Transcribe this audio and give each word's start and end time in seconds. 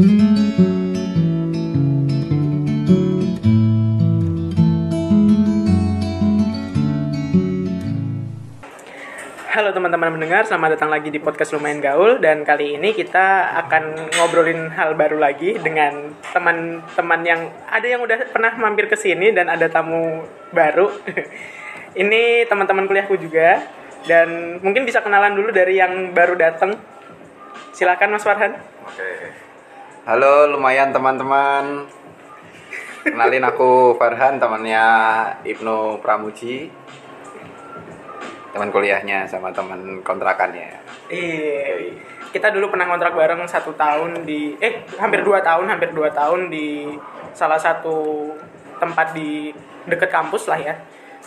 Halo 0.00 0.08
teman-teman 9.76 10.16
mendengar, 10.16 10.48
selamat 10.48 10.80
datang 10.80 10.88
lagi 10.88 11.12
di 11.12 11.20
podcast 11.20 11.52
Lumayan 11.52 11.84
Gaul 11.84 12.16
dan 12.16 12.48
kali 12.48 12.80
ini 12.80 12.96
kita 12.96 13.52
akan 13.60 14.08
ngobrolin 14.16 14.72
hal 14.72 14.96
baru 14.96 15.20
lagi 15.20 15.60
dengan 15.60 16.16
teman-teman 16.32 17.20
yang 17.20 17.52
ada 17.68 17.84
yang 17.84 18.00
udah 18.00 18.24
pernah 18.32 18.56
mampir 18.56 18.88
ke 18.88 18.96
sini 18.96 19.36
dan 19.36 19.52
ada 19.52 19.68
tamu 19.68 20.24
baru. 20.48 20.88
ini 22.00 22.48
teman-teman 22.48 22.88
kuliahku 22.88 23.20
juga 23.20 23.68
dan 24.08 24.56
mungkin 24.64 24.88
bisa 24.88 25.04
kenalan 25.04 25.36
dulu 25.36 25.52
dari 25.52 25.76
yang 25.76 26.16
baru 26.16 26.40
datang. 26.40 26.80
Silakan 27.76 28.16
Mas 28.16 28.24
Farhan. 28.24 28.56
Oke. 28.88 29.49
Halo, 30.10 30.50
lumayan 30.50 30.90
teman-teman. 30.90 31.86
Kenalin 33.06 33.46
aku 33.46 33.94
Farhan, 33.94 34.42
temannya 34.42 34.82
Ibnu 35.46 36.02
Pramuji. 36.02 36.66
Teman 38.50 38.74
kuliahnya 38.74 39.30
sama 39.30 39.54
teman 39.54 40.02
kontrakannya. 40.02 40.82
Iya. 41.14 41.94
Kita 42.26 42.50
dulu 42.50 42.74
pernah 42.74 42.90
kontrak 42.90 43.14
bareng 43.14 43.46
satu 43.46 43.70
tahun 43.78 44.26
di 44.26 44.58
eh 44.58 44.82
hampir 44.98 45.22
dua 45.22 45.46
tahun, 45.46 45.70
hampir 45.70 45.94
dua 45.94 46.10
tahun 46.10 46.50
di 46.50 46.90
salah 47.30 47.62
satu 47.62 48.34
tempat 48.82 49.14
di 49.14 49.54
dekat 49.86 50.10
kampus 50.10 50.50
lah 50.50 50.58
ya. 50.58 50.74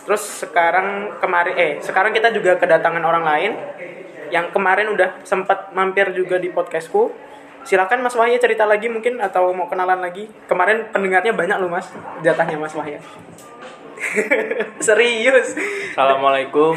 Terus 0.04 0.44
sekarang 0.44 1.16
kemarin 1.24 1.56
eh 1.56 1.72
sekarang 1.80 2.12
kita 2.12 2.36
juga 2.36 2.60
kedatangan 2.60 3.00
orang 3.00 3.24
lain 3.24 3.52
yang 4.28 4.52
kemarin 4.52 4.92
udah 4.92 5.24
sempat 5.24 5.72
mampir 5.72 6.12
juga 6.12 6.36
di 6.36 6.52
podcastku. 6.52 7.32
Silakan 7.64 8.04
Mas 8.04 8.12
Wahya 8.12 8.36
cerita 8.36 8.68
lagi 8.68 8.92
mungkin 8.92 9.16
atau 9.18 9.48
mau 9.56 9.64
kenalan 9.64 10.04
lagi. 10.04 10.28
Kemarin 10.44 10.84
pendengarnya 10.92 11.32
banyak 11.32 11.56
loh 11.58 11.72
Mas, 11.72 11.88
jatahnya 12.20 12.60
Mas 12.60 12.76
Wahya. 12.76 13.00
Serius. 14.84 15.56
Assalamualaikum 15.96 16.76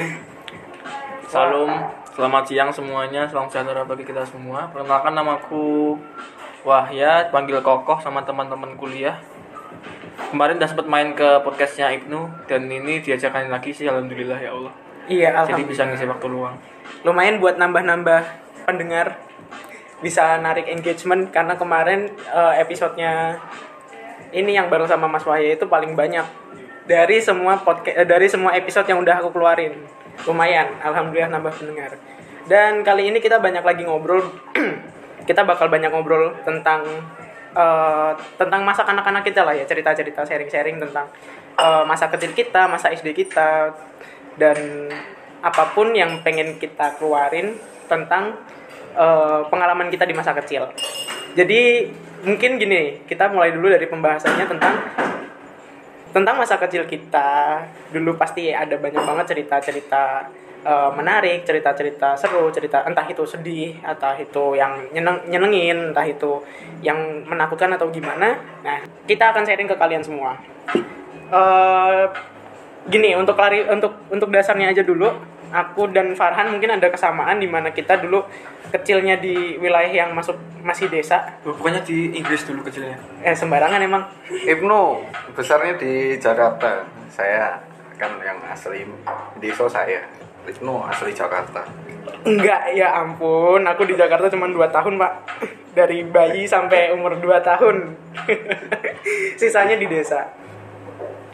Salam 1.27 1.91
Selamat 2.15 2.47
siang 2.47 2.71
semuanya 2.71 3.27
Salam 3.27 3.51
sejahtera 3.51 3.83
bagi 3.83 4.07
kita 4.07 4.23
semua 4.23 4.71
Perkenalkan 4.71 5.11
namaku 5.11 5.99
Wahya 6.63 7.27
Panggil 7.27 7.59
Kokoh 7.59 7.99
sama 7.99 8.23
teman-teman 8.23 8.79
kuliah 8.79 9.19
Kemarin 10.31 10.55
udah 10.55 10.69
sempat 10.71 10.87
main 10.87 11.11
ke 11.11 11.43
podcastnya 11.43 11.91
Ibnu 11.99 12.47
Dan 12.47 12.71
ini 12.71 13.03
diajarkan 13.03 13.51
lagi 13.51 13.75
sih 13.75 13.91
Alhamdulillah 13.91 14.39
ya 14.39 14.55
Allah 14.55 14.73
Iya, 15.11 15.29
Jadi 15.43 15.67
bisa 15.67 15.83
alhamdulillah. 15.83 15.87
ngisi 15.91 16.05
waktu 16.07 16.27
luang 16.31 16.55
lumayan 17.03 17.37
buat 17.37 17.59
nambah-nambah 17.59 18.21
pendengar 18.63 19.19
bisa 19.97 20.37
narik 20.37 20.69
engagement 20.69 21.33
karena 21.33 21.57
kemarin 21.57 22.13
eh, 22.29 22.53
episodenya 22.61 23.41
ini 24.35 24.53
yang 24.53 24.67
bareng 24.67 24.85
sama 24.85 25.07
Mas 25.09 25.25
Wahya 25.25 25.55
itu 25.55 25.65
paling 25.65 25.97
banyak. 25.97 26.25
Dari 26.87 27.19
semua 27.19 27.59
podcast 27.59 28.07
dari 28.07 28.27
semua 28.31 28.55
episode 28.55 28.87
yang 28.87 29.03
udah 29.03 29.19
aku 29.19 29.35
keluarin. 29.35 29.75
Lumayan 30.23 30.77
alhamdulillah 30.83 31.31
nambah 31.31 31.53
pendengar. 31.55 31.97
Dan 32.47 32.85
kali 32.85 33.11
ini 33.11 33.19
kita 33.19 33.41
banyak 33.43 33.63
lagi 33.63 33.83
ngobrol. 33.83 34.23
Kita 35.27 35.43
bakal 35.43 35.67
banyak 35.67 35.91
ngobrol 35.91 36.39
tentang 36.47 36.87
eh, 37.51 38.11
tentang 38.39 38.63
masa 38.63 38.87
kanak-kanak 38.87 39.27
kita 39.27 39.43
lah 39.43 39.51
ya 39.51 39.67
cerita-cerita 39.67 40.23
sharing-sharing 40.23 40.79
tentang 40.79 41.11
eh, 41.59 41.83
masa 41.83 42.07
kecil 42.07 42.31
kita 42.31 42.71
masa 42.71 42.95
SD 42.95 43.11
kita 43.11 43.75
dan 44.39 44.87
apa 45.43 45.75
pun 45.75 45.91
yang 45.91 46.23
pengen 46.23 46.55
kita 46.55 46.95
keluarin 46.95 47.59
tentang 47.91 48.39
eh, 48.97 49.41
pengalaman 49.47 49.93
kita 49.93 50.03
di 50.09 50.17
masa 50.17 50.33
kecil. 50.33 50.65
Jadi 51.37 51.93
mungkin 52.25 52.57
gini, 52.57 53.05
kita 53.05 53.29
mulai 53.29 53.53
dulu 53.53 53.69
dari 53.69 53.85
pembahasannya 53.85 54.45
tentang 54.49 54.75
tentang 56.11 56.35
masa 56.35 56.57
kecil 56.57 56.89
kita. 56.89 57.61
Dulu 57.93 58.17
pasti 58.17 58.49
ada 58.49 58.73
banyak 58.73 59.03
banget 59.05 59.25
cerita-cerita 59.37 60.25
eh, 60.65 60.89
menarik, 60.97 61.45
cerita-cerita 61.45 62.17
seru, 62.17 62.49
cerita 62.49 62.81
entah 62.89 63.05
itu 63.05 63.21
sedih, 63.23 63.77
entah 63.85 64.17
itu 64.17 64.57
yang 64.57 64.89
nyeneng, 64.89 65.29
nyenengin, 65.29 65.93
entah 65.93 66.05
itu 66.09 66.41
yang 66.81 66.97
menakutkan 67.29 67.69
atau 67.77 67.93
gimana. 67.93 68.41
Nah, 68.65 68.81
kita 69.05 69.29
akan 69.29 69.45
sharing 69.45 69.69
ke 69.69 69.77
kalian 69.77 70.01
semua. 70.01 70.33
Eh, 71.27 72.05
gini 72.87 73.11
untuk 73.19 73.35
lari 73.35 73.67
untuk 73.67 74.07
untuk 74.07 74.31
dasarnya 74.31 74.71
aja 74.71 74.79
dulu 74.79 75.11
aku 75.51 75.89
dan 75.91 76.13
Farhan 76.13 76.51
mungkin 76.51 76.75
ada 76.75 76.87
kesamaan 76.91 77.39
di 77.39 77.47
mana 77.47 77.71
kita 77.71 77.99
dulu 77.99 78.23
kecilnya 78.71 79.19
di 79.19 79.55
wilayah 79.57 79.89
yang 79.89 80.11
masuk 80.11 80.35
masih 80.63 80.91
desa. 80.91 81.39
Oh, 81.47 81.55
Pokoknya 81.55 81.83
di 81.83 82.15
Inggris 82.15 82.43
dulu 82.43 82.63
kecilnya. 82.67 82.99
Eh 83.23 83.35
sembarangan 83.35 83.79
emang. 83.79 84.03
Ibnu 84.27 84.79
besarnya 85.33 85.79
di 85.79 86.15
Jakarta. 86.19 86.83
Saya 87.07 87.57
kan 87.95 88.11
yang 88.21 88.37
asli 88.51 88.83
desa 89.39 89.65
saya. 89.71 90.03
Ibnu 90.47 90.83
asli 90.87 91.11
Jakarta. 91.15 91.63
enggak 92.23 92.75
ya 92.75 93.03
ampun. 93.03 93.63
Aku 93.67 93.83
di 93.83 93.95
Jakarta 93.95 94.31
cuma 94.31 94.47
2 94.47 94.59
tahun 94.71 94.95
pak. 94.99 95.13
Dari 95.75 96.07
bayi 96.07 96.47
sampai 96.47 96.91
umur 96.91 97.19
2 97.19 97.39
tahun. 97.43 97.75
Sisanya 99.39 99.75
di 99.75 99.87
desa 99.87 100.36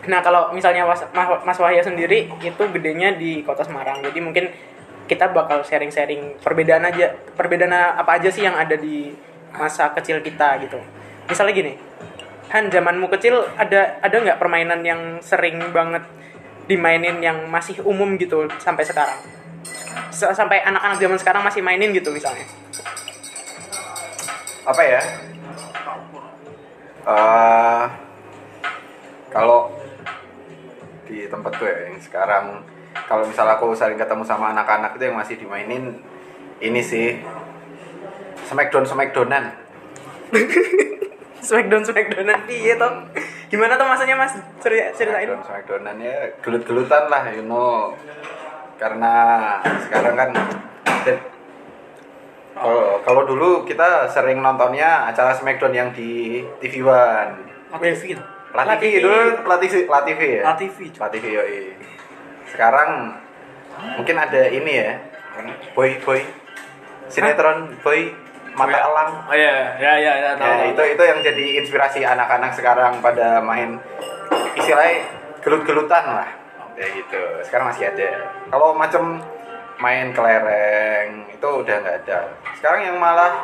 nah 0.03 0.19
kalau 0.19 0.51
misalnya 0.51 0.83
Mas, 0.83 0.99
Mas 1.43 1.59
Wahya 1.59 1.79
sendiri 1.79 2.27
itu 2.43 2.63
gedenya 2.75 3.15
di 3.15 3.39
kota 3.43 3.63
Semarang. 3.63 4.03
Jadi 4.03 4.19
mungkin 4.19 4.51
kita 5.07 5.31
bakal 5.31 5.63
sharing-sharing 5.63 6.39
perbedaan 6.39 6.83
aja 6.87 7.11
perbedaan 7.35 7.71
apa 7.71 8.19
aja 8.19 8.31
sih 8.31 8.43
yang 8.43 8.55
ada 8.55 8.75
di 8.75 9.15
masa 9.55 9.91
kecil 9.95 10.19
kita 10.23 10.59
gitu. 10.63 10.79
Misalnya 11.27 11.53
gini 11.55 11.73
Han 12.51 12.69
zamanmu 12.69 13.09
kecil 13.09 13.39
ada 13.57 13.97
ada 13.97 14.13
nggak 14.13 14.37
permainan 14.37 14.85
yang 14.85 15.01
sering 15.25 15.57
banget 15.73 16.05
dimainin 16.69 17.17
yang 17.17 17.49
masih 17.49 17.81
umum 17.81 18.13
gitu 18.19 18.45
sampai 18.61 18.85
sekarang? 18.85 19.17
S- 20.13 20.35
sampai 20.37 20.61
anak-anak 20.61 21.01
zaman 21.01 21.17
sekarang 21.17 21.41
masih 21.41 21.65
mainin 21.65 21.89
gitu 21.95 22.13
misalnya. 22.13 22.45
Apa 24.69 24.81
ya? 24.85 25.01
Eh, 27.03 27.83
kalau 29.33 29.73
di 31.13 31.29
tempat 31.29 31.53
gue 31.61 31.69
yang 31.69 32.01
sekarang. 32.01 32.65
Kalau 33.05 33.21
misal 33.29 33.45
aku 33.45 33.77
sering 33.77 34.01
ketemu 34.01 34.25
sama 34.25 34.49
anak-anak 34.49 34.97
itu 34.97 35.05
yang 35.05 35.17
masih 35.17 35.37
dimainin 35.37 36.01
ini 36.57 36.81
sih. 36.81 37.21
Smackdown 38.49 38.85
Smackdownan. 38.89 39.53
Smackdown 41.47 41.85
Smackdownan. 41.85 42.49
Iya 42.49 42.81
toh. 42.81 43.05
Gimana 43.53 43.77
tuh 43.77 43.85
masanya 43.85 44.17
mas? 44.17 44.33
Ceri- 44.57 44.89
ceritain. 44.97 45.29
Smackdown 45.29 45.45
Smackdownan 45.45 45.95
ya 46.01 46.33
gelut-gelutan 46.41 47.05
lah 47.13 47.23
you 47.29 47.45
know. 47.45 47.93
Karena 48.81 49.13
sekarang 49.85 50.17
kan 50.17 50.29
kalau 52.53 53.01
kalau 53.01 53.21
dulu 53.25 53.49
kita 53.65 54.09
sering 54.09 54.41
nontonnya 54.41 55.09
acara 55.09 55.33
Smackdown 55.33 55.73
yang 55.73 55.89
di 55.93 56.41
TV 56.61 56.81
One. 56.85 57.53
TV 57.73 58.17
itu 58.53 58.61
La 58.61 58.77
TV 58.77 58.93
dulu 59.01 59.21
La 59.49 59.57
TV 59.57 59.73
La 59.89 59.99
TV 60.05 60.21
ya? 60.37 60.41
La 60.45 60.53
TV, 60.53 60.77
La 60.93 61.07
TV 61.09 61.25
yoi. 61.33 61.61
sekarang 62.53 63.17
mungkin 63.97 64.13
ada 64.13 64.45
ini 64.45 64.73
ya 64.77 64.93
boy 65.73 65.97
boy. 66.05 66.21
Sinetron 67.09 67.73
boy 67.81 68.13
mata 68.53 68.77
elang. 68.77 69.09
Oh 69.25 69.33
iya, 69.33 69.73
ya 69.81 69.93
ya 69.97 70.13
ya 70.21 70.31
tahu. 70.37 70.45
Ya, 70.45 70.53
tahu. 70.53 70.69
itu 70.69 70.83
itu 70.93 71.03
yang 71.03 71.19
jadi 71.25 71.45
inspirasi 71.65 71.99
anak-anak 72.05 72.53
sekarang 72.53 73.01
pada 73.01 73.41
main 73.41 73.81
istilahnya 74.53 75.09
gelut-gelutan 75.41 76.05
lah 76.05 76.29
ya 76.77 76.85
gitu. 76.93 77.21
Sekarang 77.41 77.73
masih 77.73 77.89
ada. 77.89 78.29
Kalau 78.53 78.77
macam 78.77 79.17
main 79.81 80.13
kelereng 80.13 81.25
itu 81.33 81.47
udah 81.49 81.75
nggak 81.81 81.97
ada. 82.05 82.29
Sekarang 82.61 82.81
yang 82.85 82.97
malah 83.01 83.41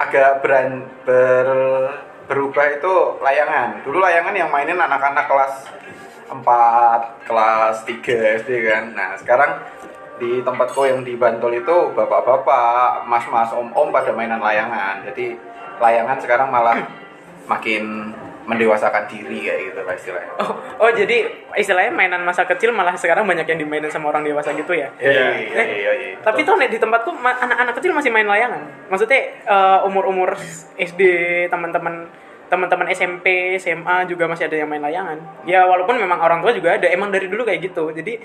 agak 0.00 0.40
beran 0.40 0.88
ber, 1.04 1.48
berubah 2.28 2.66
itu 2.76 2.94
layangan 3.24 3.80
dulu 3.82 4.04
layangan 4.04 4.34
yang 4.36 4.52
mainin 4.52 4.76
anak-anak 4.76 5.24
kelas 5.26 5.54
4 6.28 7.24
kelas 7.24 7.76
3 7.88 8.44
SD 8.44 8.50
kan 8.68 8.84
nah 8.92 9.16
sekarang 9.16 9.64
di 10.18 10.42
tempatku 10.42 10.82
yang 10.84 11.06
di 11.06 11.14
Bantul 11.14 11.54
itu 11.54 11.94
bapak-bapak, 11.94 13.06
mas-mas, 13.06 13.54
om-om 13.54 13.94
pada 13.94 14.10
mainan 14.10 14.42
layangan. 14.42 15.06
Jadi 15.06 15.38
layangan 15.78 16.18
sekarang 16.18 16.50
malah 16.50 16.74
makin 17.46 18.12
mendewasakan 18.48 19.04
diri 19.04 19.44
kayak 19.44 19.60
gitu 19.70 19.80
lah 19.84 19.92
istilahnya. 19.92 20.32
oh, 20.40 20.50
oh 20.80 20.90
jadi 20.96 21.28
istilahnya 21.52 21.92
mainan 21.92 22.24
masa 22.24 22.48
kecil 22.48 22.72
malah 22.72 22.96
sekarang 22.96 23.28
banyak 23.28 23.44
yang 23.44 23.60
dimainin 23.60 23.92
sama 23.92 24.08
orang 24.08 24.24
dewasa 24.24 24.56
gitu 24.56 24.72
ya? 24.72 24.88
Iya, 24.96 25.12
Eh, 25.12 25.52
iya, 25.52 25.62
iya, 25.68 25.92
iya. 25.92 26.16
tapi 26.24 26.48
tuh 26.48 26.56
Nek, 26.56 26.72
di 26.72 26.80
tempatku 26.80 27.12
anak-anak 27.20 27.76
kecil 27.76 27.92
masih 27.92 28.08
main 28.08 28.24
layangan. 28.24 28.64
Maksudnya 28.88 29.20
eh, 29.44 29.78
umur-umur 29.84 30.32
SD 30.80 31.02
teman-teman 31.52 32.08
teman-teman 32.48 32.88
SMP 32.96 33.60
SMA 33.60 34.08
juga 34.08 34.24
masih 34.24 34.48
ada 34.48 34.56
yang 34.56 34.72
main 34.72 34.80
layangan. 34.80 35.20
Ya 35.44 35.68
walaupun 35.68 36.00
memang 36.00 36.16
orang 36.16 36.40
tua 36.40 36.56
juga 36.56 36.80
ada 36.80 36.88
emang 36.88 37.12
dari 37.12 37.28
dulu 37.28 37.44
kayak 37.44 37.68
gitu. 37.68 37.92
Jadi 37.92 38.16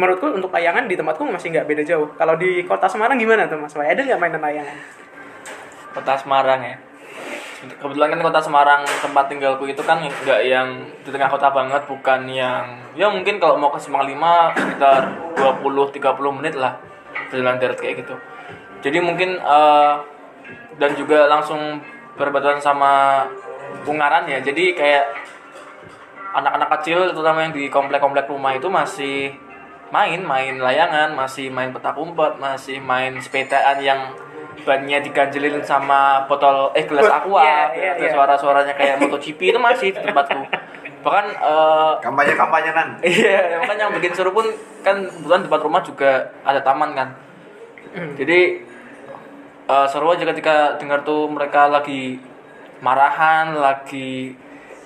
menurutku 0.00 0.32
untuk 0.32 0.48
layangan 0.56 0.88
di 0.88 0.96
tempatku 0.96 1.20
masih 1.28 1.52
nggak 1.52 1.68
beda 1.68 1.82
jauh. 1.84 2.08
Kalau 2.16 2.40
di 2.40 2.64
kota 2.64 2.88
Semarang 2.88 3.20
gimana 3.20 3.44
tuh 3.44 3.60
mas 3.60 3.76
Wai? 3.76 3.92
Ada 3.92 4.08
nggak 4.08 4.20
mainan 4.24 4.40
layangan? 4.40 4.76
Kota 5.92 6.16
Semarang 6.16 6.64
ya 6.64 6.76
kebetulan 7.56 8.12
kan 8.12 8.20
kota 8.20 8.40
Semarang 8.44 8.82
tempat 8.84 9.24
tinggalku 9.32 9.64
itu 9.64 9.80
kan 9.80 10.04
nggak 10.04 10.40
yang 10.44 10.68
di 11.00 11.08
tengah 11.08 11.32
kota 11.32 11.48
banget 11.48 11.82
bukan 11.88 12.28
yang 12.28 12.64
ya 12.92 13.08
mungkin 13.08 13.40
kalau 13.40 13.56
mau 13.56 13.72
ke 13.72 13.80
Semang 13.80 14.04
5 14.04 14.12
sekitar 14.56 15.00
20-30 15.40 16.36
menit 16.36 16.54
lah 16.56 16.76
berjalan 17.32 17.56
darat 17.56 17.78
kayak 17.80 18.04
gitu. 18.04 18.14
Jadi 18.84 18.98
mungkin 19.00 19.40
eh, 19.40 19.94
dan 20.76 20.92
juga 20.92 21.24
langsung 21.26 21.80
berbatasan 22.16 22.60
sama 22.60 23.24
Ungaran 23.86 24.26
ya 24.26 24.38
jadi 24.42 24.74
kayak 24.74 25.04
anak-anak 26.36 26.68
kecil 26.78 27.10
terutama 27.14 27.48
yang 27.48 27.54
di 27.54 27.72
komplek-komplek 27.72 28.28
rumah 28.28 28.52
itu 28.54 28.68
masih 28.68 29.32
main 29.94 30.20
main 30.26 30.58
layangan 30.58 31.14
masih 31.14 31.48
main 31.48 31.70
petak 31.70 31.94
umpet 31.94 32.36
masih 32.42 32.82
main 32.82 33.14
sepedaan 33.22 33.78
yang 33.78 34.00
bannya 34.64 34.98
diganjelin 35.04 35.60
sama 35.60 36.24
botol 36.24 36.72
eh 36.72 36.86
gelas 36.88 37.04
Bot- 37.04 37.16
aqua 37.26 37.42
iya, 37.44 37.60
iya, 37.76 37.90
ada 37.98 38.06
iya. 38.06 38.12
suara-suaranya 38.14 38.74
kayak 38.78 39.02
MotoGP 39.02 39.52
itu 39.52 39.58
masih 39.60 39.92
di 39.92 40.00
tempatku 40.00 40.42
bahkan 41.06 41.26
eh, 41.30 41.92
kampanye 42.02 42.34
kampanyenan 42.34 42.88
Iya, 43.06 43.62
makanya 43.62 43.86
yang 43.86 43.94
bikin 43.94 44.10
seru 44.10 44.34
pun 44.34 44.42
kan 44.82 45.06
kebetulan 45.06 45.46
depan 45.46 45.60
rumah 45.62 45.82
juga 45.86 46.34
ada 46.42 46.58
taman 46.66 46.98
kan. 46.98 47.08
Jadi 48.18 48.40
eh, 49.70 49.86
seru 49.86 50.10
aja 50.10 50.26
ketika 50.26 50.74
dengar 50.82 51.06
tuh 51.06 51.30
mereka 51.30 51.70
lagi 51.70 52.18
marahan, 52.82 53.54
lagi 53.54 54.34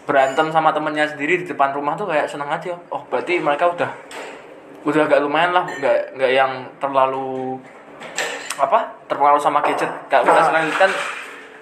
berantem 0.05 0.52
sama 0.52 0.76
temennya 0.76 1.08
sendiri 1.08 1.40
di 1.40 1.46
depan 1.49 1.72
rumah 1.72 1.96
tuh 1.96 2.12
kayak 2.12 2.28
seneng 2.28 2.52
aja. 2.52 2.76
Oh 2.93 3.00
berarti 3.08 3.40
mereka 3.40 3.72
udah 3.72 3.90
udah 4.84 5.02
agak 5.08 5.25
lumayan 5.25 5.56
lah, 5.56 5.64
nggak 5.64 6.20
nggak 6.20 6.32
yang 6.37 6.52
terlalu 6.76 7.56
apa 8.58 8.79
terpengaruh 9.06 9.43
sama 9.43 9.62
gadget. 9.62 9.91
Kayak 10.11 10.26
kita 10.26 10.41
sekarang 10.43 10.67
kan 10.75 10.91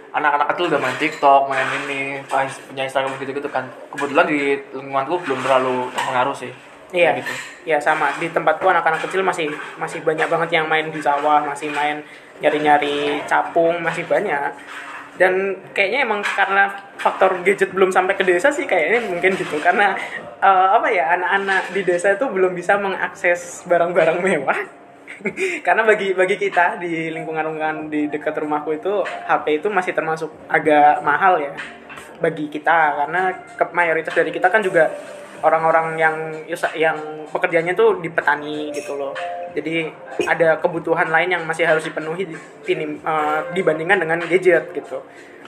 anak-anak 0.09 0.47
kecil 0.55 0.65
udah 0.73 0.81
main 0.81 0.97
TikTok, 0.97 1.43
main 1.53 1.69
ini, 1.85 2.25
punya 2.69 2.83
Instagram 2.89 3.13
gitu-gitu 3.21 3.49
kan. 3.53 3.69
Kebetulan 3.93 4.25
di 4.25 4.57
lingkunganku 4.73 5.21
belum 5.29 5.39
terlalu 5.45 5.93
terpengaruh 5.93 6.37
sih. 6.37 6.53
Iya, 6.89 7.21
gitu. 7.21 7.33
Iya 7.69 7.79
sama 7.85 8.17
di 8.17 8.33
tempatku 8.33 8.65
anak-anak 8.65 9.05
kecil 9.05 9.21
masih 9.21 9.53
masih 9.77 10.01
banyak 10.01 10.25
banget 10.25 10.49
yang 10.57 10.67
main 10.67 10.89
di 10.89 11.01
sawah, 11.05 11.45
masih 11.45 11.69
main 11.69 12.01
nyari-nyari 12.41 13.21
capung, 13.29 13.85
masih 13.85 14.09
banyak. 14.09 14.57
Dan 15.19 15.59
kayaknya 15.75 16.07
emang 16.09 16.23
karena 16.25 16.71
faktor 16.97 17.43
gadget 17.43 17.75
belum 17.75 17.91
sampai 17.91 18.15
ke 18.15 18.23
desa 18.23 18.55
sih 18.55 18.65
kayaknya 18.65 19.11
mungkin 19.11 19.35
gitu 19.35 19.59
karena 19.59 19.99
eh, 20.41 20.69
apa 20.79 20.89
ya 20.89 21.19
anak-anak 21.19 21.75
di 21.75 21.83
desa 21.83 22.15
itu 22.15 22.25
belum 22.25 22.55
bisa 22.55 22.81
mengakses 22.81 23.67
barang-barang 23.69 24.25
mewah. 24.25 24.57
karena 25.67 25.83
bagi 25.85 26.15
bagi 26.15 26.37
kita 26.37 26.79
di 26.79 27.11
lingkungan-lingkungan 27.13 27.91
di 27.91 28.07
dekat 28.09 28.39
rumahku 28.39 28.77
itu 28.77 29.03
HP 29.05 29.63
itu 29.63 29.69
masih 29.69 29.93
termasuk 29.93 30.31
agak 30.49 31.01
mahal 31.03 31.41
ya 31.41 31.53
bagi 32.19 32.51
kita 32.51 33.05
karena 33.05 33.31
ke 33.55 33.65
mayoritas 33.71 34.15
dari 34.15 34.31
kita 34.35 34.51
kan 34.51 34.63
juga 34.63 34.91
orang-orang 35.43 35.95
yang 35.95 36.17
yang 36.75 36.99
pekerjaannya 37.31 37.75
tuh 37.79 38.03
di 38.03 38.11
petani 38.11 38.75
gitu 38.75 38.99
loh. 38.99 39.15
Jadi 39.55 39.87
ada 40.27 40.59
kebutuhan 40.59 41.09
lain 41.09 41.35
yang 41.39 41.43
masih 41.47 41.67
harus 41.67 41.87
dipenuhi 41.87 42.29
di, 42.29 42.37
ini, 42.75 42.99
eh, 42.99 43.39
dibandingkan 43.55 43.99
dengan 44.03 44.19
gadget 44.27 44.71
gitu. 44.75 45.03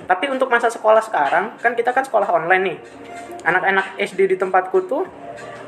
Tapi 0.07 0.33
untuk 0.33 0.49
masa 0.49 0.73
sekolah 0.73 1.03
sekarang 1.05 1.61
kan 1.61 1.77
kita 1.77 1.93
kan 1.93 2.07
sekolah 2.07 2.31
online 2.31 2.63
nih. 2.65 2.79
Anak-anak 3.45 4.01
SD 4.01 4.31
di 4.31 4.37
tempatku 4.39 4.89
tuh 4.89 5.05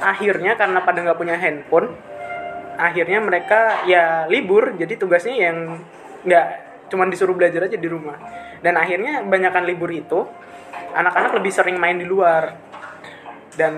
akhirnya 0.00 0.56
karena 0.56 0.82
pada 0.82 0.98
nggak 1.02 1.18
punya 1.18 1.36
handphone, 1.36 1.92
akhirnya 2.76 3.19
mereka 3.22 3.86
ya 3.88 4.26
libur. 4.28 4.76
Jadi 4.76 4.94
tugasnya 4.96 5.34
yang 5.34 5.80
nggak 6.22 6.46
cuman 6.92 7.08
disuruh 7.08 7.36
belajar 7.36 7.66
aja 7.66 7.78
di 7.78 7.88
rumah. 7.88 8.16
Dan 8.62 8.78
akhirnya 8.78 9.24
banyakkan 9.26 9.66
libur 9.66 9.90
itu 9.90 10.28
anak-anak 10.92 11.32
lebih 11.40 11.52
sering 11.52 11.76
main 11.80 11.96
di 11.96 12.06
luar 12.06 12.72
dan 13.56 13.74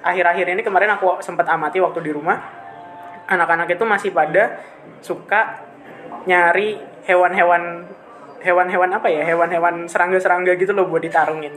akhir-akhir 0.00 0.56
ini 0.56 0.62
kemarin 0.64 0.96
aku 0.96 1.20
sempat 1.20 1.48
amati 1.48 1.80
waktu 1.80 2.00
di 2.00 2.12
rumah 2.12 2.40
anak-anak 3.28 3.68
itu 3.68 3.84
masih 3.84 4.10
pada 4.12 4.60
suka 5.04 5.64
nyari 6.24 6.80
hewan-hewan 7.04 7.84
hewan-hewan 8.40 8.90
apa 8.96 9.08
ya 9.12 9.22
hewan-hewan 9.28 9.84
serangga-serangga 9.84 10.56
gitu 10.56 10.72
loh 10.72 10.88
buat 10.88 11.04
ditarungin 11.04 11.52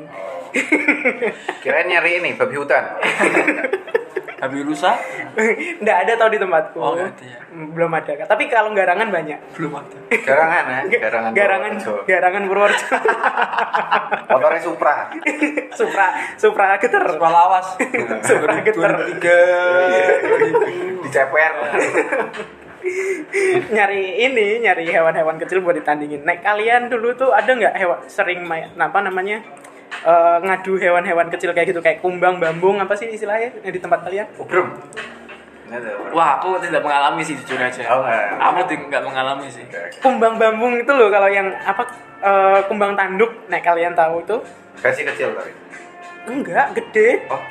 kirain 1.64 1.88
nyari 1.88 2.20
ini 2.20 2.36
babi 2.36 2.56
hutan 2.60 2.84
Habis 4.44 4.60
rusa 4.62 4.92
nggak 5.82 5.98
ada 6.04 6.12
tau 6.14 6.28
di 6.28 6.36
tempatku 6.36 6.76
Oh, 6.76 6.94
ada 6.94 7.08
ya. 7.16 7.40
belum 7.48 7.88
ada 7.90 8.28
tapi 8.28 8.46
kalau 8.46 8.76
garangan 8.76 9.08
banyak 9.08 9.40
belum 9.56 9.72
ada. 9.74 9.96
garangan 10.20 10.64
ya 10.68 11.00
garangan 11.00 11.32
garangan 11.32 11.72
Purworejo. 11.74 11.94
garangan 12.04 12.44
Purworejo 12.44 12.86
motornya 14.30 14.60
Supra 14.60 14.96
Supra 15.80 16.08
Supra 16.36 16.66
geter 16.76 17.04
Sekolah 17.08 17.32
lawas. 17.32 17.68
Supra 18.22 18.60
geter 18.60 18.92
Tiga. 19.10 19.40
di 21.00 21.08
CPR 21.08 21.54
nyari 23.70 24.04
ini 24.22 24.60
nyari 24.60 24.84
hewan-hewan 24.86 25.40
kecil 25.40 25.64
buat 25.64 25.72
ditandingin. 25.74 26.22
Nek 26.22 26.44
kalian 26.44 26.92
dulu 26.92 27.16
tuh 27.16 27.32
ada 27.32 27.48
nggak 27.48 27.76
hewan 27.76 28.00
sering 28.06 28.44
main 28.44 28.76
apa 28.76 29.00
namanya 29.00 29.40
eh, 30.04 30.38
ngadu 30.44 30.80
hewan-hewan 30.80 31.28
kecil 31.34 31.52
kayak 31.52 31.74
gitu 31.74 31.82
kayak 31.82 32.00
kumbang 32.04 32.38
bambung 32.38 32.80
apa 32.80 32.94
sih 32.96 33.10
istilahnya 33.12 33.54
di 33.64 33.80
tempat 33.80 34.04
kalian? 34.06 34.28
Ubrum. 34.40 34.68
Wah, 36.14 36.38
aku 36.38 36.62
tidak 36.62 36.86
mengalami 36.86 37.26
sih 37.26 37.34
jujur 37.34 37.58
aja. 37.58 37.82
Oh, 37.90 38.06
nggak. 38.06 38.38
Aku 38.38 38.62
tidak 38.70 39.02
mengalami 39.02 39.50
sih. 39.50 39.66
Kumbang 40.06 40.38
bambung 40.38 40.78
itu 40.78 40.92
loh 40.94 41.10
kalau 41.10 41.30
yang 41.32 41.50
apa 41.66 41.84
eh, 42.22 42.60
kumbang 42.70 42.94
tanduk. 42.94 43.32
Nek 43.50 43.66
kalian 43.66 43.98
tahu 43.98 44.22
itu 44.22 44.38
versi 44.78 45.02
kecil 45.06 45.34
tapi 45.34 45.52
enggak 46.30 46.78
gede. 46.78 47.26
oh 47.30 47.42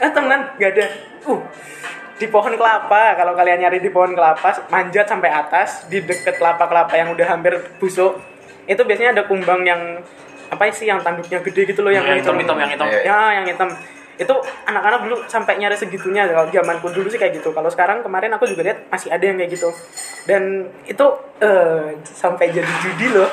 Eh 0.00 0.10
temenan 0.10 0.50
nggak 0.56 0.70
ada. 0.74 0.84
Uh 1.28 1.40
di 2.14 2.30
pohon 2.30 2.54
kelapa 2.54 3.18
kalau 3.18 3.34
kalian 3.34 3.66
nyari 3.66 3.82
di 3.82 3.90
pohon 3.90 4.14
kelapa 4.14 4.70
manjat 4.70 5.10
sampai 5.10 5.34
atas 5.34 5.90
di 5.90 5.98
deket 5.98 6.38
kelapa-kelapa 6.38 6.94
yang 6.94 7.10
udah 7.10 7.26
hampir 7.26 7.58
busuk 7.82 8.22
itu 8.70 8.78
biasanya 8.86 9.18
ada 9.18 9.22
kumbang 9.26 9.66
yang 9.66 9.98
apa 10.46 10.68
sih 10.70 10.84
yang 10.84 10.98
tanduknya 10.98 11.40
gede 11.40 11.62
gitu 11.66 11.80
loh 11.80 11.88
yang 11.88 12.02
Yang 12.02 12.20
hitam 12.20 12.34
hitam-hitam, 12.34 12.56
yang 12.58 12.70
hitam. 12.70 12.86
Ya 13.02 13.18
yang 13.34 13.46
hitam 13.46 13.68
itu 14.14 14.34
anak-anak 14.64 15.00
dulu 15.02 15.16
sampai 15.26 15.56
nyari 15.56 15.74
segitunya 15.74 16.22
kalau 16.24 16.46
zamanku 16.46 16.86
dulu 16.88 17.08
sih 17.08 17.16
kayak 17.16 17.34
gitu 17.34 17.50
kalau 17.50 17.66
sekarang 17.66 17.98
kemarin 18.00 18.30
aku 18.30 18.46
juga 18.46 18.62
lihat 18.62 18.86
masih 18.86 19.10
ada 19.10 19.20
yang 19.20 19.34
kayak 19.34 19.50
gitu 19.52 19.74
dan 20.24 20.42
itu 20.84 21.06
eh 21.40 21.82
sampai 22.04 22.48
jadi 22.48 22.72
judi 22.80 23.08
loh 23.10 23.30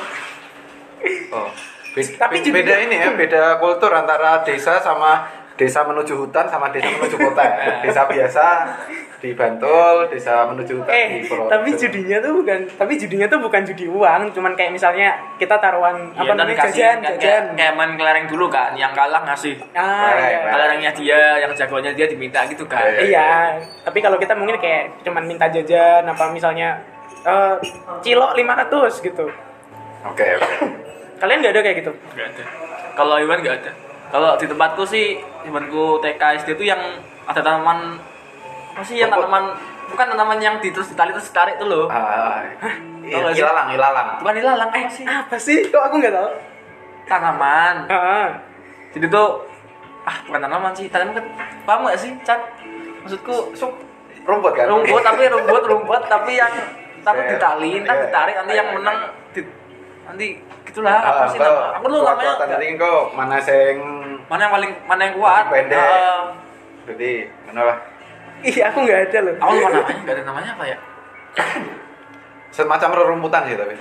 Oh. 1.30 1.50
Be- 1.94 2.08
Tapi 2.08 2.40
juga- 2.40 2.56
beda 2.58 2.74
ini 2.80 2.96
ya, 2.96 3.10
beda 3.12 3.42
kultur 3.58 3.90
antara 3.90 4.40
desa 4.40 4.80
sama 4.80 5.28
desa 5.54 5.80
menuju 5.82 6.14
hutan 6.16 6.46
sama 6.46 6.68
desa 6.68 6.88
menuju 6.94 7.16
kota. 7.16 7.42
ya. 7.42 7.80
Desa 7.80 8.02
biasa 8.04 8.44
di 9.18 9.30
Bantul, 9.32 10.10
desa 10.10 10.42
menuju 10.44 10.82
hutan 10.82 10.90
eh 10.90 11.06
di 11.14 11.20
Purworejo. 11.22 11.46
tapi 11.48 11.70
judinya 11.72 12.18
tuh 12.18 12.32
bukan 12.36 12.58
tapi 12.68 12.92
judinya 12.96 13.26
tuh 13.26 13.38
bukan 13.38 13.62
judi 13.62 13.86
uang 13.86 14.22
cuman 14.30 14.52
kayak 14.52 14.72
misalnya 14.72 15.14
kita 15.36 15.54
taruhan 15.56 16.10
apa 16.10 16.26
Iya, 16.26 16.34
namanya 16.34 16.58
jajan 16.64 16.96
kan, 16.98 16.98
jajan 17.14 17.22
kayak, 17.22 17.42
kayak 17.54 17.72
main 17.72 17.94
kelereng 17.94 18.26
dulu 18.26 18.46
kan, 18.48 18.74
yang 18.74 18.90
kalah 18.90 19.22
ngasih. 19.22 19.62
ah 19.72 20.10
iya. 20.10 20.42
right. 20.42 20.50
Kelerengnya 20.50 20.90
dia, 20.92 21.20
yang 21.38 21.50
jagoannya 21.52 21.92
dia 21.94 22.06
diminta 22.06 22.42
gitu 22.44 22.66
kan. 22.66 22.82
Iya, 22.82 22.98
Iya, 22.98 23.30
tapi 23.86 24.02
kalau 24.02 24.18
kita 24.18 24.34
mungkin 24.34 24.58
kayak 24.58 24.90
cuman 25.02 25.22
minta 25.22 25.46
jajan 25.46 26.02
apa 26.02 26.24
misalnya 26.28 26.82
eh 27.22 27.54
cilok 28.02 28.34
500 28.34 28.74
gitu. 29.00 29.30
Oke, 30.02 30.26
oke. 30.34 30.54
Kalian 31.16 31.38
nggak 31.38 31.54
ada 31.54 31.62
kayak 31.62 31.76
gitu? 31.78 31.92
Nggak 32.10 32.26
ada. 32.28 32.44
Kalau 32.92 33.14
Iwan 33.16 33.38
nggak 33.38 33.56
ada. 33.56 33.70
Kalau 34.12 34.36
di 34.36 34.44
tempatku 34.44 34.84
sih, 34.84 35.16
temanku 35.42 35.96
TK 35.98 36.20
SD 36.38 36.48
itu 36.54 36.64
yang 36.66 36.80
ada 37.24 37.40
tanaman 37.40 37.96
apa 38.72 38.82
sih 38.82 38.96
yang 38.96 39.08
tanaman 39.08 39.56
bukan 39.86 40.06
tanaman 40.06 40.36
yang 40.36 40.56
di 40.58 40.68
terus 40.68 40.88
ditali 40.88 41.10
terus 41.10 41.28
ditarik 41.28 41.56
itu 41.56 41.64
loh. 41.64 41.88
Ah, 41.88 42.44
sih? 43.00 43.40
ilalang, 43.40 43.68
ilalang. 43.70 44.08
Bukan 44.20 44.34
ilalang 44.36 44.68
apa 44.70 44.88
sih? 44.90 45.04
Apa 45.04 45.36
sih? 45.36 45.64
Kok 45.66 45.82
aku 45.82 45.94
nggak 45.98 46.12
tahu? 46.12 46.28
Tanaman. 47.04 47.74
Ah, 47.88 48.28
Jadi 48.92 49.08
tuh 49.08 49.48
ah 50.02 50.16
bukan 50.22 50.40
tanaman 50.40 50.72
sih, 50.72 50.86
tanaman 50.86 51.12
kan 51.14 51.24
paham 51.64 51.80
nggak 51.82 51.96
sih, 51.98 52.12
Chan? 52.22 52.36
Maksudku 53.02 53.50
Sup, 53.52 53.72
rumput 54.22 54.52
kan? 54.52 54.68
rumput 54.68 55.00
tapi 55.00 55.24
rumput 55.26 55.64
rumput 55.64 56.02
tapi 56.06 56.36
yang 56.36 56.52
tapi 57.02 57.18
ditali 57.26 57.82
ntar 57.82 57.96
Iya. 57.96 58.02
ditarik 58.06 58.34
nanti 58.36 58.52
yang 58.54 58.68
Iya, 58.68 58.76
menang 58.76 58.96
iya. 58.96 59.10
di- 59.34 59.52
nanti 60.02 60.26
gitulah 60.62 60.94
apa 60.94 61.10
Ah, 61.18 61.26
sih 61.26 61.38
nama 61.38 61.74
aku 61.74 61.86
dulu 61.88 62.06
namanya 62.06 62.32
nanti 62.46 62.66
kau 62.76 63.10
mana 63.10 63.36
sing 63.36 63.76
mana 64.32 64.40
yang 64.42 64.52
paling 64.54 64.72
mana 64.82 65.00
yang 65.04 65.14
kuat 65.14 65.44
Pendek. 65.46 65.76
Eh, 65.76 66.20
jadi 66.88 67.10
kenapa? 67.44 67.72
iya 68.42 68.64
aku 68.68 68.78
nggak 68.82 69.00
ada 69.06 69.18
loh. 69.22 69.34
aku 69.36 69.50
lupa 69.54 69.68
namanya 69.70 70.00
nggak 70.00 70.14
ada 70.14 70.24
namanya 70.24 70.50
apa 70.52 70.64
ya 70.64 70.76
Semacam 72.50 72.90
rerumputan 72.92 73.42
sih 73.44 73.56
tapi. 73.56 73.74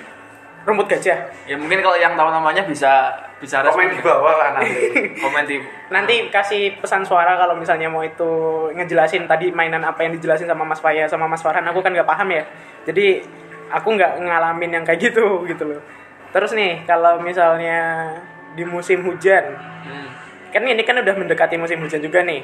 Rumput 0.62 0.86
gajah. 0.86 1.18
ya 1.44 1.56
mungkin 1.58 1.82
kalau 1.82 1.98
yang 1.98 2.14
tahu 2.14 2.30
namanya 2.30 2.62
bisa 2.62 3.10
bisa 3.42 3.66
Komen 3.66 3.90
respon. 3.90 3.98
di 3.98 4.06
bawah 4.06 4.34
lah 4.38 4.50
nanti. 4.54 4.78
komen 5.24 5.44
di 5.44 5.58
Nanti 5.90 6.30
kasih 6.30 6.78
pesan 6.78 7.02
suara 7.02 7.34
kalau 7.34 7.58
misalnya 7.58 7.90
mau 7.90 8.00
itu 8.00 8.30
ngejelasin 8.72 9.26
tadi 9.26 9.50
mainan 9.50 9.82
apa 9.82 10.06
yang 10.06 10.14
dijelasin 10.14 10.46
sama 10.46 10.62
Mas 10.62 10.78
Faya 10.78 11.10
sama 11.10 11.26
Mas 11.26 11.42
Farhan 11.42 11.66
aku 11.66 11.82
kan 11.82 11.90
nggak 11.90 12.06
paham 12.06 12.30
ya. 12.30 12.46
Jadi 12.86 13.26
aku 13.74 13.98
nggak 13.98 14.22
ngalamin 14.22 14.72
yang 14.72 14.84
kayak 14.86 15.02
gitu 15.02 15.44
gitu 15.46 15.66
loh. 15.66 15.82
Terus 16.30 16.54
nih 16.54 16.86
kalau 16.86 17.18
misalnya 17.20 18.14
di 18.54 18.62
musim 18.62 19.02
hujan, 19.02 19.58
Hmm. 19.82 20.06
Kan 20.52 20.68
ini 20.68 20.84
kan 20.84 21.00
udah 21.00 21.16
mendekati 21.16 21.56
musim 21.56 21.80
hujan 21.82 22.04
juga 22.04 22.22
nih. 22.22 22.44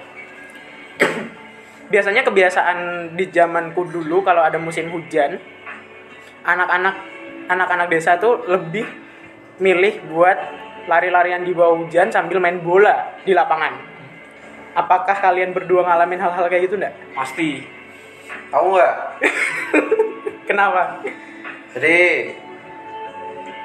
Biasanya 1.93 2.23
kebiasaan 2.23 3.11
di 3.15 3.27
zamanku 3.31 3.87
dulu 3.87 4.23
kalau 4.23 4.43
ada 4.43 4.59
musim 4.59 4.91
hujan, 4.91 5.39
anak-anak 6.43 6.95
anak-anak 7.47 7.87
desa 7.87 8.19
tuh 8.19 8.43
lebih 8.47 8.83
milih 9.59 10.03
buat 10.11 10.37
lari-larian 10.87 11.43
di 11.43 11.51
bawah 11.51 11.83
hujan 11.83 12.11
sambil 12.11 12.39
main 12.39 12.63
bola 12.63 13.19
di 13.27 13.35
lapangan. 13.35 13.75
Apakah 14.77 15.17
kalian 15.19 15.51
berdua 15.51 15.83
ngalamin 15.83 16.21
hal-hal 16.21 16.45
kayak 16.47 16.69
gitu 16.69 16.75
enggak? 16.79 16.95
Pasti. 17.11 17.65
Tahu 18.51 18.67
nggak? 18.77 18.95
Kenapa? 20.49 21.03
Jadi 21.75 21.97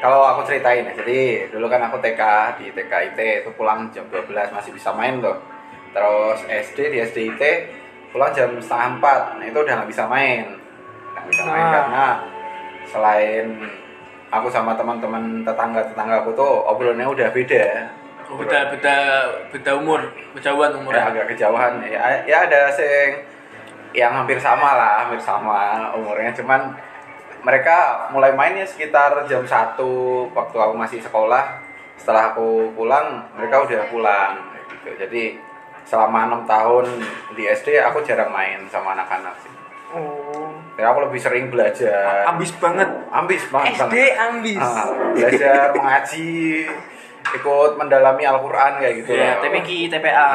kalau 0.02 0.26
aku 0.26 0.42
ceritain 0.42 0.82
ya, 0.82 0.92
jadi 0.98 1.20
dulu 1.48 1.70
kan 1.70 1.78
aku 1.86 1.96
TK 1.96 2.22
di 2.58 2.66
TK 2.74 2.92
IT 3.08 3.18
itu 3.46 3.50
pulang 3.54 3.86
jam 3.88 4.02
12 4.10 4.26
masih 4.50 4.74
bisa 4.74 4.90
main 4.90 5.22
tuh. 5.22 5.38
Terus 5.94 6.42
SD 6.44 6.90
di 6.90 6.98
SD 7.00 7.16
IT 7.30 7.42
pulang 8.10 8.34
jam 8.34 8.50
setengah 8.58 8.98
empat, 8.98 9.20
nah 9.38 9.44
itu 9.46 9.56
udah 9.56 9.72
nggak 9.78 9.88
bisa 9.88 10.04
main, 10.04 10.58
nggak 11.14 11.26
bisa 11.30 11.42
main 11.46 11.62
Ah. 11.62 11.72
karena 11.72 12.04
selain 12.84 13.46
aku 14.28 14.48
sama 14.50 14.74
teman-teman 14.74 15.40
tetangga 15.40 15.80
tetangga 15.86 16.20
aku 16.20 16.34
tuh 16.34 16.66
obrolannya 16.66 17.06
udah 17.06 17.28
beda. 17.30 17.64
Beda 18.32 18.72
beda 18.72 18.96
beda 19.52 19.70
umur, 19.76 20.00
berjauhan 20.32 20.72
Ya, 20.72 20.78
umurnya. 20.80 21.04
agak 21.04 21.26
kejauhan 21.30 21.72
ya, 21.84 22.00
ya 22.24 22.36
ada 22.42 22.72
sing 22.72 23.20
yang 23.92 24.08
hampir 24.10 24.40
sama 24.40 24.72
lah 24.72 25.04
hampir 25.04 25.20
sama 25.20 25.92
umurnya 25.92 26.32
cuman 26.32 26.72
mereka 27.42 27.76
mulai 28.08 28.32
mainnya 28.32 28.62
sekitar 28.62 29.26
jam 29.26 29.42
1 29.42 29.78
waktu 30.30 30.56
aku 30.56 30.74
masih 30.74 30.98
sekolah 30.98 31.58
setelah 31.94 32.30
aku 32.30 32.70
pulang 32.72 33.06
mereka 33.32 33.62
udah 33.62 33.82
pulang 33.86 34.32
gitu 34.72 34.94
jadi 34.96 35.38
selama 35.82 36.28
enam 36.28 36.42
tahun 36.42 36.86
di 37.32 37.42
SD 37.44 37.78
aku 37.80 38.00
jarang 38.00 38.30
main 38.30 38.62
sama 38.66 38.94
anak-anak 38.94 39.34
sih 39.38 39.50
Oh. 39.92 40.48
ya 40.72 40.88
aku 40.88 41.04
lebih 41.04 41.20
sering 41.20 41.46
belajar 41.46 42.24
Ambis 42.24 42.48
banget. 42.56 42.88
ambis 43.12 43.44
banget 43.46 43.76
SD 43.76 43.92
banget. 43.92 44.12
ambis. 44.24 44.56
Ah, 44.58 44.88
belajar 45.12 45.68
mengaji 45.68 46.64
ikut 47.28 47.70
mendalami 47.76 48.24
Al-Quran 48.24 48.80
kayak 48.80 48.94
gitu 48.98 49.12
Iya, 49.12 49.36
loh. 49.36 49.44
TPQ, 49.44 49.68
Ah, 49.68 49.88
TPA. 49.92 50.28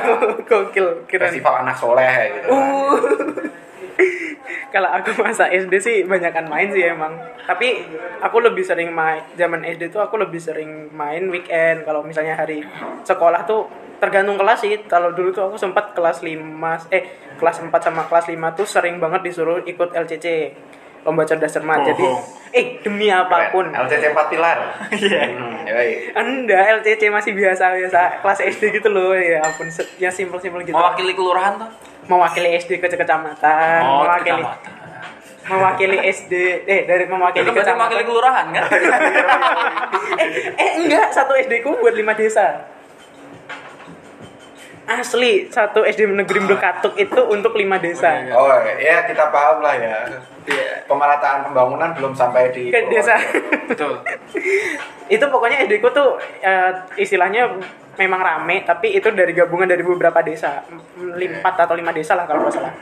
Gokil, 0.48 0.86
keren. 1.04 1.28
festival 1.28 1.54
anak 1.60 1.76
soleh 1.76 2.08
gitu 2.32 2.48
Uh. 2.48 2.96
Kalau 4.74 4.88
aku 4.88 5.14
masa 5.22 5.48
SD 5.48 5.74
sih 5.78 5.96
banyakan 6.04 6.48
main 6.48 6.68
sih 6.72 6.84
emang. 6.86 7.12
Tapi 7.46 7.84
aku 8.20 8.42
lebih 8.42 8.64
sering 8.64 8.90
main 8.92 9.22
zaman 9.38 9.62
SD 9.62 9.92
tuh 9.92 10.02
aku 10.02 10.18
lebih 10.18 10.40
sering 10.40 10.90
main 10.92 11.28
weekend. 11.28 11.84
Kalau 11.84 12.02
misalnya 12.02 12.34
hari 12.38 12.64
sekolah 13.06 13.44
tuh 13.44 13.68
tergantung 14.02 14.34
kelas 14.34 14.64
sih. 14.64 14.74
Kalau 14.90 15.14
dulu 15.14 15.30
tuh 15.30 15.52
aku 15.52 15.56
sempat 15.58 15.94
kelas 15.94 16.24
5 16.26 16.90
eh 16.90 17.34
kelas 17.38 17.62
4 17.62 17.70
sama 17.78 18.02
kelas 18.06 18.26
5 18.30 18.58
tuh 18.58 18.66
sering 18.66 18.96
banget 18.98 19.20
disuruh 19.26 19.62
ikut 19.62 19.94
LCC. 19.94 20.56
Lomba 21.02 21.26
cerdas 21.26 21.50
cermat. 21.50 21.82
Oh. 21.82 21.86
Jadi 21.90 22.06
eh 22.54 22.66
demi 22.78 23.10
apa 23.10 23.50
pun. 23.50 23.66
LCC 23.74 24.14
4 24.14 24.30
pilar 24.30 24.58
Iya. 24.94 25.22
Hmm, 25.34 25.66
yoi. 25.66 26.14
Anda 26.14 26.78
LCC 26.78 27.10
masih 27.10 27.34
biasa-biasa 27.34 28.22
kelas 28.22 28.40
SD 28.54 28.78
gitu 28.78 28.88
loh 28.90 29.10
ya 29.14 29.42
ampun 29.42 29.66
yang 29.98 30.14
simpel-simpel 30.14 30.62
gitu. 30.62 30.78
Mewakili 30.78 31.14
kelurahan 31.14 31.58
tuh. 31.58 31.91
Mewakili 32.02 32.48
SD 32.56 32.70
ke 32.78 32.88
kecamatan, 32.88 33.80
Oh, 33.80 34.02
mewakili 34.02 34.30
kecamatan. 34.32 34.72
mewakili 35.44 35.96
SD 36.04 36.32
eh 36.64 36.80
dari 36.82 37.04
mewakili 37.04 37.42
Itu 37.42 37.52
kecamatan. 37.52 37.78
mewakili 37.78 38.02
kelurahan 38.04 38.46
kan? 38.48 38.62
eh, 40.22 40.28
eh 40.56 40.70
enggak 40.78 41.10
satu 41.10 41.34
SD 41.36 41.60
ku 41.60 41.74
buat 41.76 41.92
lima 41.92 42.12
desa 42.12 42.62
asli 44.86 45.46
satu 45.46 45.86
SD 45.86 46.10
negeri 46.10 46.42
Mdekatuk 46.42 46.98
itu 46.98 47.20
untuk 47.30 47.54
lima 47.54 47.78
desa. 47.78 48.18
Oh 48.34 48.50
ya 48.78 49.06
kita 49.06 49.30
paham 49.30 49.62
lah 49.62 49.74
ya. 49.78 49.96
Iya. 50.42 50.82
Pemerataan 50.90 51.46
pembangunan 51.46 51.94
belum 51.94 52.12
sampai 52.12 52.50
di 52.50 52.74
ke 52.74 52.90
desa. 52.90 53.14
Betul. 53.70 54.02
itu 55.14 55.24
pokoknya 55.28 55.62
SD 55.66 55.78
ku 55.78 55.94
tuh 55.94 56.18
eh, 56.42 56.72
istilahnya 56.98 57.46
memang 57.94 58.20
rame 58.24 58.66
tapi 58.66 58.96
itu 58.96 59.06
dari 59.14 59.30
gabungan 59.30 59.70
dari 59.70 59.86
beberapa 59.86 60.18
desa. 60.20 60.66
Empat 60.98 61.54
atau 61.62 61.78
lima 61.78 61.94
desa 61.94 62.18
lah 62.18 62.26
kalau 62.26 62.42
nggak 62.42 62.54
salah. 62.54 62.74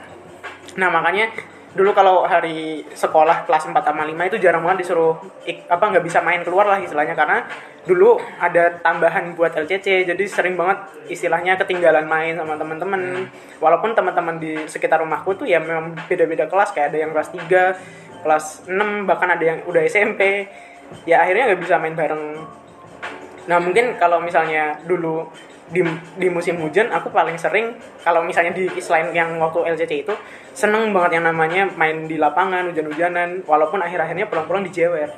Nah 0.81 0.89
makanya 0.89 1.29
dulu 1.71 1.95
kalau 1.95 2.27
hari 2.27 2.83
sekolah 2.91 3.47
kelas 3.47 3.71
4 3.71 3.79
sama 3.79 4.03
5 4.03 4.19
itu 4.27 4.37
jarang 4.43 4.67
banget 4.67 4.83
disuruh 4.83 5.15
ik- 5.47 5.71
apa 5.71 5.87
nggak 5.87 6.03
bisa 6.03 6.19
main 6.19 6.43
keluar 6.43 6.67
lah 6.67 6.83
istilahnya. 6.83 7.15
Karena 7.15 7.47
dulu 7.87 8.19
ada 8.43 8.75
tambahan 8.83 9.39
buat 9.39 9.55
LCC 9.55 10.03
jadi 10.03 10.25
sering 10.27 10.59
banget 10.59 10.83
istilahnya 11.07 11.55
ketinggalan 11.63 12.11
main 12.11 12.35
sama 12.35 12.59
teman-teman. 12.59 13.31
Walaupun 13.63 13.95
teman-teman 13.95 14.43
di 14.43 14.67
sekitar 14.67 14.99
rumahku 14.99 15.39
tuh 15.39 15.47
ya 15.47 15.63
memang 15.63 15.95
beda-beda 16.11 16.51
kelas 16.51 16.75
kayak 16.75 16.91
ada 16.91 16.99
yang 17.07 17.11
kelas 17.15 17.31
3 17.31 18.23
kelas 18.27 18.45
6 18.67 19.07
bahkan 19.09 19.31
ada 19.31 19.45
yang 19.45 19.59
udah 19.65 19.83
SMP 19.87 20.51
ya 21.07 21.23
akhirnya 21.23 21.55
nggak 21.55 21.61
bisa 21.63 21.79
main 21.79 21.95
bareng. 21.95 22.43
Nah 23.47 23.59
mungkin 23.63 23.95
kalau 23.97 24.19
misalnya 24.19 24.79
dulu 24.85 25.31
di, 25.71 25.81
di 26.19 26.29
musim 26.29 26.59
hujan 26.59 26.91
aku 26.91 27.15
paling 27.15 27.39
sering 27.39 27.79
kalau 28.03 28.27
misalnya 28.27 28.51
di 28.51 28.67
selain 28.83 29.15
yang 29.15 29.39
waktu 29.39 29.71
LCC 29.75 30.03
itu 30.03 30.15
seneng 30.51 30.91
banget 30.91 31.23
yang 31.23 31.31
namanya 31.31 31.71
main 31.79 32.11
di 32.11 32.19
lapangan 32.19 32.75
hujan-hujanan 32.75 33.47
walaupun 33.47 33.79
akhir-akhirnya 33.81 34.27
pulang-pulang 34.27 34.67
dijewer. 34.67 35.11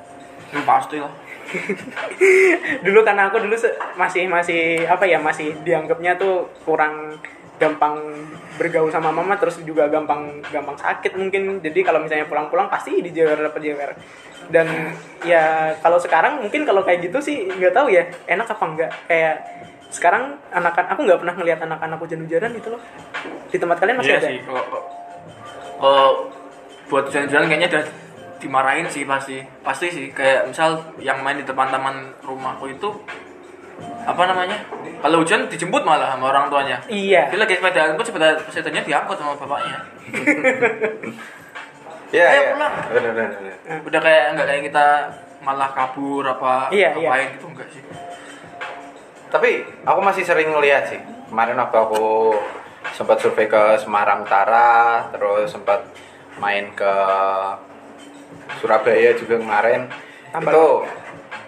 Hmm, 0.53 0.65
pasti 0.69 1.01
lah. 1.01 1.13
dulu 2.85 3.01
karena 3.05 3.29
aku 3.29 3.45
dulu 3.45 3.57
masih 3.97 4.25
masih 4.25 4.89
apa 4.89 5.05
ya 5.05 5.21
masih 5.21 5.53
dianggapnya 5.65 6.17
tuh 6.17 6.49
kurang 6.65 7.21
gampang 7.61 8.01
bergaul 8.57 8.89
sama 8.89 9.13
mama 9.13 9.37
terus 9.37 9.61
juga 9.63 9.87
gampang 9.87 10.43
gampang 10.49 10.75
sakit 10.75 11.15
mungkin 11.15 11.61
jadi 11.61 11.85
kalau 11.85 12.01
misalnya 12.03 12.27
pulang-pulang 12.27 12.67
pasti 12.73 13.05
dijewer 13.05 13.37
dapat 13.37 13.61
jewer 13.63 13.91
dan 14.51 14.97
ya 15.23 15.77
kalau 15.79 16.01
sekarang 16.01 16.43
mungkin 16.43 16.67
kalau 16.67 16.83
kayak 16.83 17.07
gitu 17.07 17.23
sih 17.23 17.47
nggak 17.47 17.71
tahu 17.71 17.93
ya 17.93 18.03
enak 18.27 18.49
apa 18.51 18.65
enggak 18.67 18.91
kayak 19.07 19.37
sekarang 19.93 20.41
anak 20.51 20.73
aku 20.75 21.05
nggak 21.05 21.21
pernah 21.21 21.35
ngelihat 21.37 21.61
anak-anak 21.63 21.99
hujan-hujanan 22.01 22.53
itu 22.57 22.69
loh 22.73 22.81
di 23.47 23.57
tempat 23.61 23.77
kalian 23.77 23.97
masih 24.01 24.11
Iya 24.11 24.19
ada 24.19 24.29
sih. 24.33 24.39
Kalau 24.43 24.63
kalau 25.77 26.07
buat 26.89 27.05
jalan-jalan 27.13 27.47
kayaknya 27.47 27.69
udah 27.69 27.85
dimarahin 28.41 28.87
sih 28.89 29.05
pasti. 29.05 29.39
Pasti 29.61 29.87
sih 29.93 30.07
kayak 30.11 30.49
misal 30.49 30.81
yang 30.99 31.21
main 31.21 31.37
di 31.37 31.45
depan 31.45 31.69
taman 31.69 32.17
rumahku 32.25 32.67
itu 32.67 32.89
apa 34.03 34.23
namanya? 34.25 34.57
Kalau 34.99 35.21
hujan 35.21 35.47
dijemput 35.47 35.83
malah 35.83 36.15
sama 36.15 36.31
orang 36.31 36.49
tuanya. 36.49 36.79
iya 36.89 37.29
Dia 37.29 37.39
lagi 37.39 37.59
sepedaan 37.59 37.93
pun 37.93 38.05
sepeda 38.07 38.39
sepedanya 38.49 38.83
diangkut 38.83 39.21
sama 39.21 39.37
bapaknya. 39.37 39.79
Ya, 42.13 42.29
Ayo 42.29 42.41
ya. 42.45 42.51
pulang. 42.53 42.75
Bener, 42.93 43.13
bener, 43.17 43.31
bener. 43.41 43.57
Udah 43.89 44.01
kayak 44.05 44.25
nggak 44.37 44.45
kayak 44.45 44.63
kita 44.69 44.87
malah 45.41 45.73
kabur 45.73 46.21
apa 46.23 46.69
Iya, 46.69 46.93
iya. 46.93 47.09
ngapain 47.09 47.29
gitu 47.41 47.47
enggak 47.49 47.69
sih. 47.73 47.81
Tapi 49.33 49.65
aku 49.89 50.01
masih 50.05 50.29
sering 50.29 50.53
ngeliat 50.53 50.93
sih. 50.93 51.01
Kemarin 51.33 51.57
waktu 51.57 51.77
aku 51.81 52.37
sempat 52.93 53.17
survei 53.17 53.49
ke 53.49 53.81
Semarang 53.81 54.29
Utara, 54.29 55.09
terus 55.09 55.49
sempat 55.49 55.81
main 56.37 56.69
ke 56.77 56.93
Surabaya 58.61 59.17
juga 59.17 59.41
kemarin. 59.41 59.89
Tambah. 60.37 60.53
Itu 60.53 60.65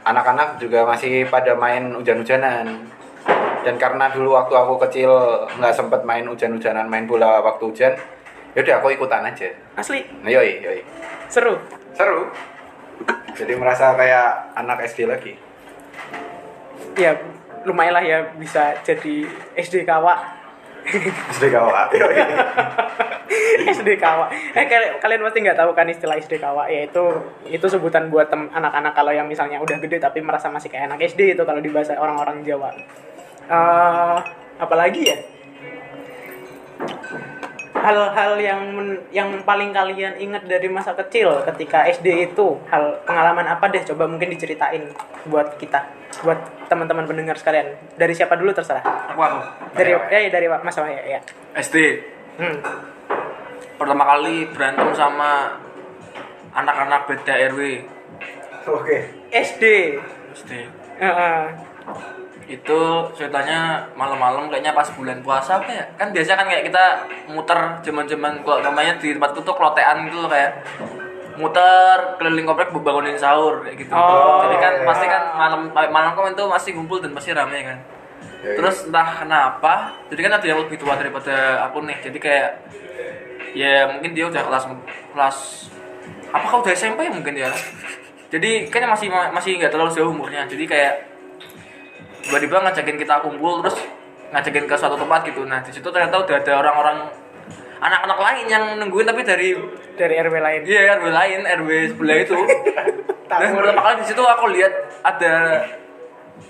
anak-anak 0.08 0.56
juga 0.56 0.88
masih 0.88 1.28
pada 1.28 1.52
main 1.52 1.92
hujan-hujanan. 1.92 2.88
Dan 3.64 3.76
karena 3.76 4.08
dulu 4.12 4.36
waktu 4.36 4.56
aku 4.56 4.74
kecil 4.88 5.12
nggak 5.60 5.76
sempat 5.76 6.08
main 6.08 6.24
hujan-hujanan, 6.24 6.88
main 6.88 7.04
bola 7.04 7.44
waktu 7.44 7.68
hujan, 7.68 7.92
yaudah 8.56 8.80
aku 8.80 8.96
ikutan 8.96 9.24
aja. 9.24 9.48
asli 9.76 10.04
Nah, 10.24 10.32
yoi, 10.32 10.60
yoi. 10.60 10.80
seru 11.28 11.56
Seru. 11.96 12.28
Jadi 13.34 13.52
merasa 13.58 13.92
kayak 13.98 14.56
anak 14.56 14.84
SD 14.88 15.04
lagi. 15.10 15.34
ya 16.94 17.10
lumayan 17.64 17.94
lah 17.96 18.04
ya 18.04 18.18
bisa 18.36 18.76
jadi 18.84 19.28
SD 19.56 19.84
kawa 19.88 20.44
SD 20.84 21.44
kawa. 21.48 21.88
SD 23.74 23.96
kawa. 23.96 24.28
Eh 24.52 24.68
kalian, 25.00 25.20
pasti 25.24 25.38
nggak 25.40 25.56
tahu 25.56 25.70
kan 25.72 25.88
istilah 25.88 26.16
SD 26.20 26.36
kawa 26.36 26.68
yaitu 26.68 27.00
itu 27.48 27.64
sebutan 27.64 28.12
buat 28.12 28.28
anak-anak 28.28 28.92
kalau 28.92 29.12
yang 29.12 29.24
misalnya 29.24 29.58
udah 29.64 29.80
gede 29.80 29.96
tapi 29.96 30.20
merasa 30.20 30.52
masih 30.52 30.68
kayak 30.68 30.92
anak 30.92 31.08
SD 31.08 31.34
itu 31.34 31.42
kalau 31.48 31.60
di 31.64 31.72
bahasa 31.72 31.96
orang-orang 31.96 32.44
Jawa. 32.44 32.68
Eh 33.48 34.16
apalagi 34.60 35.02
ya? 35.08 35.16
Hal-hal 37.74 38.40
yang 38.40 38.60
men- 38.72 39.04
yang 39.12 39.28
paling 39.44 39.68
kalian 39.72 40.16
ingat 40.16 40.48
dari 40.48 40.68
masa 40.72 40.96
kecil 40.96 41.44
ketika 41.44 41.84
SD 41.84 42.32
itu 42.32 42.60
hal 42.72 42.96
pengalaman 43.04 43.44
apa 43.44 43.68
deh 43.68 43.84
coba 43.84 44.08
mungkin 44.08 44.32
diceritain 44.32 44.88
buat 45.28 45.60
kita 45.60 46.03
buat 46.22 46.68
teman-teman 46.68 47.06
pendengar 47.06 47.36
sekalian 47.38 47.74
dari 47.98 48.12
siapa 48.14 48.34
dulu 48.38 48.52
terserah 48.52 48.82
Aku 49.14 49.20
aku 49.20 49.38
dari 49.74 49.94
Oke, 49.94 50.06
oke. 50.06 50.18
ya 50.18 50.30
dari 50.30 50.46
Mas 50.48 50.76
Wahya 50.76 51.02
ya 51.02 51.20
SD 51.58 51.76
hmm. 52.38 52.56
pertama 53.78 54.04
kali 54.04 54.48
berantem 54.52 54.90
sama 54.94 55.58
anak-anak 56.54 57.10
beda 57.10 57.34
RW 57.50 57.60
Oke. 58.64 59.12
SD. 59.28 59.64
SD 60.32 60.52
Heeh. 61.02 61.42
itu 62.44 62.80
ceritanya 63.16 63.88
malam-malam 63.96 64.48
kayaknya 64.52 64.76
pas 64.76 64.88
bulan 64.96 65.20
puasa 65.24 65.60
apa 65.60 65.68
ya 65.72 65.84
kan 65.96 66.12
biasa 66.12 66.36
kan 66.36 66.44
kayak 66.48 66.68
kita 66.68 66.84
muter 67.32 67.56
zaman-zaman 67.80 68.40
kalau 68.44 68.60
namanya 68.60 69.00
di 69.00 69.16
tempat 69.16 69.32
itu 69.32 69.40
tuh 69.40 69.56
klotean 69.56 70.04
gitu 70.08 70.24
loh 70.24 70.28
kayak 70.28 70.52
muter 71.34 71.98
keliling 72.18 72.46
komplek 72.46 72.70
bangunin 72.70 73.18
sahur 73.18 73.62
kayak 73.66 73.76
gitu. 73.78 73.92
Oh, 73.94 74.46
jadi 74.46 74.56
kan 74.58 74.72
iya. 74.78 74.86
pasti 74.86 75.06
kan 75.10 75.22
malam 75.34 75.60
malam 75.74 76.12
kan 76.14 76.32
itu 76.32 76.44
masih 76.46 76.70
ngumpul 76.78 77.02
dan 77.02 77.10
pasti 77.14 77.34
rame 77.34 77.58
kan. 77.62 77.78
Ya, 78.44 78.60
terus 78.60 78.86
entah 78.86 79.08
kenapa 79.24 79.96
jadi 80.12 80.20
kan 80.28 80.32
ada 80.38 80.46
yang 80.46 80.58
lebih 80.62 80.76
tua 80.76 80.94
daripada 80.94 81.64
aku 81.66 81.80
nih 81.82 81.98
jadi 82.04 82.18
kayak 82.20 82.50
ya 83.54 83.74
mungkin 83.88 84.10
dia 84.12 84.28
udah 84.28 84.42
kelas 84.44 84.64
kelas 85.16 85.38
apa 86.34 86.44
kau 86.50 86.60
udah 86.62 86.74
SMP 86.74 87.06
mungkin 87.10 87.34
ya. 87.34 87.50
Jadi 88.34 88.66
kayaknya 88.66 88.90
masih 88.90 89.08
masih 89.10 89.50
nggak 89.62 89.70
terlalu 89.70 89.90
jauh 89.94 90.10
umurnya 90.10 90.46
jadi 90.50 90.64
kayak 90.66 90.94
tiba-tiba 92.24 92.56
ngajakin 92.66 92.96
kita 92.98 93.14
kumpul 93.22 93.62
terus 93.62 93.76
ngajakin 94.34 94.64
ke 94.66 94.74
suatu 94.74 94.96
tempat 94.98 95.20
gitu. 95.26 95.46
Nah 95.46 95.62
di 95.62 95.70
situ 95.70 95.86
ternyata 95.90 96.22
udah 96.22 96.36
ada 96.42 96.52
orang-orang 96.58 97.23
anak-anak 97.76 98.18
lain 98.20 98.44
yang 98.46 98.64
nungguin 98.76 99.04
tapi 99.04 99.22
dari 99.22 99.48
Dari 99.94 100.14
RW 100.16 100.34
lain. 100.36 100.60
iya 100.64 100.94
RW 100.94 101.06
lain 101.08 101.40
RW 101.44 101.68
sebelah 101.88 102.16
itu 102.18 102.34
dan 103.30 103.50
pertama 103.50 103.80
kali 103.80 103.94
di 103.96 104.06
situ 104.06 104.20
aku 104.20 104.46
lihat 104.50 104.72
ada 105.00 105.34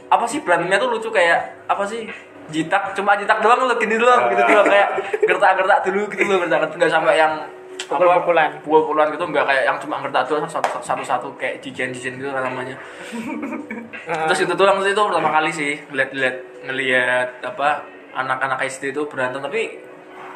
apa 0.06 0.24
sih 0.24 0.40
berantemnya 0.40 0.76
tuh 0.76 0.90
lucu 0.90 1.08
kayak 1.08 1.64
apa 1.64 1.84
sih 1.84 2.08
jitak 2.46 2.92
cuma 2.92 3.14
jitak 3.14 3.40
doang 3.40 3.64
lo 3.64 3.74
gini 3.74 3.96
doang 3.96 4.28
gitu 4.28 4.42
doang 4.42 4.64
kayak 4.64 4.88
gertak-gertak 5.22 5.80
dulu 5.86 6.08
gitu 6.08 6.22
loh 6.26 6.38
gertak 6.42 6.72
nggak 6.72 6.88
sampai 6.88 7.16
yang 7.16 7.34
Pukul-pukulan. 7.74 8.48
pukul-pukulan 8.60 9.06
gitu 9.10 9.24
nggak 9.26 9.44
kayak 9.44 9.64
yang 9.64 9.76
cuma 9.76 10.00
gertak 10.00 10.24
doang 10.24 10.46
satu- 10.46 10.80
satu-satu 10.80 11.28
kayak 11.34 11.60
jijen-jijen 11.60 12.16
gitu 12.16 12.30
namanya 12.30 12.76
Heeh. 13.10 14.24
terus 14.24 14.40
itu 14.40 14.54
doang 14.54 14.80
sih 14.80 14.90
itu 14.90 15.02
pertama 15.02 15.30
kali 15.30 15.50
sih 15.50 15.72
ngeliat-ngeliat 15.84 16.36
ngeliat 16.64 17.28
apa 17.42 17.68
anak-anak 18.14 18.60
SD 18.62 18.90
itu 18.90 19.04
berantem 19.04 19.40
tapi 19.40 19.80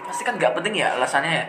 pasti 0.08 0.22
kan 0.22 0.34
nggak 0.34 0.52
penting 0.52 0.74
ya 0.74 0.96
alasannya 0.96 1.30
ya 1.30 1.46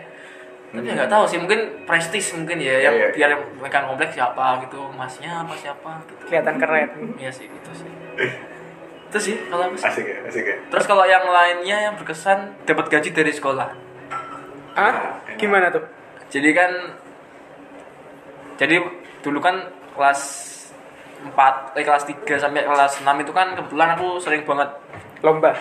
tapi 0.70 0.86
ya 0.86 0.92
nggak 0.94 1.10
tahu 1.10 1.24
sih 1.26 1.34
mungkin 1.36 1.60
prestis 1.82 2.30
mungkin 2.30 2.56
ya 2.56 2.78
yang 2.80 2.94
Iya, 2.94 3.02
iya. 3.02 3.08
biar 3.10 3.28
yang 3.32 3.42
megang 3.58 3.88
kompleks 3.88 4.14
siapa 4.14 4.62
gitu 4.62 4.86
masnya 4.92 5.40
apa 5.40 5.52
siapa 5.54 5.90
gitu 6.04 6.22
Kelihatan 6.28 6.54
keren. 6.56 6.88
iya 7.16 7.26
sih 7.26 7.44
itu 7.44 7.70
sih 7.74 7.90
itu 9.10 9.18
sih 9.18 9.34
kalau 9.48 9.66
aku 9.66 9.74
sih. 9.74 9.88
Asik 9.88 10.06
ya, 10.06 10.16
asik 10.22 10.44
ya. 10.44 10.56
terus 10.70 10.84
kalau 10.84 11.02
yang 11.02 11.26
lainnya 11.26 11.76
yang 11.82 11.94
berkesan 11.96 12.54
dapat 12.62 12.86
gaji 12.88 13.10
dari 13.10 13.32
sekolah 13.32 13.74
Ah, 14.70 15.18
gimana 15.34 15.66
tuh? 15.68 15.82
jadi 16.28 16.54
kan 16.54 16.70
jadi 18.56 18.76
dulu 19.18 19.40
kan 19.40 19.66
kelas 19.90 20.20
4 21.26 21.34
eh, 21.74 21.82
kelas 21.82 22.04
3 22.06 22.22
sampai 22.38 22.62
kelas 22.62 23.02
6 23.02 23.10
itu 23.18 23.32
kan 23.34 23.52
kebetulan 23.52 23.88
aku 23.92 24.16
sering 24.16 24.46
banget 24.46 24.70
Lomba. 25.20 25.52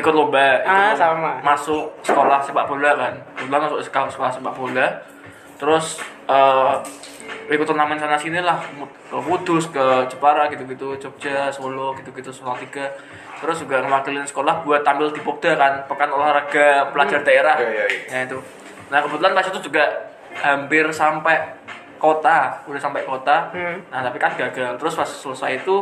Ikut 0.00 0.12
lomba 0.12 0.40
ikut 0.58 0.66
Ah, 0.66 0.90
lomba. 0.90 0.96
sama. 0.96 1.32
masuk 1.44 1.84
sekolah 2.02 2.40
sepak 2.40 2.64
bola 2.64 2.90
kan. 2.96 3.12
Kebetulan 3.36 3.60
masuk 3.68 3.80
sekolah 3.84 4.08
sekolah 4.08 4.30
sepak 4.32 4.54
bola. 4.56 4.86
Terus 5.56 5.86
eh 6.26 6.74
ikut 7.50 7.66
turnamen 7.66 7.98
sana 7.98 8.16
sini 8.16 8.40
lah. 8.40 8.58
Ke 9.06 9.18
Kudus 9.18 9.68
ke 9.68 9.84
Jepara 10.06 10.46
gitu-gitu 10.48 10.94
Jogja 10.96 11.50
Solo 11.50 11.92
gitu-gitu 11.94 12.30
Solo 12.30 12.56
tiga. 12.56 12.88
Terus 13.40 13.60
juga 13.60 13.80
ngewakilin 13.80 14.24
sekolah 14.24 14.62
buat 14.62 14.80
tampil 14.80 15.10
di 15.10 15.20
Popda 15.20 15.56
kan 15.56 15.72
pekan 15.84 16.10
olahraga 16.10 16.88
pelajar 16.90 17.20
daerah. 17.20 17.56
Iya, 17.56 17.68
iya, 17.70 17.84
iya. 17.88 18.00
nah 18.08 18.20
itu. 18.24 18.38
Nah 18.90 18.98
kebetulan 19.00 19.32
pas 19.32 19.46
itu 19.46 19.60
juga 19.60 19.84
hampir 20.40 20.84
sampai 20.90 21.36
kota 21.96 22.64
udah 22.64 22.80
sampai 22.80 23.02
kota. 23.04 23.50
Hmm. 23.52 23.76
nah 23.90 24.00
tapi 24.00 24.16
kan 24.16 24.32
gagal. 24.32 24.76
Terus 24.76 24.94
pas 24.94 25.08
selesai 25.08 25.60
itu 25.60 25.76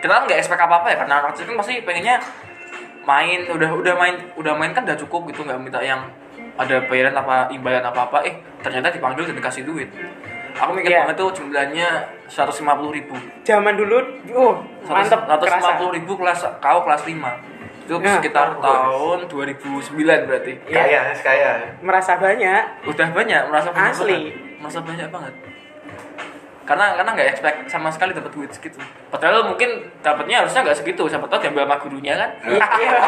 kita 0.00 0.08
kan 0.08 0.22
nggak 0.24 0.38
expect 0.40 0.60
apa 0.60 0.74
apa 0.80 0.88
ya? 0.92 0.96
Karena 0.96 1.14
anak 1.20 1.34
kecil 1.34 1.52
kan 1.52 1.56
pasti 1.60 1.74
pengennya 1.82 2.16
main 3.02 3.40
udah 3.46 3.70
udah 3.72 3.94
main 3.94 4.14
udah 4.34 4.52
main 4.54 4.70
kan 4.70 4.82
udah 4.82 4.98
cukup 4.98 5.26
gitu 5.26 5.42
nggak 5.42 5.56
minta 5.56 5.80
yang 5.80 6.04
ada 6.54 6.84
bayaran 6.84 7.14
apa 7.14 7.48
imbalan 7.48 7.80
apa 7.80 8.00
apa 8.04 8.18
eh 8.22 8.34
ternyata 8.60 8.90
dipanggil 8.90 9.24
dan 9.24 9.34
dikasih 9.34 9.64
duit 9.64 9.88
aku 10.52 10.70
mikir 10.72 10.90
Iya. 10.90 10.98
banget 11.02 11.16
tuh 11.16 11.30
jumlahnya 11.34 11.88
seratus 12.26 12.60
lima 12.60 12.74
puluh 12.74 12.92
ribu 12.92 13.16
Zaman 13.42 13.74
dulu, 13.74 13.96
uh, 14.30 14.54
mantep, 14.84 15.20
seratus 15.24 15.48
lima 15.54 15.72
puluh 15.74 15.92
ribu 15.94 16.12
kelas 16.14 16.40
kau 16.58 16.80
kelas 16.82 17.02
5 17.02 17.16
itu 17.80 17.96
Nah, 17.96 18.14
sekitar 18.16 18.54
bagus. 18.54 18.62
tahun 18.62 19.18
2009 19.26 20.28
berarti 20.28 20.52
Iya. 20.64 20.78
Kaya, 20.78 21.00
kaya. 21.16 21.50
Merasa 21.80 22.12
banyak. 22.14 22.62
udah 22.86 23.08
banyak 23.10 23.42
merasa 23.46 23.68
banyak 23.72 23.90
Asli. 23.90 24.12
banget. 24.12 24.34
merasa 24.60 24.78
banyak 24.80 25.08
banget 25.08 25.34
karena 26.70 26.94
karena 26.94 27.10
nggak 27.10 27.28
expect 27.28 27.58
sama 27.66 27.90
sekali 27.90 28.14
dapat 28.14 28.30
duit 28.30 28.46
segitu 28.48 28.78
padahal 29.10 29.42
mungkin 29.42 29.90
dapatnya 30.00 30.46
harusnya 30.46 30.62
nggak 30.62 30.78
segitu 30.78 31.02
siapa 31.10 31.26
tahu 31.26 31.42
diambil 31.42 31.66
sama 31.66 31.76
gurunya 31.82 32.14
kan 32.14 32.30
Iya. 32.46 32.62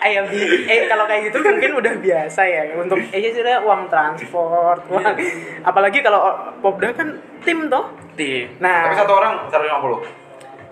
Ayam 0.00 0.24
di, 0.26 0.40
eh 0.64 0.88
kalau 0.88 1.04
kayak 1.04 1.28
gitu 1.28 1.44
mungkin 1.44 1.76
udah 1.76 1.94
biasa 2.00 2.40
ya 2.42 2.72
untuk 2.74 2.96
eh 3.04 3.30
sudah 3.30 3.60
uang 3.60 3.84
transport, 3.86 4.80
uang. 4.88 5.04
apalagi 5.60 6.00
kalau 6.00 6.32
Popda 6.58 6.88
kan 6.96 7.12
tim 7.44 7.68
toh. 7.68 7.84
tim 8.16 8.48
Tapi 8.56 8.64
Nah, 8.64 8.96
satu 8.96 9.12
orang 9.14 9.44
150. 9.46 10.00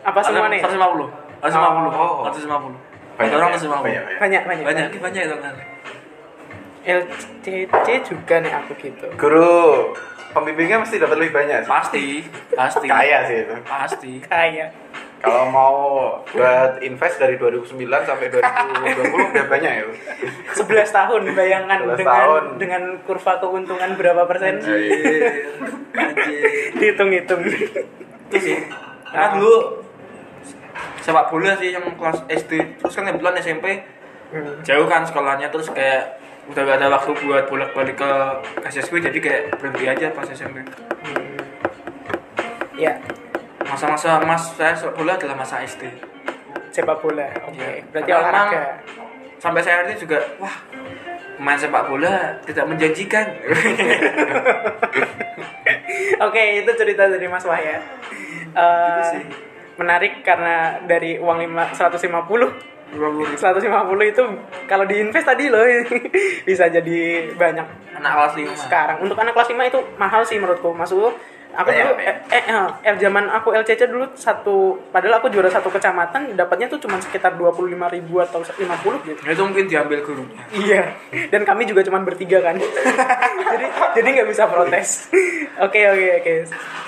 apa 0.02 0.18
semua 0.24 0.48
nih? 0.48 0.64
150 0.64 1.12
150 1.44 1.92
Oh. 1.92 2.24
150 2.24 2.72
Banyak, 3.16 3.36
orang 3.36 3.50
ya? 3.52 3.58
150 3.60 3.84
Banyak, 3.84 3.92
ya? 3.92 4.02
Banyak 4.16 4.42
banyak. 4.48 4.64
banyak 4.64 4.86
banyak 4.96 5.22
itu 5.28 5.36
kan 5.36 5.54
LCC 6.86 7.86
juga 8.00 8.34
nih 8.40 8.52
aku 8.54 8.72
gitu. 8.78 9.06
Guru 9.18 9.92
pembimbingnya 10.36 10.76
mesti 10.78 10.96
dapat 10.96 11.16
lebih 11.16 11.32
banyak 11.34 11.58
sih. 11.58 11.70
pasti 11.70 12.04
pasti 12.52 12.86
Kaya 12.86 13.18
sih 13.24 13.36
itu. 13.42 13.54
pasti 13.62 14.12
Kayak 14.20 14.70
Kalau 15.16 15.48
mau 15.48 15.76
buat 16.28 16.76
invest 16.80 17.16
dari 17.16 17.34
2009 17.34 17.72
sampai 18.04 18.28
2020 18.28 19.32
udah 19.32 19.46
banyak 19.48 19.72
ya. 19.72 19.84
11 20.52 20.60
tahun 20.92 21.20
bayangkan 21.32 21.78
11 21.82 21.96
dengan 21.96 22.12
tahun. 22.20 22.42
dengan 22.60 22.82
kurva 23.02 23.32
keuntungan 23.36 23.90
berapa 23.96 24.22
persen? 24.22 24.60
anjir 24.60 24.76
anjir 25.90 26.42
Dihitung-hitung. 26.76 27.40
itu 28.26 28.36
sih 28.36 28.58
karena 29.06 29.28
dulu 29.32 29.80
sepak 30.98 31.26
bola 31.26 31.54
sih 31.54 31.70
yang 31.70 31.86
kelas 31.90 32.20
SD 32.28 32.52
terus 32.76 32.92
kan 32.92 33.06
kebetulan 33.06 33.38
SMP 33.38 33.66
Hmm. 34.26 34.58
jauh 34.60 34.84
kan 34.84 35.00
sekolahnya 35.00 35.46
terus 35.48 35.70
kayak 35.70 36.18
udah 36.46 36.62
gak 36.62 36.76
ada 36.76 36.88
waktu 36.88 37.10
buat 37.18 37.44
bolak-balik 37.46 37.96
ke 37.96 38.10
KSSW 38.60 39.02
jadi 39.02 39.18
kayak 39.18 39.42
berhenti 39.56 39.84
aja 39.84 40.06
pas 40.10 40.26
SMP 40.26 40.62
Ya, 42.76 42.92
masa-masa 43.62 44.20
mas 44.20 44.52
saya 44.52 44.76
sepak 44.76 44.94
bola 44.94 45.16
adalah 45.16 45.32
masa 45.34 45.58
SD 45.60 45.88
sepak 46.68 47.00
bola. 47.00 47.24
Oke, 47.42 47.56
Ya. 47.56 47.80
berarti 47.88 48.10
Karena 48.10 48.28
olahraga. 48.44 48.62
sampai 49.38 49.60
saya 49.60 49.88
ini 49.88 49.96
juga 49.96 50.20
wah 50.36 50.52
main 51.38 51.56
sepak 51.56 51.88
bola 51.88 52.36
tidak 52.44 52.64
menjanjikan 52.66 53.24
Oke, 56.18 56.42
itu 56.58 56.70
cerita 56.74 57.08
dari 57.08 57.26
Mas 57.26 57.44
Wahya. 57.44 57.80
Sih. 59.06 59.24
menarik 59.76 60.20
karena 60.20 60.80
dari 60.82 61.16
uang 61.16 61.36
lima, 61.38 61.68
150 61.68 62.75
150 62.92 63.66
itu 64.06 64.22
kalau 64.64 64.84
diinvest 64.84 65.26
tadi 65.26 65.50
loh 65.50 65.62
bisa 66.48 66.70
jadi 66.70 66.98
banyak 67.34 67.66
anak 67.94 68.12
kelas 68.14 68.34
lima 68.36 68.54
sekarang 68.54 68.96
untuk 69.02 69.18
anak 69.18 69.34
kelas 69.34 69.50
5 69.50 69.58
itu 69.66 69.78
mahal 69.96 70.22
sih 70.22 70.38
menurutku 70.38 70.70
maksudku 70.70 71.10
aku 71.52 71.68
dulu 71.72 71.92
banyak. 71.96 72.16
eh, 72.28 72.42
eh, 72.44 72.44
eh, 72.52 72.68
eh, 72.84 72.94
zaman 73.00 73.32
aku 73.32 73.48
LCC 73.50 73.88
dulu 73.88 74.12
satu 74.12 74.76
padahal 74.92 75.18
aku 75.18 75.32
juara 75.32 75.48
satu 75.48 75.72
kecamatan 75.72 76.36
dapatnya 76.36 76.68
tuh 76.68 76.76
cuma 76.78 77.00
sekitar 77.00 77.32
25 77.32 77.64
ribu 77.88 78.20
atau 78.20 78.44
50 78.44 79.08
gitu 79.08 79.20
itu 79.24 79.42
mungkin 79.42 79.64
diambil 79.64 80.04
gurunya 80.04 80.42
Iya, 80.52 80.82
dan 81.32 81.42
kami 81.42 81.64
juga 81.64 81.80
cuma 81.80 82.04
bertiga 82.04 82.44
kan. 82.44 82.60
jadi 83.56 83.66
jadi 83.96 84.08
nggak 84.20 84.28
bisa 84.28 84.44
protes. 84.46 85.08
Oke 85.64 85.80
oke 85.88 86.08
oke. 86.20 86.34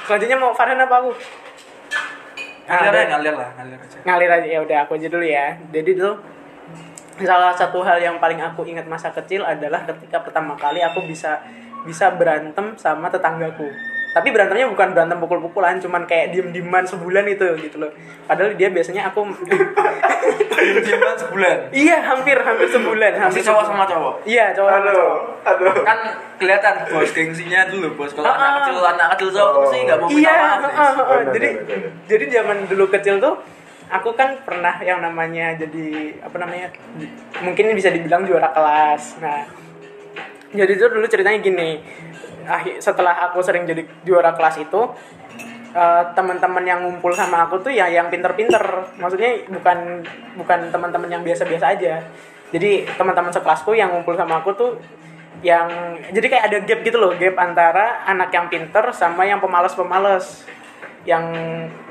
Selanjutnya 0.04 0.37
mau 0.37 0.52
Farhan 0.52 0.76
apa 0.76 1.00
aku? 1.00 1.16
Ngalir 2.68 2.92
aja 2.92 3.07
ngalir 3.16 3.35
lah 3.35 3.50
ngalir 3.57 3.78
aja 3.81 3.96
ngalir 4.04 4.31
aja 4.31 4.48
ya 4.48 4.61
udah 4.61 4.78
aku 4.85 4.92
aja 5.00 5.09
dulu 5.09 5.24
ya. 5.24 5.57
Jadi 5.72 5.90
tuh 5.96 6.14
salah 7.24 7.57
satu 7.57 7.83
hal 7.83 7.98
yang 7.98 8.20
paling 8.20 8.38
aku 8.38 8.62
ingat 8.68 8.87
masa 8.87 9.11
kecil 9.11 9.42
adalah 9.42 9.83
ketika 9.88 10.22
pertama 10.22 10.54
kali 10.54 10.85
aku 10.85 11.02
bisa 11.09 11.40
bisa 11.88 12.12
berantem 12.12 12.76
sama 12.76 13.09
tetanggaku. 13.09 13.72
Tapi 14.18 14.35
berantemnya 14.35 14.66
bukan 14.66 14.90
berantem 14.90 15.22
pukul-pukulan, 15.22 15.78
cuman 15.78 16.02
kayak 16.11 16.35
diem-dieman 16.35 16.83
sebulan 16.83 17.22
itu 17.31 17.46
gitu 17.62 17.78
loh. 17.78 17.94
Padahal 18.26 18.59
dia 18.59 18.66
biasanya 18.68 19.07
aku 19.07 19.22
diaman 20.59 21.14
sebulan 21.16 21.57
iya 21.70 22.02
hampir 22.02 22.35
hampir 22.35 22.66
sebulan. 22.68 23.12
Hampir 23.14 23.31
masih 23.31 23.44
cowok 23.46 23.64
sama 23.64 23.85
cowok 23.87 24.14
Iya 24.26 24.50
cowok 24.52 24.68
sama 24.68 24.90
cowok. 24.90 25.16
aduh. 25.46 25.74
kan 25.87 25.98
kelihatan 26.37 26.74
bos 26.90 27.11
gengsinya 27.14 27.61
dulu 27.70 27.88
bos 27.94 28.11
kalau 28.12 28.26
Ah, 28.26 28.35
anak 28.37 28.50
ah. 28.50 28.54
kecil 28.61 28.76
anak 28.85 29.07
kecil 29.16 29.28
cowok 29.33 29.50
tuh 29.54 29.64
sih 29.70 29.81
nggak 29.87 29.98
mau 29.98 30.09
minta 30.11 30.20
iya 30.20 30.35
maaf 30.35 30.61
heeh. 30.66 30.90
Bener, 30.98 31.24
jadi 31.33 31.48
jadi 32.04 32.24
zaman 32.40 32.57
dulu 32.68 32.85
kecil 32.90 33.14
tuh 33.16 33.35
aku 33.88 34.11
kan 34.12 34.31
pernah 34.44 34.74
yang 34.83 34.98
namanya 35.00 35.57
jadi 35.57 35.87
apa 36.20 36.37
namanya 36.37 36.68
mungkin 37.40 37.72
bisa 37.72 37.88
dibilang 37.88 38.26
juara 38.26 38.50
kelas 38.52 39.22
nah 39.22 39.46
jadi 40.50 40.72
itu 40.74 40.85
dulu 40.85 41.07
ceritanya 41.07 41.38
gini 41.40 41.81
setelah 42.80 43.28
aku 43.28 43.44
sering 43.44 43.68
jadi 43.68 43.84
juara 44.02 44.32
kelas 44.32 44.56
itu 44.58 44.80
eh, 45.76 46.02
teman-teman 46.16 46.64
yang 46.64 46.80
ngumpul 46.80 47.12
sama 47.12 47.44
aku 47.44 47.61
tuh 47.61 47.72
ya 47.72 47.87
yang 47.87 48.08
pinter-pinter. 48.08 48.61
Maksudnya 48.96 49.44
bukan 49.52 50.00
bukan 50.40 50.58
teman-teman 50.72 51.08
yang 51.12 51.22
biasa-biasa 51.22 51.76
aja. 51.76 52.00
Jadi 52.48 52.88
teman-teman 52.96 53.28
sekelasku 53.28 53.76
yang 53.76 53.92
ngumpul 53.92 54.16
sama 54.16 54.40
aku 54.40 54.56
tuh 54.56 54.70
yang 55.44 55.68
jadi 56.11 56.26
kayak 56.26 56.44
ada 56.50 56.58
gap 56.66 56.80
gitu 56.82 56.98
loh 56.98 57.14
gap 57.14 57.38
antara 57.38 58.02
anak 58.08 58.32
yang 58.34 58.48
pinter 58.48 58.82
sama 58.96 59.28
yang 59.28 59.38
pemalas-pemalas. 59.38 60.48
Yang 61.04 61.24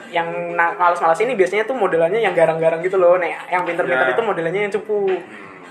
yang 0.08 0.28
malas-malas 0.56 1.20
ini 1.20 1.36
biasanya 1.36 1.68
tuh 1.68 1.76
modelannya 1.76 2.20
yang 2.24 2.34
garang-garang 2.34 2.82
gitu 2.82 2.98
loh. 2.98 3.22
Nih 3.22 3.38
yang 3.54 3.64
pinter-pinter 3.64 4.08
Ya. 4.10 4.14
itu 4.18 4.24
modelannya 4.26 4.62
yang 4.68 4.74
cupu 4.74 5.22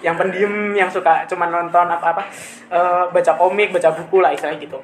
yang 0.06 0.14
pendiam 0.14 0.70
yang 0.70 0.86
suka 0.86 1.26
cuma 1.26 1.50
nonton 1.50 1.90
apa-apa 1.90 2.22
eh, 2.70 3.04
baca 3.10 3.32
komik 3.34 3.74
baca 3.74 3.90
buku 3.90 4.22
lah 4.22 4.30
istilahnya 4.30 4.62
gitu. 4.62 4.78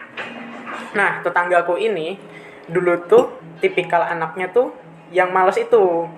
Nah 0.98 1.22
tetanggaku 1.22 1.78
ini 1.78 2.18
dulu 2.66 2.98
tuh 3.06 3.38
tipikal 3.62 4.02
anaknya 4.02 4.50
tuh 4.50 4.74
yang 5.14 5.30
males 5.30 5.54
itu. 5.62 6.10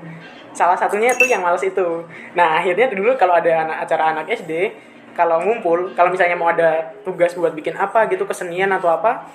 Salah 0.57 0.79
satunya 0.81 1.13
tuh 1.13 1.29
yang 1.29 1.45
males 1.45 1.61
itu. 1.61 2.09
Nah 2.33 2.57
akhirnya 2.57 2.89
dulu 2.89 3.13
kalau 3.21 3.37
ada 3.37 3.69
anak 3.69 3.85
acara 3.85 4.17
anak 4.17 4.33
SD 4.33 4.73
kalau 5.13 5.45
ngumpul 5.45 5.93
kalau 5.93 6.09
misalnya 6.09 6.41
mau 6.41 6.49
ada 6.49 6.97
tugas 7.05 7.37
buat 7.37 7.53
bikin 7.53 7.77
apa 7.77 8.09
gitu 8.09 8.25
kesenian 8.25 8.73
atau 8.73 8.89
apa 8.89 9.29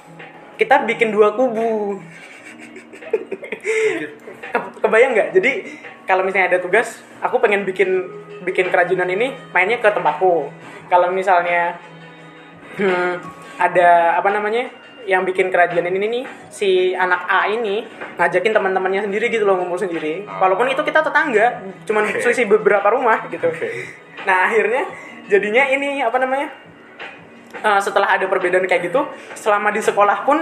kita 0.57 0.81
bikin 0.89 1.13
dua 1.13 1.37
kubu. 1.37 2.01
Ke- 4.49 4.73
kebayang 4.81 5.13
nggak? 5.13 5.29
Jadi 5.37 5.51
kalau 6.09 6.25
misalnya 6.25 6.57
ada 6.57 6.59
tugas 6.59 7.05
aku 7.21 7.37
pengen 7.37 7.69
bikin 7.69 8.09
bikin 8.43 8.71
kerajinan 8.71 9.09
ini 9.09 9.35
mainnya 9.51 9.79
ke 9.79 9.89
tempatku 9.91 10.49
kalau 10.87 11.07
misalnya 11.11 11.77
hmm, 12.77 13.13
ada 13.59 14.19
apa 14.19 14.29
namanya 14.31 14.71
yang 15.07 15.25
bikin 15.25 15.49
kerajinan 15.49 15.89
ini 15.89 16.05
nih 16.07 16.23
si 16.53 16.93
anak 16.93 17.25
A 17.25 17.49
ini 17.49 17.81
ngajakin 18.19 18.53
teman-temannya 18.53 19.09
sendiri 19.09 19.31
gitu 19.31 19.47
loh 19.47 19.57
ngumpul 19.57 19.79
sendiri 19.79 20.27
walaupun 20.27 20.69
itu 20.69 20.81
kita 20.85 21.01
tetangga 21.01 21.65
cuman 21.89 22.03
Oke. 22.07 22.21
selisih 22.21 22.45
beberapa 22.45 22.93
rumah 22.93 23.25
gitu 23.31 23.49
Oke. 23.49 23.89
nah 24.27 24.45
akhirnya 24.45 24.85
jadinya 25.25 25.65
ini 25.71 26.03
apa 26.03 26.17
namanya 26.21 26.69
Eh, 27.49 27.81
setelah 27.81 28.13
ada 28.13 28.29
perbedaan 28.29 28.63
kayak 28.69 28.93
gitu 28.93 29.01
selama 29.33 29.73
di 29.73 29.81
sekolah 29.81 30.21
pun 30.21 30.37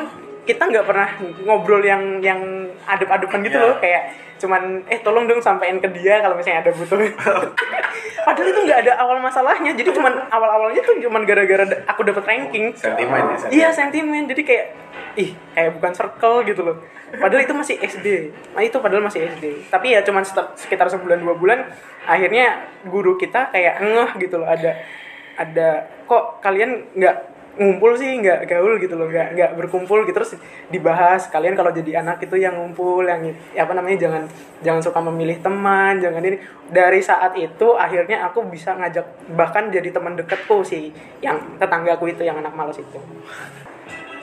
kita 0.48 0.64
nggak 0.64 0.88
pernah 0.88 1.10
ngobrol 1.44 1.84
yang 1.84 2.24
yang 2.24 2.40
adep-adepan 2.88 3.44
gitu 3.44 3.60
Iya. 3.60 3.68
loh. 3.68 3.76
Kayak 3.78 4.04
cuman 4.38 4.62
eh 4.88 5.02
tolong 5.02 5.26
dong 5.26 5.42
sampein 5.42 5.78
ke 5.78 5.90
dia 5.92 6.24
kalau 6.24 6.34
misalnya 6.34 6.64
ada 6.64 6.72
butuh. 6.72 6.96
Padahal 8.26 8.48
itu 8.48 8.60
nggak 8.64 8.80
ada 8.88 8.94
awal 8.98 9.20
masalahnya. 9.20 9.72
Jadi 9.74 9.90
cuman 9.92 10.14
awal-awalnya 10.28 10.80
tuh 10.80 10.96
cuman 11.00 11.22
gara-gara 11.24 11.64
aku 11.86 12.02
dapat 12.02 12.24
ranking. 12.24 12.72
Sentimen 12.74 13.12
ya, 13.18 13.36
sentimen. 13.36 13.52
iya 13.52 13.68
sentimen. 13.70 14.24
Jadi 14.26 14.42
kayak 14.42 14.66
ih 15.18 15.30
kayak 15.52 15.72
bukan 15.76 15.92
circle 15.92 16.38
gitu 16.44 16.62
loh. 16.64 16.78
Padahal 17.08 17.40
itu 17.40 17.54
masih 17.54 17.76
SD 17.80 18.08
nah 18.52 18.60
itu 18.60 18.76
padahal 18.78 19.00
masih 19.00 19.24
SD 19.26 19.72
tapi 19.72 19.96
ya 19.96 20.04
cuman 20.04 20.22
sekitar- 20.22 20.52
sekitar 20.54 20.88
sebulan 20.92 21.24
dua 21.24 21.34
bulan 21.34 21.64
akhirnya 22.04 22.68
guru 22.84 23.16
kita 23.16 23.48
kayak 23.48 23.80
ngeh 23.80 24.12
gitu 24.20 24.38
loh. 24.38 24.46
Ada 24.46 24.76
ada 25.38 25.68
kok 26.04 26.42
kalian 26.42 26.84
nggak 26.94 27.16
ngumpul 27.58 27.98
sih 27.98 28.22
nggak 28.22 28.46
gaul 28.46 28.78
gitu 28.78 28.94
loh 28.94 29.10
nggak 29.10 29.34
nggak 29.34 29.52
berkumpul 29.58 30.06
gitu. 30.06 30.14
Terus 30.14 30.38
dibahas 30.70 31.28
kalian 31.28 31.58
kalau 31.58 31.74
jadi 31.74 32.06
anak 32.06 32.22
itu 32.24 32.38
yang 32.38 32.56
ngumpul 32.56 33.02
yang 33.04 33.26
ya 33.52 33.66
apa 33.66 33.74
namanya 33.74 33.98
jangan 34.08 34.24
jangan 34.62 34.82
suka 34.82 35.00
memilih 35.02 35.42
teman 35.42 36.00
jangan 36.00 36.22
ini. 36.22 36.38
Dari 36.70 37.02
saat 37.02 37.34
itu 37.36 37.74
akhirnya 37.76 38.24
aku 38.30 38.46
bisa 38.48 38.78
ngajak 38.78 39.34
bahkan 39.34 39.74
jadi 39.74 39.90
teman 39.90 40.16
dekatku 40.16 40.62
sih 40.62 40.94
yang 41.20 41.42
tetanggaku 41.58 42.14
itu 42.14 42.24
yang 42.24 42.38
anak 42.40 42.54
malas 42.54 42.78
itu. 42.78 43.00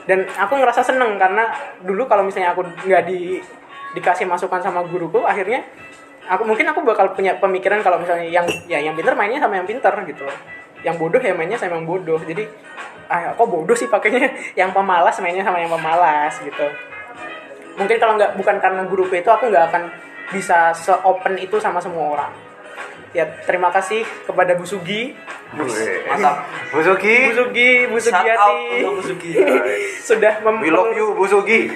Dan 0.05 0.29
aku 0.37 0.55
ngerasa 0.61 0.85
seneng 0.85 1.17
karena 1.17 1.49
dulu 1.81 2.05
kalau 2.05 2.23
misalnya 2.25 2.53
aku 2.53 2.63
nggak 2.85 3.03
di 3.09 3.41
dikasih 3.97 4.27
masukan 4.27 4.59
sama 4.59 4.83
guruku 4.85 5.23
akhirnya 5.23 5.63
aku 6.29 6.43
mungkin 6.45 6.67
aku 6.67 6.83
bakal 6.83 7.13
punya 7.15 7.37
pemikiran 7.37 7.79
kalau 7.85 8.01
misalnya 8.01 8.27
yang 8.27 8.45
ya 8.65 8.81
yang 8.81 8.93
pinter 8.97 9.13
mainnya 9.13 9.41
sama 9.41 9.57
yang 9.57 9.67
pinter 9.67 9.93
gitu. 10.05 10.25
Yang 10.85 10.95
bodoh 11.01 11.21
ya 11.21 11.33
mainnya 11.33 11.57
sama 11.57 11.81
yang 11.81 11.89
bodoh. 11.89 12.21
Jadi 12.21 12.45
ah 13.11 13.33
kok 13.37 13.47
bodoh 13.47 13.77
sih 13.77 13.87
pakainya 13.89 14.31
yang 14.59 14.73
pemalas 14.73 15.17
mainnya 15.21 15.45
sama 15.45 15.61
yang 15.61 15.71
pemalas 15.71 16.33
gitu 16.41 16.67
mungkin 17.75 17.97
kalau 17.99 18.15
nggak 18.15 18.39
bukan 18.39 18.55
karena 18.63 18.81
guruku 18.87 19.19
itu 19.19 19.29
aku 19.29 19.51
nggak 19.51 19.65
akan 19.73 19.83
bisa 20.31 20.73
se 20.73 20.91
open 21.05 21.37
itu 21.37 21.59
sama 21.61 21.77
semua 21.77 22.17
orang 22.17 22.31
ya 23.15 23.23
terima 23.47 23.71
kasih 23.71 24.03
kepada 24.27 24.59
Bu 24.59 24.67
Sugi. 24.67 25.15
Mantap. 26.11 26.43
Bu 26.75 26.83
Sugi. 26.83 27.31
Bu 27.31 27.33
Sugi 27.39 27.69
Bu 27.87 27.95
Sugiati 27.95 28.83
Sugi. 28.83 29.31
sudah 30.11 30.43
mem- 30.43 30.59
We 30.59 30.67
love 30.67 30.91
you 30.91 31.15
Bu 31.15 31.23
Sugi. 31.23 31.71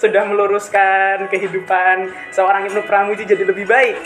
sudah 0.00 0.24
meluruskan 0.24 1.28
kehidupan 1.28 2.08
seorang 2.32 2.64
Ibnu 2.72 2.88
Pramuji 2.88 3.28
jadi 3.28 3.44
lebih 3.44 3.68
baik. 3.68 4.00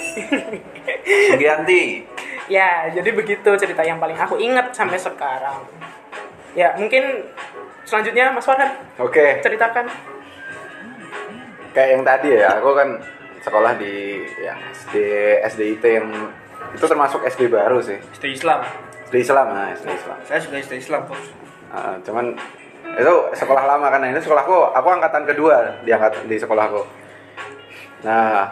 Sugianti. 1.07 2.03
ya, 2.50 2.90
jadi 2.90 3.14
begitu 3.14 3.46
cerita 3.55 3.87
yang 3.87 4.03
paling 4.03 4.18
aku 4.18 4.35
ingat 4.42 4.74
sampai 4.74 4.98
sekarang. 4.98 5.62
Ya, 6.59 6.75
mungkin 6.75 7.31
selanjutnya 7.87 8.35
Mas 8.35 8.47
Farhan 8.47 8.75
Oke. 8.99 9.39
ceritakan. 9.43 9.87
Kayak 11.71 11.89
yang 11.95 12.03
tadi 12.03 12.29
ya, 12.35 12.59
aku 12.59 12.75
kan 12.75 12.99
sekolah 13.41 13.79
di 13.79 14.27
yang 14.43 14.59
SD 14.75 14.97
SDIT 15.47 15.85
yang 15.87 16.09
itu 16.75 16.85
termasuk 16.85 17.23
SD 17.23 17.47
baru 17.47 17.79
sih. 17.79 17.99
SD 18.19 18.35
Islam. 18.35 18.67
SD 19.07 19.23
Islam, 19.23 19.47
nah 19.55 19.71
SD 19.71 19.87
Islam. 19.95 20.19
Saya 20.27 20.39
juga 20.43 20.57
SD 20.59 20.75
Islam, 20.83 21.03
Bos. 21.07 21.23
Ah, 21.71 21.95
cuman 22.03 22.35
itu 22.99 23.15
sekolah 23.39 23.65
lama 23.67 23.87
kan 23.93 24.03
nah, 24.03 24.11
ini 24.11 24.19
sekolahku 24.19 24.75
aku 24.75 24.89
angkatan 24.91 25.23
kedua 25.29 25.79
di 25.87 25.91
angkat 25.95 26.27
di 26.27 26.37
sekolahku 26.41 26.83
nah 28.03 28.51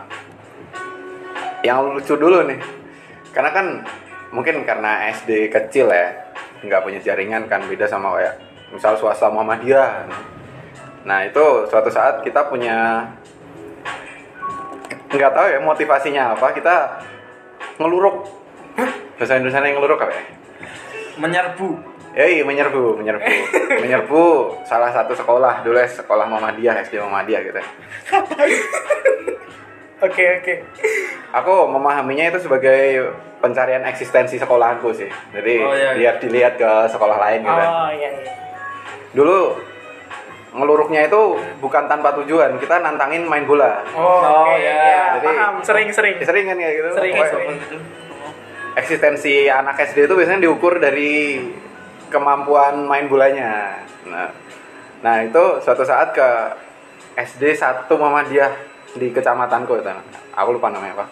yang 1.67 1.97
lucu 1.97 2.15
dulu 2.15 2.47
nih 2.47 2.61
karena 3.35 3.51
kan 3.51 3.67
mungkin 4.31 4.63
karena 4.63 5.09
SD 5.11 5.51
kecil 5.51 5.91
ya 5.91 6.28
nggak 6.64 6.83
punya 6.83 7.01
jaringan 7.03 7.47
kan 7.47 7.62
beda 7.66 7.87
sama 7.87 8.14
kayak 8.18 8.35
misal 8.75 8.99
swasta 8.99 9.31
Muhammadiyah 9.31 10.07
nah 11.07 11.25
itu 11.25 11.66
suatu 11.71 11.88
saat 11.88 12.21
kita 12.27 12.51
punya 12.51 13.09
nggak 15.09 15.33
tahu 15.33 15.47
ya 15.49 15.59
motivasinya 15.62 16.37
apa 16.37 16.53
kita 16.53 16.77
ngeluruk 17.81 18.29
bahasa 19.16 19.40
Indonesia 19.40 19.64
yang 19.64 19.79
ngeluruk 19.81 20.01
apa 20.05 20.12
ya 20.12 20.25
Menyerbu. 21.18 21.99
Ya 22.14 22.27
iya 22.31 22.42
menyerbu, 22.47 22.99
menyerbu, 22.99 23.27
menyerbu 23.83 24.23
salah 24.66 24.90
satu 24.90 25.18
sekolah 25.18 25.66
dulu 25.66 25.79
ya, 25.79 25.87
sekolah 25.87 26.27
Muhammadiyah, 26.31 26.83
SD 26.83 26.99
Muhammadiyah 26.99 27.40
gitu. 27.47 27.61
Oke, 29.99 30.38
oke. 30.38 30.55
Aku 31.35 31.66
memahaminya 31.75 32.31
itu 32.31 32.38
sebagai 32.47 33.11
pencarian 33.38 33.83
eksistensi 33.85 34.37
sekolahanku 34.37 34.90
sih. 34.92 35.07
Jadi 35.31 35.55
Oh, 35.61 35.70
iya, 35.70 35.83
iya. 35.85 35.92
lihat 35.94 36.16
dilihat 36.18 36.55
ke 36.57 36.70
sekolah 36.88 37.16
lain 37.18 37.40
gitu. 37.40 37.53
kan. 37.53 37.68
Oh, 37.68 37.90
iya 37.90 38.11
iya. 38.12 38.33
Dulu 39.11 39.38
ngeluruknya 40.48 41.07
itu 41.07 41.22
bukan 41.59 41.85
tanpa 41.87 42.16
tujuan, 42.16 42.57
kita 42.57 42.81
nantangin 42.81 43.22
main 43.22 43.44
bola. 43.44 43.85
Oh, 43.92 44.01
Oh, 44.18 44.18
oke. 44.48 44.57
iya. 44.57 44.74
ya, 44.74 45.05
Jadi- 45.16 45.29
paham. 45.29 45.55
Sering-sering. 45.62 46.14
Sering 46.18 46.44
kan 46.44 46.57
kayak 46.57 46.74
gitu. 46.74 46.88
Sering, 46.92 47.12
Pokoknya 47.14 47.31
sering. 47.31 47.83
Eksistensi 48.74 49.35
anak 49.46 49.74
SD 49.77 50.07
itu 50.07 50.14
biasanya 50.14 50.40
diukur 50.40 50.79
dari 50.79 51.42
kemampuan 52.09 52.87
main 52.87 53.07
bolanya. 53.07 53.74
Nah, 54.07 54.31
nah 55.01 55.16
itu 55.20 55.59
suatu 55.59 55.83
saat 55.83 56.14
ke 56.14 56.29
SD 57.18 57.53
1 57.53 57.90
Muhammadiyah 57.90 58.53
di 58.94 59.11
kecamatanku 59.11 59.74
itu. 59.74 59.90
Aku 60.33 60.55
lupa 60.55 60.70
namanya 60.70 60.94
apa. 60.94 61.07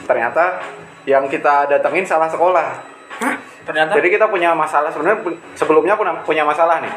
Ternyata 0.00 0.62
yang 1.08 1.24
kita 1.24 1.64
datengin 1.64 2.04
salah 2.04 2.28
sekolah. 2.28 2.84
Ternyata 3.64 3.96
Jadi 3.96 4.08
kita 4.12 4.28
punya 4.28 4.52
masalah 4.52 4.92
sebenarnya 4.92 5.24
sebelumnya 5.56 5.96
punya- 5.96 6.20
punya 6.24 6.44
masalah 6.44 6.84
nih. 6.84 6.92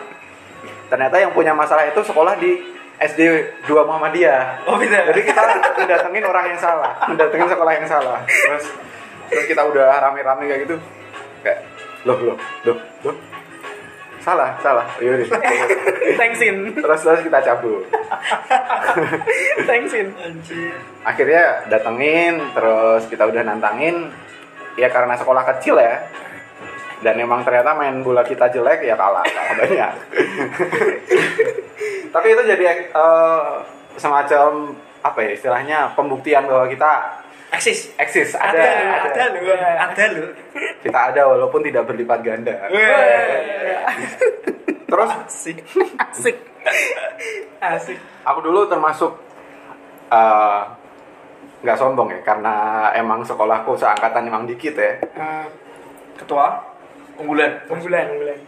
Ternyata 0.91 1.15
yang 1.19 1.31
punya 1.31 1.55
masalah 1.55 1.87
itu 1.87 1.99
sekolah 2.03 2.35
di 2.35 2.59
SD 2.99 3.21
2 3.65 3.87
Muhammadiyah. 3.87 4.67
Oh, 4.67 4.75
beda. 4.75 5.07
Jadi 5.09 5.21
kita 5.23 5.41
mendatengin 5.79 6.23
orang 6.27 6.45
yang 6.51 6.59
salah, 6.59 6.91
mendatengin 7.07 7.47
sekolah 7.47 7.73
yang 7.75 7.87
salah. 7.87 8.19
Terus 8.27 8.65
terus 9.31 9.45
kita 9.47 9.63
udah 9.63 9.99
rame-rame 10.03 10.43
kayak 10.47 10.61
gitu. 10.67 10.75
Kayak 11.41 11.63
loh 12.03 12.17
loh 12.19 12.37
loh 12.67 12.77
loh. 13.07 13.15
Salah, 14.21 14.53
salah. 14.61 14.85
Yaudah. 15.03 15.27
Thanksin. 16.17 16.77
terus 16.77 17.01
terus 17.01 17.21
kita 17.25 17.39
cabut. 17.41 17.83
Thanksin. 19.67 20.13
Anjir. 20.13 20.77
Akhirnya 21.01 21.65
datengin, 21.67 22.37
terus 22.53 23.09
kita 23.09 23.25
udah 23.25 23.41
nantangin. 23.41 24.13
Ya 24.77 24.87
karena 24.93 25.17
sekolah 25.17 25.43
kecil 25.57 25.81
ya. 25.81 26.05
Dan 27.01 27.17
emang 27.17 27.41
ternyata 27.41 27.73
main 27.73 28.05
bola 28.05 28.21
kita 28.21 28.45
jelek 28.53 28.85
ya 28.85 28.93
kalah, 28.93 29.25
kalah 29.25 29.55
banyak. 29.65 29.93
Tapi 32.13 32.27
itu 32.29 32.41
jadi 32.45 32.63
eh, 32.93 33.49
semacam 33.97 34.77
apa 35.01 35.19
ya 35.25 35.33
istilahnya 35.33 35.97
pembuktian 35.97 36.45
bahwa 36.45 36.69
kita 36.69 37.25
Eksis. 37.51 37.91
eksis. 37.99 38.31
Ada, 38.39 38.55
Ada, 38.55 38.63
ada, 38.63 39.09
ada 39.11 39.23
lu, 39.35 39.51
ada. 39.51 40.03
Lu. 40.15 40.25
kita 40.79 40.99
ada 41.11 41.21
walaupun 41.27 41.59
tidak 41.61 41.83
berlipat 41.83 42.19
ganda. 42.23 42.55
Terus? 44.87 45.09
Asik. 45.27 45.57
Asik. 45.99 46.37
Asik. 47.59 47.99
Aku 48.23 48.39
dulu 48.39 48.71
termasuk 48.71 49.11
eh, 50.07 50.61
nggak 51.61 51.77
sombong 51.77 52.09
ya 52.09 52.19
karena 52.25 52.55
emang 52.97 53.21
sekolahku 53.21 53.75
seangkatan 53.75 54.31
emang 54.31 54.47
dikit 54.47 54.73
ya. 54.75 54.97
Ah, 55.13 55.45
Ketua? 56.17 56.55
Unggulan. 57.19 57.67
unggulan 57.67 58.15
unggulan. 58.15 58.39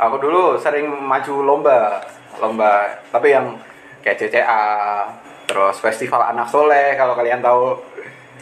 Aku 0.00 0.16
dulu 0.18 0.56
sering 0.56 0.88
maju 0.88 1.34
lomba, 1.44 2.00
lomba 2.40 2.90
tapi 3.12 3.30
yang 3.34 3.54
kayak 4.02 4.18
CCA, 4.18 5.04
terus 5.46 5.78
festival 5.78 6.18
anak 6.24 6.48
soleh 6.48 6.96
kalau 6.96 7.14
kalian 7.14 7.38
tahu 7.38 7.76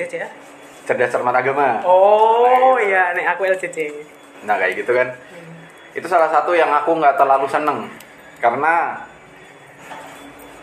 CC 0.01 0.13
ya 0.19 0.29
cerdas 0.81 1.13
cermat 1.13 1.37
agama. 1.37 1.85
oh 1.85 2.75
iya 2.81 3.13
nek 3.13 3.37
aku 3.37 3.45
LCC 3.47 3.93
Nah 4.41 4.57
kayak 4.57 4.73
gitu 4.75 4.97
kan. 4.97 5.13
Itu 5.93 6.09
salah 6.09 6.33
satu 6.33 6.57
yang 6.57 6.73
aku 6.73 6.97
nggak 6.97 7.15
terlalu 7.15 7.45
seneng 7.45 7.85
karena 8.41 9.05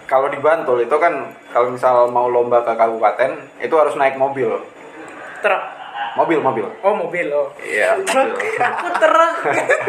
kalau 0.08 0.28
di 0.28 0.40
Bantul 0.40 0.82
itu 0.82 0.96
kan 0.98 1.14
kalau 1.52 1.70
misal 1.70 2.10
mau 2.10 2.26
lomba 2.26 2.64
ke 2.64 2.74
kabupaten 2.74 3.32
itu 3.60 3.76
harus 3.76 3.94
naik 3.94 4.16
mobil, 4.16 4.50
truk 5.44 5.64
mobil 6.16 6.40
mobil. 6.40 6.66
oh 6.82 6.96
mobil 6.96 7.28
oh 7.30 7.52
Iya. 7.60 8.02
truk 8.02 8.34
aku 8.74 8.88
truk 8.98 9.36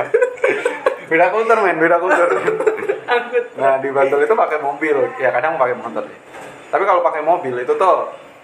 beda 1.09 1.33
kultur 1.33 1.57
men, 1.63 1.79
beda 1.79 1.97
kultur. 1.97 2.29
angkut 3.09 3.45
Nah 3.57 3.81
di 3.81 3.89
Bantul 3.89 4.21
itu 4.21 4.35
pakai 4.37 4.61
mobil, 4.61 4.97
ya 5.17 5.33
kadang 5.33 5.57
pakai 5.57 5.73
motor. 5.73 6.05
Tapi 6.69 6.85
kalau 6.85 7.01
pakai 7.01 7.25
mobil 7.25 7.57
itu 7.57 7.73
tuh 7.73 7.97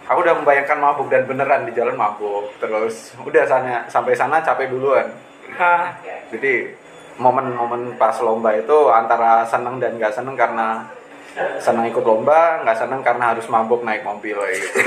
aku 0.04 0.18
udah 0.20 0.34
membayangkan 0.36 0.78
mabuk 0.78 1.08
dan 1.08 1.24
beneran 1.24 1.64
di 1.64 1.72
jalan 1.72 1.94
mabuk. 1.94 2.52
Terus 2.56 3.12
udah 3.18 3.44
sana 3.44 3.84
sampai 3.86 4.12
sana 4.12 4.40
capek 4.40 4.68
duluan. 4.68 5.08
ah 5.54 5.94
Jadi 6.28 6.72
momen-momen 7.14 7.94
pas 7.94 8.16
lomba 8.18 8.50
itu 8.52 8.90
antara 8.90 9.44
seneng 9.44 9.78
dan 9.78 9.94
nggak 9.94 10.10
seneng 10.10 10.34
karena 10.34 10.82
seneng 11.56 11.86
ikut 11.86 12.02
lomba, 12.02 12.62
nggak 12.62 12.74
seneng 12.76 13.00
karena 13.00 13.30
harus 13.30 13.46
mabuk 13.46 13.82
naik 13.82 14.02
mobil 14.02 14.34
gitu. 14.50 14.66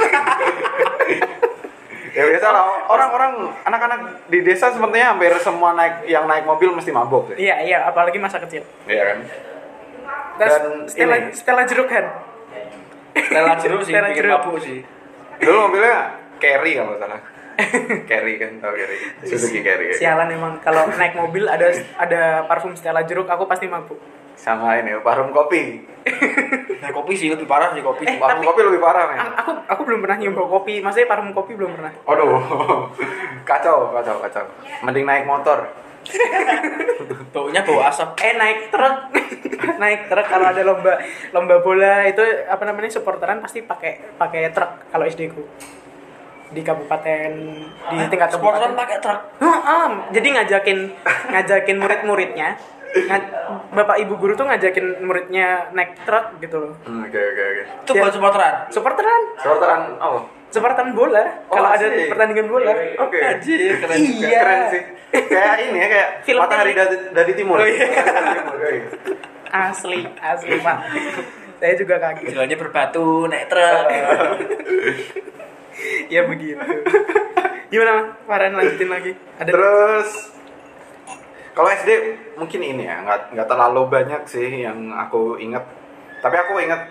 ya 2.12 2.24
biasa 2.26 2.48
lah 2.50 2.64
orang-orang 2.88 3.34
anak-anak 3.62 4.00
di 4.26 4.42
desa 4.42 4.74
sepertinya 4.74 5.14
hampir 5.14 5.30
semua 5.38 5.78
naik 5.78 6.08
yang 6.08 6.26
naik 6.26 6.44
mobil 6.44 6.74
mesti 6.74 6.90
mabuk 6.90 7.30
sih. 7.30 7.38
iya 7.40 7.62
iya 7.62 7.78
apalagi 7.86 8.18
masa 8.18 8.42
kecil 8.42 8.66
Iya 8.90 9.04
kan? 9.06 9.20
dan 10.38 10.50
Dan 10.50 10.64
Stella 10.90 11.16
ini. 11.20 11.30
Stella 11.32 11.64
jeruk 11.64 11.86
kan 11.86 12.06
Stella 13.14 13.54
jeruk 13.58 13.82
sih, 13.86 13.94
Stella 13.94 14.10
bikin 14.10 14.18
jeruk. 14.20 14.34
mabuk 14.34 14.58
sih. 14.60 14.80
Dulu 15.40 15.58
mobilnya 15.64 15.98
carry 16.38 16.72
kalau 16.74 16.96
salah. 16.96 17.22
carry 18.06 18.38
kan 18.38 18.54
tau 18.58 18.70
carry. 18.72 18.98
Suzuki 19.24 19.60
carry. 19.60 19.90
sialan 19.92 20.30
emang 20.30 20.62
kalau 20.62 20.86
naik 20.92 21.14
mobil 21.14 21.44
ada 21.44 21.66
ada 21.98 22.22
parfum 22.46 22.72
Stella 22.72 23.02
jeruk 23.02 23.26
aku 23.26 23.46
pasti 23.46 23.66
mabuk 23.66 23.98
Sama 24.34 24.78
ini 24.78 24.94
parfum 25.00 25.30
kopi. 25.32 25.82
Nah, 26.78 26.94
kopi 26.94 27.14
sih 27.14 27.28
lebih 27.28 27.44
parah 27.44 27.74
sih 27.74 27.82
kopi. 27.82 28.06
Eh, 28.06 28.16
Parfum 28.16 28.38
tapi- 28.38 28.48
kopi 28.48 28.62
lebih 28.64 28.78
parah 28.80 29.10
men. 29.10 29.18
Aku 29.36 29.52
aku 29.66 29.82
belum 29.84 30.00
pernah 30.00 30.18
nyoba 30.20 30.44
kopi 30.48 30.74
maksudnya 30.78 31.10
parfum 31.10 31.34
kopi 31.34 31.52
belum 31.54 31.74
pernah 31.74 31.90
Aduh, 32.06 32.38
kacau, 33.44 33.90
kacau, 33.92 34.16
kacau. 34.20 34.46
Mending 34.84 35.04
naik 35.04 35.26
motor. 35.26 35.66
Baunya 37.34 37.62
bau 37.62 37.82
asap. 37.84 38.10
eh 38.20 38.34
naik 38.34 38.60
truk 38.70 38.96
naik 39.82 40.08
truk 40.08 40.26
kalau 40.26 40.48
ada 40.48 40.62
lomba 40.62 40.94
lomba 41.32 41.56
bola 41.60 42.04
itu 42.04 42.20
apa 42.46 42.64
namanya 42.64 42.90
supporteran 42.90 43.38
pasti 43.38 43.62
pakai 43.62 44.16
pakai 44.16 44.50
truk 44.50 44.90
kalau 44.90 45.04
SD 45.04 45.30
ku 45.30 45.44
di 46.48 46.62
kabupaten 46.62 47.32
di 47.86 47.96
tingkat 48.08 48.30
Supporteran 48.30 48.72
kabupaten 48.72 48.80
pakai 48.80 48.98
truk. 48.98 49.20
Heeh, 49.38 49.88
jadi 50.12 50.28
ngajakin 50.34 50.78
ngajakin 51.28 51.78
murid-muridnya 51.78 52.56
nga- 53.04 53.30
bapak 53.70 54.00
ibu 54.00 54.16
guru 54.16 54.32
tuh 54.34 54.48
ngajakin 54.48 55.04
muridnya 55.04 55.68
naik 55.72 56.00
truk 56.02 56.40
gitu 56.40 56.56
loh 56.58 56.74
Hmm, 56.82 57.04
Oke, 57.04 57.20
oke, 57.20 57.44
oke. 57.44 57.64
Itu 57.84 57.92
Ya. 57.92 58.02
buat 58.02 58.14
supporteran. 58.14 58.54
supporteran 58.70 59.22
Supporteran, 59.36 59.82
oh. 60.00 60.24
Supporteran 60.54 60.96
bola 60.96 61.24
Oh, 61.52 61.60
kalau 61.60 61.70
ada 61.76 61.86
pertandingan 61.92 62.48
bola 62.48 62.72
Oke. 63.04 63.20
Anjir, 63.20 63.60
keren 63.84 63.98
juga. 64.00 64.28
Iya. 64.28 64.40
Keren 64.40 64.62
sih. 64.72 64.84
Kayak 65.28 65.56
ini 65.68 65.78
ya, 65.80 65.88
kayak 65.88 66.10
Film 66.28 66.40
matahari 66.44 66.72
dari, 66.76 66.96
dari 67.12 67.32
timur. 67.36 67.58
Oh, 67.60 67.68
iya. 67.68 67.88
Dari 67.88 68.30
timur, 68.36 68.56
oke. 68.56 68.72
asli 69.48 70.04
asli 70.20 70.60
pak 70.60 70.78
saya 71.58 71.74
juga 71.80 71.96
kaget 72.04 72.36
Jalannya 72.36 72.58
berbatu, 72.60 73.32
naik 73.32 73.48
truk. 73.48 73.86
ya 76.14 76.28
begitu 76.28 76.60
gimana 77.72 78.16
Farhan 78.28 78.60
lanjutin 78.60 78.90
lagi 78.92 79.12
ada 79.40 79.50
Terus 79.52 80.10
kalau 81.58 81.74
SD 81.74 81.90
mungkin 82.38 82.62
ini 82.62 82.86
ya 82.86 83.02
nggak 83.02 83.34
nggak 83.34 83.48
terlalu 83.50 83.90
banyak 83.90 84.30
sih 84.30 84.62
yang 84.62 84.94
aku 84.94 85.42
inget. 85.42 85.66
Tapi 86.22 86.38
aku 86.38 86.62
inget 86.62 86.86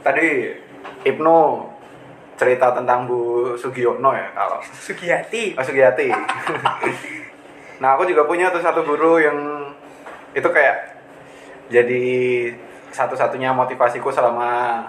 tadi 0.00 0.48
Ibnu 1.04 1.36
cerita 2.38 2.70
tentang 2.70 3.04
Bu 3.04 3.18
Sugiono 3.52 4.14
ya 4.14 4.30
kalau 4.30 4.62
Sugiyati 4.62 5.52
Oh, 5.52 5.60
Sugiyati. 5.60 6.06
nah 7.82 7.94
aku 7.94 8.04
juga 8.04 8.22
punya 8.24 8.48
tuh 8.48 8.58
satu 8.58 8.82
guru 8.82 9.18
yang 9.18 9.38
itu 10.30 10.46
kayak 10.46 10.98
jadi 11.68 12.04
satu-satunya 12.88 13.52
motivasiku 13.52 14.08
selama 14.08 14.80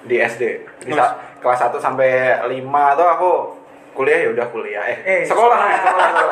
di 0.00 0.16
SD. 0.16 0.42
Di 0.80 0.92
Mas. 0.92 1.10
kelas 1.38 1.58
1 1.64 1.76
sampai 1.76 2.10
5 2.40 2.54
tuh 2.94 3.08
aku 3.08 3.30
kuliah 3.92 4.18
ya 4.20 4.30
udah 4.30 4.46
kuliah 4.46 4.84
eh, 4.84 4.98
Eh, 5.02 5.20
sekolah 5.22 5.58
sekolah. 5.58 6.08
sekolah, 6.08 6.30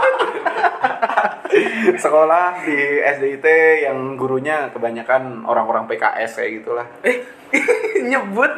sekolah. 2.05 2.63
di 2.63 2.77
SDIT 3.01 3.47
yang 3.85 4.15
gurunya 4.15 4.69
kebanyakan 4.71 5.45
orang-orang 5.45 5.87
PKS 5.87 6.41
kayak 6.41 6.53
gitulah 6.63 6.87
eh 7.03 7.23
nyebut 8.11 8.53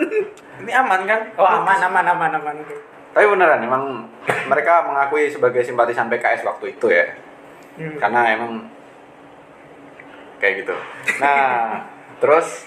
Ini 0.59 0.73
aman 0.75 1.01
kan? 1.07 1.21
oh 1.39 1.47
aman 1.47 1.79
aman 1.83 2.05
aman 2.09 2.33
aman 2.41 2.57
tapi 3.09 3.25
beneran 3.25 3.63
emang 3.63 3.85
mereka 4.47 4.85
mengakui 4.85 5.27
sebagai 5.27 5.63
simpatisan 5.63 6.07
PKS 6.09 6.45
waktu 6.45 6.75
itu 6.75 6.89
ya 6.89 7.07
Hmm. 7.79 7.95
karena 8.03 8.35
emang 8.35 8.67
kayak 10.43 10.67
gitu 10.67 10.75
nah 11.23 11.79
terus 12.23 12.67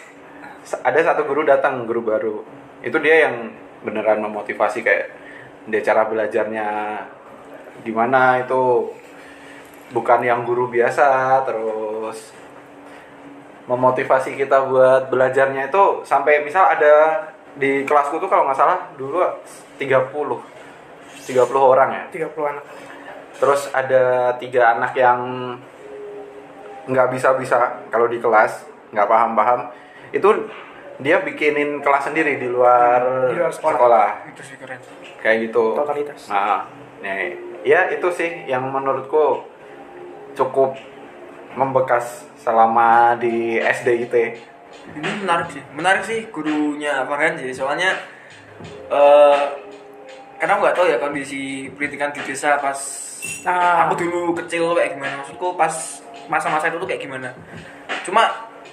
ada 0.87 0.99
satu 1.03 1.27
guru 1.27 1.43
datang 1.43 1.83
guru 1.83 1.99
baru 1.99 2.35
itu 2.79 2.95
dia 3.03 3.27
yang 3.27 3.51
beneran 3.83 4.23
memotivasi 4.23 4.79
kayak 4.79 5.11
dia 5.67 5.83
cara 5.83 6.07
belajarnya 6.07 6.67
gimana 7.83 8.39
itu 8.39 8.87
bukan 9.91 10.19
yang 10.23 10.47
guru 10.47 10.71
biasa 10.71 11.39
terus 11.43 12.31
memotivasi 13.67 14.35
kita 14.35 14.67
buat 14.67 15.07
belajarnya 15.11 15.71
itu 15.71 16.03
sampai 16.03 16.43
misal 16.43 16.67
ada 16.67 17.27
di 17.55 17.83
kelasku 17.83 18.17
tuh 18.17 18.31
kalau 18.31 18.47
nggak 18.47 18.57
salah 18.57 18.79
dulu 18.95 19.21
30 19.77 20.11
30 21.27 21.51
orang 21.55 21.89
ya 21.91 22.03
30 22.09 22.51
anak 22.55 22.65
Terus 23.41 23.73
ada 23.73 24.37
tiga 24.37 24.77
anak 24.77 24.93
yang 24.93 25.17
nggak 26.85 27.09
bisa-bisa 27.09 27.57
kalau 27.89 28.05
di 28.05 28.21
kelas, 28.21 28.69
nggak 28.93 29.09
paham-paham. 29.09 29.73
Itu 30.13 30.45
dia 31.01 31.25
bikinin 31.25 31.81
kelas 31.81 32.13
sendiri 32.13 32.37
di 32.37 32.45
luar, 32.45 33.01
Di 33.33 33.41
luar 33.41 33.49
sekolah. 33.49 33.73
sekolah. 33.73 34.07
Itu 34.29 34.41
sih 34.45 34.55
keren. 34.61 34.77
Kayak 35.17 35.49
gitu. 35.49 35.73
totalitas 35.73 36.29
Nah, 36.29 36.69
nih, 37.01 37.33
ya 37.65 37.89
itu 37.89 38.05
sih 38.13 38.45
yang 38.45 38.69
menurutku 38.69 39.41
cukup 40.37 40.75
membekas 41.55 42.25
selama 42.39 43.15
di 43.19 43.59
SDIT. 43.59 44.15
Ini 44.97 45.09
menarik 45.23 45.47
sih. 45.51 45.63
Menarik 45.75 46.03
sih 46.07 46.19
gurunya 46.31 47.03
Farhan 47.05 47.37
sih. 47.37 47.51
Soalnya 47.51 47.91
eh 48.91 49.41
karena 50.41 50.57
nggak 50.57 50.73
tahu 50.73 50.89
ya 50.89 50.97
kondisi 50.97 51.69
pendidikan 51.77 52.09
di 52.13 52.21
desa 52.25 52.57
pas 52.57 52.79
Ah. 53.45 53.85
aku 53.85 54.01
dulu 54.01 54.33
kecil 54.33 54.73
kayak 54.73 54.97
gimana. 54.97 55.21
Maksudku 55.21 55.53
pas 55.53 56.01
masa-masa 56.25 56.73
itu 56.73 56.81
tuh 56.81 56.89
kayak 56.89 57.05
gimana. 57.05 57.29
Cuma 58.01 58.25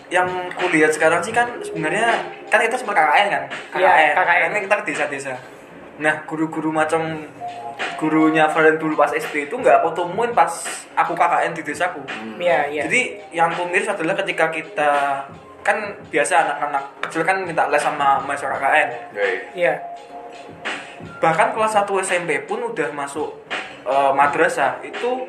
yang 0.08 0.48
kulihat 0.56 0.88
sekarang 0.88 1.20
sih 1.20 1.36
kan 1.36 1.60
sebenarnya 1.60 2.16
kan 2.48 2.64
kita 2.64 2.80
sempat 2.80 2.96
KKN 2.96 3.26
kan 3.28 3.44
KKN. 3.76 4.48
Ini 4.56 4.60
kita 4.64 4.74
ke 4.80 4.84
desa-desa 4.88 5.36
nah 5.98 6.22
guru-guru 6.24 6.70
macam 6.70 7.26
gurunya 7.98 8.46
Farhan 8.50 8.78
dulu 8.78 8.94
pas 8.94 9.10
SD 9.10 9.50
itu 9.50 9.54
nggak 9.58 9.82
aku 9.82 9.90
temuin 9.94 10.30
pas 10.30 10.50
aku 10.94 11.12
KKN 11.14 11.52
di 11.54 11.62
desaku. 11.66 12.02
Iya 12.38 12.70
iya. 12.70 12.82
Jadi 12.86 13.00
yang 13.34 13.50
aku 13.50 13.66
miris 13.66 13.90
adalah 13.90 14.14
ketika 14.18 14.50
kita 14.50 14.90
kan 15.66 15.78
biasa 16.08 16.48
anak-anak 16.48 16.84
kecil 17.04 17.22
kan 17.28 17.44
minta 17.44 17.68
les 17.68 17.82
sama 17.82 18.22
mahasiswa 18.24 18.56
KKN 18.56 18.88
iya. 19.52 19.74
Bahkan 21.20 21.52
kelas 21.52 21.76
1 21.76 21.84
SMP 22.02 22.40
pun 22.46 22.62
udah 22.62 22.88
masuk 22.94 23.36
eh, 23.84 24.12
madrasah 24.14 24.80
itu 24.80 25.28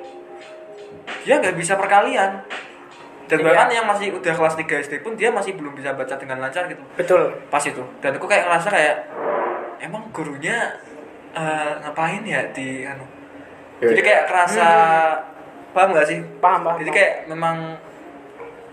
dia 1.26 1.42
nggak 1.42 1.58
bisa 1.58 1.76
perkalian. 1.76 2.46
Dan 3.30 3.46
Iya. 3.46 3.46
bahkan 3.46 3.70
yang 3.70 3.86
masih 3.86 4.10
udah 4.18 4.34
kelas 4.34 4.58
3 4.58 4.82
SD 4.90 5.06
pun 5.06 5.14
dia 5.14 5.30
masih 5.30 5.54
belum 5.54 5.78
bisa 5.78 5.94
baca 5.94 6.18
dengan 6.18 6.42
lancar 6.42 6.66
gitu. 6.66 6.82
Betul. 6.98 7.30
Pas 7.54 7.62
itu. 7.62 7.82
Dan 8.02 8.18
aku 8.18 8.26
kayak 8.26 8.50
ngerasa 8.50 8.70
kayak 8.74 8.96
emang 9.86 10.10
gurunya 10.10 10.74
eh, 11.34 11.72
ngapain 11.84 12.24
ya 12.24 12.42
di 12.52 12.84
anu 12.86 13.06
Ya, 13.80 13.96
jadi 13.96 14.02
ya. 14.04 14.08
kayak 14.12 14.24
kerasa 14.28 14.68
paham 15.72 15.96
gak 15.96 16.04
sih 16.04 16.20
paham 16.44 16.68
paham 16.68 16.84
jadi 16.84 16.92
paham. 16.92 16.98
kayak 17.00 17.13
memang 17.32 17.58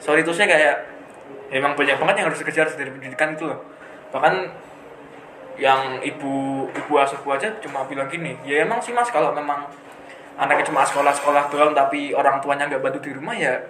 sorry 0.02 0.26
itu 0.26 0.34
saya 0.34 0.50
kayak 0.50 0.76
emang 1.54 1.78
banyak 1.78 1.94
banget 1.94 2.14
yang 2.18 2.26
harus 2.26 2.42
dikejar 2.42 2.66
dari 2.74 2.90
pendidikan 2.90 3.38
itu 3.38 3.46
loh 3.46 3.62
bahkan 4.10 4.50
yang 5.56 6.02
ibu 6.02 6.66
ibu 6.68 6.92
asuhku 6.98 7.30
aja 7.30 7.54
cuma 7.62 7.86
bilang 7.86 8.10
gini 8.10 8.34
ya 8.42 8.66
emang 8.66 8.82
sih 8.82 8.90
mas 8.90 9.08
kalau 9.08 9.30
memang 9.30 9.70
anaknya 10.36 10.66
cuma 10.66 10.82
sekolah-sekolah 10.82 11.54
doang 11.54 11.70
tapi 11.70 12.10
orang 12.10 12.42
tuanya 12.42 12.66
nggak 12.66 12.82
bantu 12.82 12.98
di 13.00 13.14
rumah 13.14 13.32
ya 13.32 13.62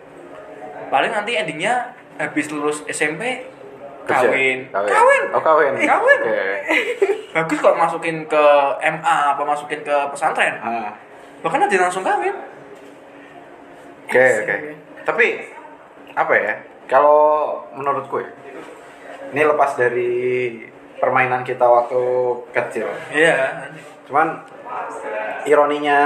paling 0.89 1.13
nanti 1.13 1.37
endingnya 1.37 1.95
habis 2.17 2.49
lulus 2.49 2.81
SMP 2.89 3.45
Kerja. 4.07 4.23
kawin 4.23 4.59
kawin 4.71 5.23
oh 5.35 5.43
kawin 5.43 5.73
Kawin. 5.77 6.19
Oke. 6.23 6.47
bagus 7.37 7.59
kalau 7.59 7.77
masukin 7.77 8.23
ke 8.25 8.45
MA 8.81 9.17
apa 9.35 9.43
masukin 9.43 9.83
ke 9.83 9.97
pesantren 10.09 10.55
Ah. 10.59 10.95
bahkan 11.43 11.61
nanti 11.61 11.77
langsung 11.77 12.01
kawin 12.01 12.33
Oke, 14.07 14.23
oke. 14.41 14.57
Tapi 15.03 15.27
apa 16.15 16.33
ya? 16.33 16.55
Kalau 16.87 17.19
menurutku 17.75 18.23
ya, 18.23 18.31
ini 19.35 19.43
lepas 19.43 19.75
dari 19.75 20.15
permainan 20.97 21.43
kita 21.43 21.67
waktu 21.67 21.99
kecil. 22.55 22.87
iya 23.11 23.67
Cuman 24.07 24.47
ironinya 25.43 25.99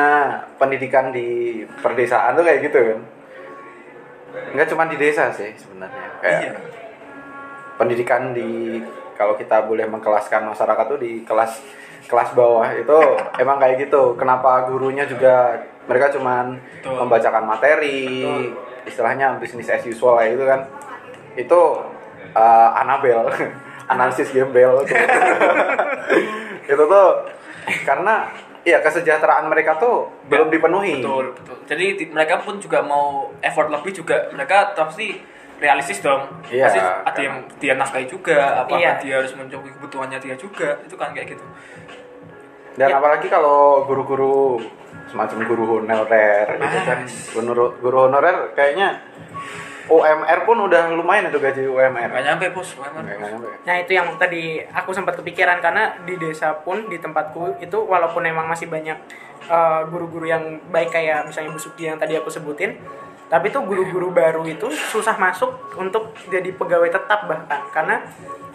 pendidikan 0.56 1.12
di 1.12 1.60
perdesaan 1.78 2.32
tuh 2.32 2.40
kayak 2.40 2.64
gitu 2.64 2.78
kan. 2.80 3.00
Enggak 4.56 4.68
cuma 4.68 4.88
di 4.88 4.96
desa 4.96 5.28
sih 5.28 5.52
sebenarnya. 5.52 6.06
Kayak 6.24 6.40
iya 6.40 6.52
pendidikan 7.80 8.36
di 8.36 8.76
kalau 9.16 9.32
kita 9.40 9.64
boleh 9.64 9.88
mengkelaskan 9.88 10.52
masyarakat 10.52 10.84
tuh 10.84 11.00
di 11.00 11.24
kelas 11.24 11.64
kelas 12.04 12.36
bawah 12.36 12.68
itu 12.76 12.98
emang 13.42 13.56
kayak 13.56 13.88
gitu. 13.88 14.12
Kenapa 14.20 14.68
gurunya 14.68 15.08
juga 15.08 15.56
mereka 15.88 16.12
cuman 16.12 16.60
Betul. 16.60 17.00
membacakan 17.00 17.44
materi, 17.48 18.12
istilahnya 18.84 19.40
bisnis 19.40 19.72
as 19.72 19.80
usual 19.88 20.20
kayak 20.20 20.36
gitu 20.36 20.44
kan. 20.44 20.60
Itu 21.40 21.60
uh, 22.36 22.68
Anabel, 22.76 23.24
analisis 23.92 24.28
gembel. 24.36 24.84
itu 26.70 26.82
tuh 26.84 27.08
karena 27.82 28.30
ya 28.60 28.78
kesejahteraan 28.84 29.48
mereka 29.48 29.80
tuh 29.80 30.12
belum 30.28 30.52
dipenuhi. 30.52 31.00
betul 31.00 31.32
betul 31.32 31.56
jadi 31.64 31.86
mereka 32.12 32.44
pun 32.44 32.60
juga 32.60 32.84
mau 32.84 33.32
effort 33.40 33.72
lebih 33.72 33.90
juga 33.96 34.28
mereka 34.36 34.76
pasti 34.76 35.16
realistis 35.60 36.00
dong 36.00 36.24
Iya, 36.48 36.64
pasti 36.66 36.80
ada 36.80 37.04
karena- 37.06 37.20
yang 37.22 37.36
dia 37.56 37.72
nafkahi 37.76 38.06
juga 38.06 38.64
apakah 38.64 38.80
Iya. 38.80 38.92
dia 38.98 39.14
harus 39.20 39.32
mencukupi 39.32 39.70
kebutuhannya 39.76 40.18
dia 40.18 40.34
juga 40.34 40.80
itu 40.80 40.96
kan 40.96 41.12
kayak 41.12 41.36
gitu 41.36 41.44
Dan 42.70 42.86
Ya. 42.86 42.96
apalagi 42.96 43.28
kalau 43.28 43.84
guru-guru 43.84 44.56
semacam 45.06 45.42
guru 45.42 45.64
honorer 45.82 46.46
gitu 46.54 46.78
kan. 46.86 46.98
Guru, 47.34 47.64
guru 47.76 47.96
honorer 48.08 48.54
kayaknya 48.54 48.94
UMR 49.90 50.46
pun 50.46 50.54
udah 50.60 50.86
lumayan 50.88 51.26
itu 51.26 51.36
gaji 51.36 51.66
UMR. 51.66 52.08
nggak 52.08 52.22
nyampe 52.24 52.46
bos 52.54 52.78
UMR. 52.78 53.02
Nggak 53.02 53.18
nyampe. 53.18 53.48
Nah 53.66 53.74
itu 53.76 53.90
yang 53.90 54.06
tadi 54.16 54.62
aku 54.64 54.94
sempat 54.94 55.18
kepikiran 55.18 55.58
karena 55.58 55.98
di 56.06 56.14
desa 56.14 56.54
pun 56.56 56.86
di 56.86 56.96
tempatku 56.96 57.58
itu 57.58 57.74
walaupun 57.74 58.22
emang 58.22 58.46
masih 58.46 58.70
banyak 58.70 58.94
uh, 59.50 59.82
guru-guru 59.90 60.30
yang 60.30 60.40
baik 60.70 60.94
kayak 60.94 61.26
misalnya 61.26 61.50
Bu 61.50 61.58
Sukti 61.58 61.84
yang 61.84 61.98
tadi 61.98 62.14
aku 62.14 62.30
sebutin, 62.30 62.78
tapi 63.30 63.46
tuh 63.54 63.62
guru-guru 63.62 64.10
baru 64.10 64.42
itu 64.42 64.66
susah 64.74 65.14
masuk 65.14 65.54
untuk 65.78 66.10
jadi 66.26 66.50
pegawai 66.50 66.90
tetap 66.90 67.30
bahkan. 67.30 67.62
Karena 67.70 68.02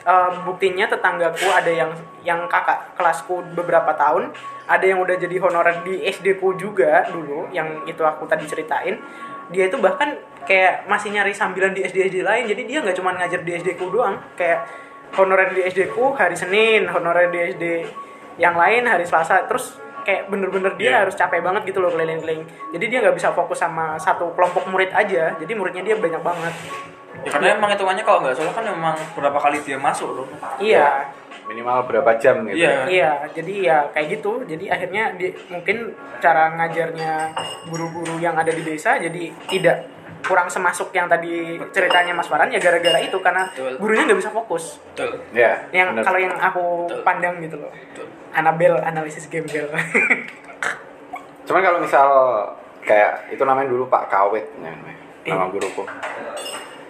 uh, 0.03 0.43
buktinya 0.43 0.83
tetanggaku 0.91 1.47
ada 1.47 1.71
yang 1.71 1.95
yang 2.27 2.43
kakak 2.51 2.91
kelasku 2.99 3.39
beberapa 3.55 3.95
tahun 3.95 4.35
ada 4.67 4.83
yang 4.83 4.99
udah 4.99 5.15
jadi 5.15 5.39
honorer 5.39 5.79
di 5.87 6.03
SD 6.03 6.43
ku 6.43 6.59
juga 6.59 7.07
dulu 7.07 7.47
yang 7.55 7.87
itu 7.87 8.03
aku 8.03 8.27
tadi 8.27 8.43
ceritain. 8.43 8.99
Dia 9.47 9.71
itu 9.71 9.79
bahkan 9.79 10.19
kayak 10.43 10.91
masih 10.91 11.15
nyari 11.15 11.31
sambilan 11.31 11.71
di 11.71 11.87
SD 11.87 12.11
SD 12.11 12.17
lain 12.27 12.43
jadi 12.43 12.61
dia 12.67 12.77
nggak 12.83 12.99
cuma 12.99 13.15
ngajar 13.15 13.47
di 13.47 13.55
SD 13.55 13.79
ku 13.79 13.87
doang. 13.87 14.19
Kayak 14.35 14.67
honorer 15.15 15.55
di 15.55 15.63
SD 15.63 15.87
ku 15.95 16.11
hari 16.11 16.35
Senin 16.35 16.91
honorer 16.91 17.31
di 17.31 17.39
SD 17.55 17.65
yang 18.35 18.59
lain 18.59 18.83
hari 18.83 19.07
Selasa 19.07 19.47
terus 19.47 19.84
kayak 20.05 20.29
bener-bener 20.29 20.71
dia 20.77 20.93
Iya. 20.93 20.97
harus 21.03 21.15
capek 21.17 21.41
banget 21.41 21.65
gitu 21.65 21.81
loh 21.81 21.89
keliling-keliling 21.91 22.45
jadi 22.71 22.85
dia 22.85 22.97
nggak 23.03 23.15
bisa 23.17 23.33
fokus 23.33 23.57
sama 23.57 23.97
satu 23.97 24.31
kelompok 24.37 24.69
murid 24.69 24.93
aja 24.93 25.33
jadi 25.35 25.51
muridnya 25.57 25.81
dia 25.81 25.95
banyak 25.97 26.21
banget 26.21 26.53
ya, 27.25 27.29
karena 27.33 27.57
emang 27.57 27.73
hitungannya 27.73 28.03
kalau 28.05 28.19
nggak 28.21 28.37
salah 28.37 28.53
kan 28.53 28.63
memang 28.63 28.95
berapa 29.17 29.39
kali 29.41 29.57
dia 29.65 29.75
masuk 29.75 30.09
loh 30.13 30.27
iya 30.61 31.09
Minimal 31.45 31.85
berapa 31.85 32.17
jam 32.17 32.41
gitu. 32.49 32.57
Iya. 32.57 32.89
Iya, 32.89 33.11
jadi 33.37 33.53
ya 33.69 33.77
kayak 33.93 34.17
gitu. 34.17 34.41
Jadi 34.49 34.65
akhirnya 34.65 35.13
di, 35.13 35.29
mungkin 35.53 35.93
cara 36.17 36.49
ngajarnya 36.57 37.37
guru-guru 37.69 38.17
yang 38.17 38.33
ada 38.33 38.49
di 38.49 38.65
desa 38.65 38.97
jadi 38.97 39.29
tidak 39.45 39.85
kurang 40.25 40.49
semasuk 40.49 40.89
yang 40.89 41.05
tadi 41.05 41.61
ceritanya 41.69 42.17
Mas 42.17 42.25
Farhan 42.25 42.49
ya 42.49 42.57
gara-gara 42.57 42.97
itu 42.97 43.13
karena 43.21 43.45
Betul. 43.53 43.77
gurunya 43.77 44.03
nggak 44.09 44.19
bisa 44.25 44.33
fokus. 44.33 44.81
betul 44.89 45.21
Ya. 45.37 45.69
Yang 45.69 46.01
kalau 46.01 46.17
yang 46.17 46.33
aku 46.33 46.89
Betul. 46.89 47.05
pandang 47.05 47.37
gitu 47.37 47.61
loh. 47.61 47.69
betul 47.69 48.07
Anabel 48.35 48.75
analisis 48.83 49.31
gembel. 49.31 49.71
Cuman 51.47 51.61
kalau 51.63 51.79
misal 51.79 52.07
kayak 52.83 53.31
itu 53.31 53.41
namanya 53.47 53.71
dulu 53.71 53.87
Pak 53.87 54.11
Kawit 54.11 54.45
namanya, 54.59 54.99
nama 55.23 55.47
guruku. 55.49 55.87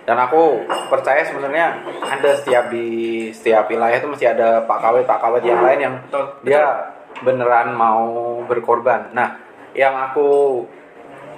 Dan 0.05 0.17
aku 0.21 0.65
percaya 0.89 1.25
sebenarnya 1.25 1.81
ada 2.05 2.29
setiap 2.38 2.69
di 2.69 3.29
setiap 3.34 3.65
wilayah 3.69 3.97
itu 3.97 4.10
mesti 4.10 4.25
ada 4.25 4.65
Pak 4.65 4.79
Kawit, 4.81 5.05
Pak 5.05 5.19
Kawit 5.21 5.43
yang 5.45 5.62
lain 5.62 5.79
yang 5.81 5.95
Betul. 6.10 6.25
dia 6.45 6.93
beneran 7.21 7.73
mau 7.73 8.41
berkorban. 8.45 9.10
Nah, 9.13 9.38
yang 9.73 9.93
aku 9.97 10.62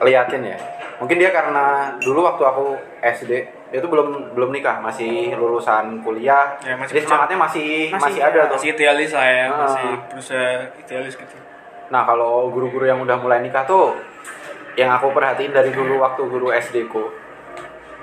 liatin 0.04 0.52
ya, 0.52 0.58
mungkin 1.00 1.18
dia 1.20 1.32
karena 1.32 1.96
dulu 2.00 2.28
waktu 2.28 2.44
aku 2.44 2.66
SD 3.02 3.57
itu 3.70 3.84
belum 3.84 4.08
belum 4.32 4.50
nikah, 4.50 4.80
masih 4.80 5.34
lulusan 5.34 6.00
kuliah. 6.00 6.56
Ya, 6.60 6.74
masih 6.74 6.94
Jadi 6.94 7.06
semangatnya 7.06 7.38
masih 7.38 7.68
Masih, 7.90 8.00
masih, 8.00 8.22
ada 8.22 8.40
tuh. 8.44 8.56
masih 8.56 8.68
idealis 8.72 9.12
lah 9.12 9.28
ya 9.28 9.44
Ah. 9.44 9.58
masih 9.60 9.88
berusaha 10.08 10.48
idealis 10.78 11.14
gitu 11.16 11.36
Nah 11.88 12.04
kalau 12.04 12.48
guru-guru 12.48 12.84
yang 12.84 13.00
udah 13.00 13.16
mulai 13.16 13.40
nikah 13.40 13.64
tuh 13.64 13.96
yang 14.74 14.88
aku 14.90 15.10
perhatiin 15.10 15.52
dari 15.52 15.70
dulu 15.70 15.98
waktu 15.98 16.22
guru 16.22 16.48
SD 16.50 16.86
ku 16.86 17.12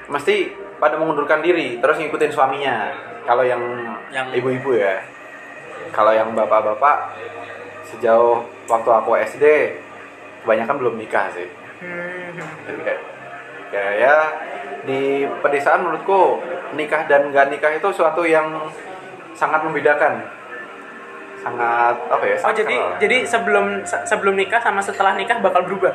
mesti 0.06 0.50
pada 0.76 0.96
mengundurkan 0.96 1.40
diri 1.40 1.78
terus 1.78 1.96
ngikutin 1.96 2.28
suaminya. 2.28 2.92
Kalau 3.22 3.40
yang 3.40 3.60
Yang- 4.10 4.36
ibu-ibu 4.36 4.74
ya. 4.74 5.00
Kalau 5.90 6.10
yang 6.10 6.28
bapak-bapak 6.30 7.16
sejauh 7.86 8.40
waktu 8.66 8.90
aku 8.90 9.10
SD 9.18 9.44
kebanyakan 10.40 10.76
belum 10.76 10.94
nikah 10.96 11.28
sih. 11.30 11.48
Hmm. 11.78 12.36
Jadi 12.64 12.80
kayak 12.82 13.00
kayak 13.70 13.92
ya 13.98 14.14
di 14.84 15.02
pedesaan 15.40 15.82
menurutku 15.82 16.40
nikah 16.72 17.04
dan 17.04 17.28
nggak 17.28 17.48
nikah 17.48 17.72
itu 17.72 17.88
suatu 17.90 18.22
yang 18.22 18.68
sangat 19.32 19.60
membedakan. 19.60 20.24
Sangat 21.38 21.96
apa 22.06 22.24
ya? 22.24 22.36
Oh 22.36 22.40
sangat- 22.42 22.58
jadi 22.60 22.76
jadi 22.98 23.16
sebelum 23.24 23.66
se- 23.82 24.04
sebelum 24.04 24.34
nikah 24.34 24.58
sama 24.58 24.80
setelah 24.80 25.12
nikah 25.12 25.38
bakal 25.38 25.62
berubah. 25.62 25.92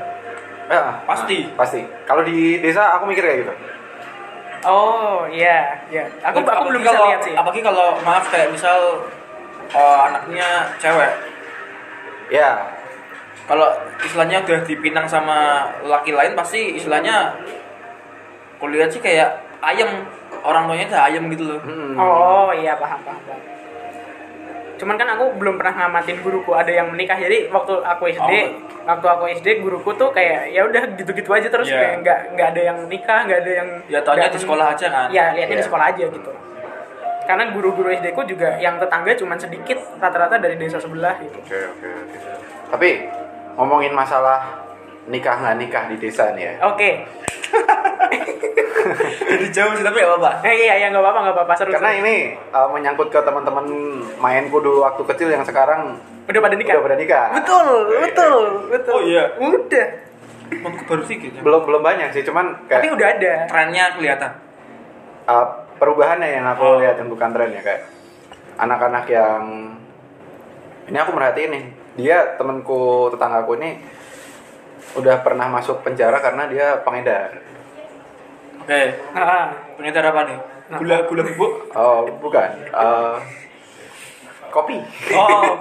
Ya, 0.69 1.01
Pasti. 1.01 1.49
pasti. 1.53 1.81
Kalau 2.05 2.21
di 2.21 2.61
desa 2.61 2.93
aku 2.93 3.09
mikir 3.09 3.25
kayak 3.25 3.37
gitu. 3.41 3.53
Oh 4.61 5.25
iya 5.25 5.81
iya. 5.89 6.05
Aku 6.21 6.41
aku 6.41 6.67
belum 6.67 6.83
bisa 6.83 6.93
kalau, 6.93 7.07
lihat 7.09 7.21
sih. 7.23 7.33
apalagi 7.33 7.61
kalau 7.63 7.97
maaf 8.03 8.29
kayak 8.29 8.51
misal 8.51 9.01
eh, 9.69 9.99
anaknya 10.03 10.47
cewek 10.77 11.11
Ya, 12.29 12.61
kalau 13.49 13.65
istilahnya 13.97 14.45
udah 14.45 14.61
dipinang 14.61 15.09
sama 15.09 15.65
laki 15.81 16.13
lain 16.13 16.37
pasti 16.37 16.77
istilahnya 16.77 17.33
kuliah 18.59 18.85
sih 18.85 18.99
kayak 18.99 19.29
ayam 19.59 19.87
orang 20.39 20.67
tuanya 20.67 20.85
udah 20.87 21.01
ayam 21.07 21.23
gitu 21.31 21.43
loh 21.47 21.59
hmm. 21.59 21.95
Oh 21.95 22.51
iya 22.51 22.75
paham 22.75 22.99
paham. 23.01 23.19
paham. 23.23 23.41
Cuman 24.79 24.95
kan 24.95 25.11
aku 25.11 25.35
belum 25.35 25.59
pernah 25.59 25.75
ngamatin 25.75 26.23
guruku 26.23 26.55
ada 26.55 26.71
yang 26.71 26.87
menikah. 26.87 27.19
Jadi 27.19 27.51
waktu 27.51 27.83
aku 27.83 28.03
SD, 28.07 28.31
Oh. 28.31 28.47
waktu 28.87 29.07
aku 29.11 29.23
SD 29.33 29.59
guruku 29.59 29.91
tuh 29.93 30.07
kayak 30.15 30.55
ya 30.55 30.63
udah 30.63 30.95
gitu-gitu 30.95 31.27
aja 31.27 31.51
terus 31.51 31.67
Iya. 31.67 31.75
kayak 31.75 31.93
nggak 31.99 32.19
nggak 32.31 32.47
ada 32.47 32.61
yang 32.63 32.77
nikah, 32.87 33.19
nggak 33.27 33.39
ada 33.43 33.51
yang 33.51 33.69
ya 33.91 33.99
taunya 33.99 34.31
di 34.31 34.39
sekolah 34.39 34.65
aja 34.71 34.87
kan 34.87 35.07
Iya, 35.11 35.25
lihatnya 35.35 35.51
di 35.51 35.59
Iya. 35.59 35.67
sekolah 35.67 35.85
aja 35.91 36.05
gitu. 36.07 36.31
Karena 37.27 37.43
guru-guru 37.51 37.91
SD 37.91 38.07
ku 38.09 38.23
juga 38.23 38.55
yang 38.55 38.79
tetangga 38.79 39.11
cuman 39.13 39.35
sedikit 39.37 39.77
rata-rata 39.99 40.39
dari 40.39 40.55
desa 40.55 40.79
sebelah 40.79 41.19
gitu. 41.19 41.37
Oke, 41.37 41.59
oke, 41.75 41.87
oke. 41.99 42.17
Tapi 42.71 42.89
ngomongin 43.59 43.91
masalah 43.91 44.63
nikah 45.05 45.35
nggak 45.37 45.55
nikah 45.59 45.83
di 45.91 45.95
desa 45.99 46.31
nih 46.31 46.43
ya. 46.47 46.53
Oke. 46.65 47.03
Jadi 49.29 49.45
jauh 49.51 49.73
sih 49.73 49.83
tapi 49.83 49.97
gak 49.97 50.09
apa-apa 50.09 50.31
Eh, 50.43 50.55
iya 50.59 50.73
iya 50.75 50.87
nggak 50.89 50.99
apa-apa 50.99 51.19
nggak 51.21 51.35
apa-apa 51.35 51.53
seru. 51.55 51.71
Karena 51.71 51.91
seru. 51.91 52.01
ini 52.01 52.15
uh, 52.49 52.67
menyangkut 52.69 53.07
ke 53.07 53.19
teman-teman 53.19 53.65
mainku 54.17 54.57
dulu 54.57 54.81
waktu 54.81 55.01
kecil 55.05 55.29
yang 55.29 55.43
sekarang 55.43 55.99
udah 56.25 56.39
pada 56.39 56.55
nikah. 56.55 56.73
udah 56.75 56.85
pada 56.85 56.97
nikah. 56.97 57.25
Betul, 57.35 57.67
betul, 57.99 58.37
betul. 58.69 58.93
Oh, 58.93 59.01
iya? 59.01 59.23
Udah. 59.35 59.87
menurutku 60.49 60.83
baru 60.87 61.01
sedikit 61.03 61.31
ya. 61.31 61.41
Belum 61.41 61.61
belum 61.61 61.81
banyak 61.83 62.09
sih, 62.09 62.23
cuman 62.23 62.65
Tapi 62.65 62.81
kayak 62.81 62.95
udah 62.97 63.07
ada. 63.11 63.33
trennya 63.45 63.85
kelihatan 63.93 64.31
uh, 65.25 65.45
perubahannya 65.77 66.29
yang 66.31 66.45
aku 66.47 66.63
Oh. 66.65 66.75
lihat 66.77 66.97
yang 66.97 67.05
bukan 67.07 67.29
trennya 67.29 67.61
kayak 67.61 67.85
anak-anak 68.57 69.05
yang 69.07 69.43
ini 70.85 70.97
aku 70.97 71.11
merhatiin 71.13 71.49
nih 71.49 71.63
dia 71.95 72.17
temanku 72.35 73.07
tetanggaku 73.07 73.61
ini 73.61 73.77
udah 74.95 75.21
pernah 75.21 75.45
masuk 75.47 75.81
penjara 75.81 76.17
karena 76.17 76.47
dia 76.47 76.81
pengedar 76.81 77.37
oke 78.59 78.81
Ah, 79.13 79.49
pengedar 79.77 80.05
apa 80.09 80.21
nih? 80.25 80.37
Gula 80.69 81.01
gula 81.09 81.25
bubuk. 81.25 81.73
Oh, 81.73 82.05
bukan. 82.21 82.49
Eh, 82.69 83.17
kopi. 84.53 84.77
Oh, 85.17 85.57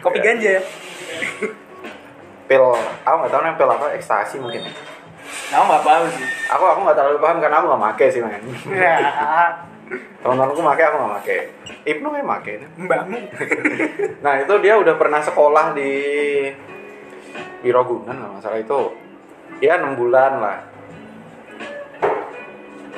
kopi 0.00 0.18
ganja. 0.24 0.64
Pil, 2.48 2.64
aku 3.04 3.14
nggak 3.20 3.28
tahu 3.30 3.42
nih 3.44 3.52
pil 3.54 3.68
apa, 3.68 3.86
ekstasi 3.92 4.40
mungkin. 4.40 4.64
ya. 4.64 4.72
Aku 5.52 5.64
nggak 5.68 5.84
paham 5.84 6.02
sih. 6.08 6.24
Aku 6.48 6.64
aku 6.64 6.80
nggak 6.88 6.96
terlalu 6.96 7.18
paham 7.20 7.38
karena 7.44 7.56
aku 7.60 7.66
nggak 7.68 7.82
make 7.84 8.06
sih 8.08 8.20
men. 8.24 8.40
Ya, 8.72 8.96
Teman-temanku 10.24 10.64
make, 10.64 10.80
aku 10.80 10.96
nggak 10.96 11.12
make. 11.12 11.38
Ibnu 11.84 12.06
kayak 12.08 12.24
make. 12.24 12.54
mbakmu. 12.80 13.18
Nah 14.24 14.34
itu 14.40 14.54
dia 14.64 14.74
udah 14.80 14.94
pernah 14.96 15.20
sekolah 15.20 15.76
di 15.76 15.92
Wirogunan 17.62 18.16
kalau 18.16 18.32
nggak 18.36 18.44
salah 18.44 18.60
itu 18.60 18.78
ya 19.62 19.78
enam 19.78 19.94
bulan 19.94 20.32
lah. 20.42 20.58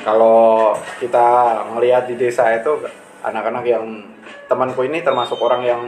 Kalau 0.04 0.72
kita 1.00 1.28
ngelihat 1.72 2.04
di 2.08 2.14
desa 2.20 2.52
itu 2.52 2.84
anak-anak 3.24 3.64
yang 3.64 3.84
temanku 4.44 4.84
ini 4.84 5.00
termasuk 5.00 5.40
orang 5.40 5.64
yang 5.64 5.80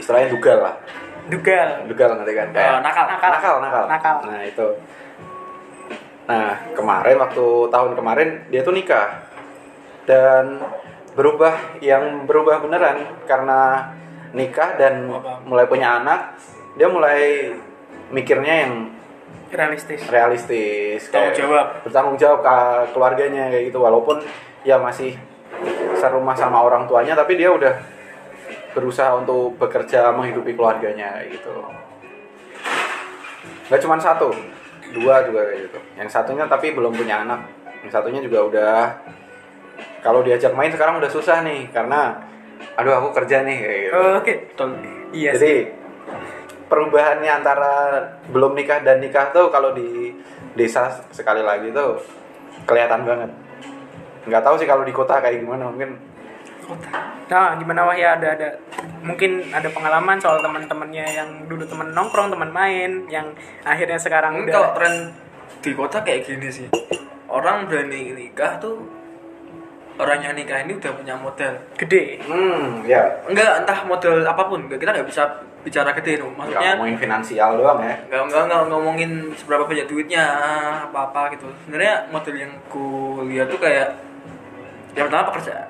istilahnya 0.00 0.32
dugal 0.32 0.58
lah, 0.64 0.74
Dugal. 1.28 1.84
dugal 1.84 2.16
ngerti 2.16 2.32
kan? 2.32 2.48
Eh, 2.56 2.80
nakal. 2.80 3.04
Nakal. 3.12 3.30
nakal, 3.36 3.54
nakal. 3.60 3.84
Nakal. 3.92 4.16
Nah 4.24 4.40
itu. 4.48 4.66
Nah 6.24 6.48
kemarin 6.72 7.16
waktu 7.20 7.46
tahun 7.68 7.92
kemarin 7.92 8.28
dia 8.48 8.64
tuh 8.64 8.72
nikah 8.72 9.28
dan 10.08 10.64
berubah 11.12 11.82
yang 11.84 12.24
berubah 12.24 12.62
beneran 12.64 13.04
karena 13.28 13.90
nikah 14.32 14.78
dan 14.78 15.10
mulai 15.44 15.66
punya 15.66 16.00
anak 16.00 16.38
dia 16.80 16.88
mulai 16.88 17.52
mikirnya 18.08 18.54
yang 18.64 18.72
Realistis. 19.50 20.00
realistis 20.08 21.10
Tanggung 21.10 21.34
kayak 21.34 21.42
jawab. 21.42 21.66
bertanggung 21.82 22.16
jawab 22.16 22.40
ke 22.40 22.56
keluarganya 22.94 23.50
kayak 23.50 23.68
gitu 23.68 23.82
walaupun 23.82 24.22
ya 24.62 24.78
masih 24.78 25.18
serumah 25.98 26.32
sama 26.32 26.62
orang 26.62 26.86
tuanya 26.86 27.12
tapi 27.12 27.34
dia 27.34 27.50
udah 27.50 27.74
berusaha 28.72 29.10
untuk 29.12 29.58
bekerja 29.58 30.14
menghidupi 30.14 30.54
keluarganya 30.54 31.18
kayak 31.18 31.36
gitu 31.36 31.52
nggak 33.68 33.80
cuma 33.82 33.98
satu 33.98 34.30
dua 34.94 35.26
juga 35.26 35.50
kayak 35.50 35.60
gitu 35.66 35.78
yang 35.98 36.08
satunya 36.08 36.46
tapi 36.46 36.70
belum 36.70 36.94
punya 36.94 37.26
anak 37.26 37.40
yang 37.82 37.90
satunya 37.90 38.22
juga 38.22 38.38
udah 38.46 38.76
kalau 40.00 40.22
diajak 40.22 40.54
main 40.54 40.70
sekarang 40.70 41.02
udah 41.02 41.10
susah 41.10 41.42
nih 41.42 41.68
karena 41.70 42.22
aduh 42.78 43.02
aku 43.02 43.08
kerja 43.18 43.42
nih 43.42 43.56
kayak 43.58 43.80
gitu 43.82 43.94
Oh, 43.94 44.12
Oke. 44.16 44.34
Betul. 44.54 44.68
Iya 45.10 45.30
jadi 45.34 45.42
sih. 45.42 45.58
Perubahannya 46.70 47.42
antara 47.42 47.72
belum 48.30 48.54
nikah 48.54 48.86
dan 48.86 49.02
nikah 49.02 49.34
tuh 49.34 49.50
kalau 49.50 49.74
di 49.74 50.14
desa 50.54 51.02
sekali 51.10 51.42
lagi 51.42 51.74
tuh 51.74 51.98
kelihatan 52.64 53.02
banget. 53.02 53.30
Nggak 54.30 54.42
tahu 54.46 54.54
sih 54.62 54.68
kalau 54.70 54.86
di 54.86 54.94
kota 54.94 55.18
kayak 55.18 55.42
gimana 55.42 55.66
mungkin. 55.66 55.98
Nah, 57.26 57.58
gimana 57.58 57.82
wah 57.82 57.98
ya 57.98 58.14
ada 58.14 58.38
ada 58.38 58.48
mungkin 59.02 59.42
ada 59.50 59.66
pengalaman 59.74 60.22
soal 60.22 60.38
teman-temannya 60.38 61.06
yang 61.10 61.28
dulu 61.50 61.66
teman 61.66 61.90
nongkrong, 61.90 62.30
teman 62.30 62.54
main, 62.54 63.10
yang 63.10 63.34
akhirnya 63.66 63.98
sekarang 63.98 64.38
Mungkin 64.38 64.54
kalau 64.54 64.70
tren 64.78 64.94
di 65.58 65.70
kota 65.74 66.06
kayak 66.06 66.30
gini 66.30 66.46
sih. 66.46 66.70
Orang 67.26 67.66
berani 67.66 68.14
nikah 68.14 68.62
tuh 68.62 68.86
orang 69.98 70.18
yang 70.22 70.34
nikah 70.38 70.62
ini 70.62 70.78
udah 70.78 70.92
punya 70.94 71.14
modal. 71.18 71.54
gede. 71.74 72.22
Hmm, 72.24 72.86
ya. 72.86 73.02
Enggak 73.26 73.66
entah 73.66 73.78
modal 73.84 74.22
apa 74.22 74.42
pun, 74.46 74.64
enggak 74.66 74.78
kita 74.78 74.90
nggak 74.94 75.08
bisa 75.10 75.22
bicara 75.60 75.92
gede 75.92 76.18
loh. 76.18 76.30
Nggak 76.30 76.38
Maksudnya 76.40 76.70
ngomongin 76.74 76.98
finansial 76.98 77.50
doang 77.54 77.78
ya. 77.80 77.94
nggak 78.08 78.22
nggak 78.26 78.42
nggak 78.48 78.62
ngomongin 78.68 79.10
seberapa 79.34 79.64
banyak 79.64 79.86
duitnya 79.86 80.24
apa 80.86 80.98
apa 81.08 81.22
gitu. 81.32 81.46
Sebenarnya 81.62 82.08
model 82.08 82.36
yang 82.36 82.52
ku 82.66 82.84
lihat 83.24 83.48
tuh 83.48 83.60
kayak 83.60 83.88
yang 84.92 85.06
pertama 85.06 85.30
pekerjaan. 85.30 85.68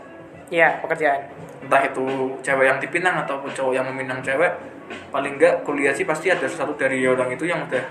Iya, 0.51 0.69
pekerjaan. 0.83 1.21
Entah 1.61 1.83
itu 1.85 2.07
cewek 2.41 2.67
yang 2.67 2.79
dipinang 2.79 3.21
ataupun 3.21 3.51
cowok 3.51 3.73
yang 3.73 3.87
meminang 3.87 4.19
cewek, 4.21 4.51
paling 5.09 5.37
enggak 5.37 5.63
kuliah 5.63 5.93
sih 5.93 6.03
pasti 6.03 6.27
ada 6.27 6.43
sesuatu 6.43 6.75
dari 6.75 7.05
orang 7.05 7.31
itu 7.31 7.45
yang 7.45 7.63
udah 7.63 7.85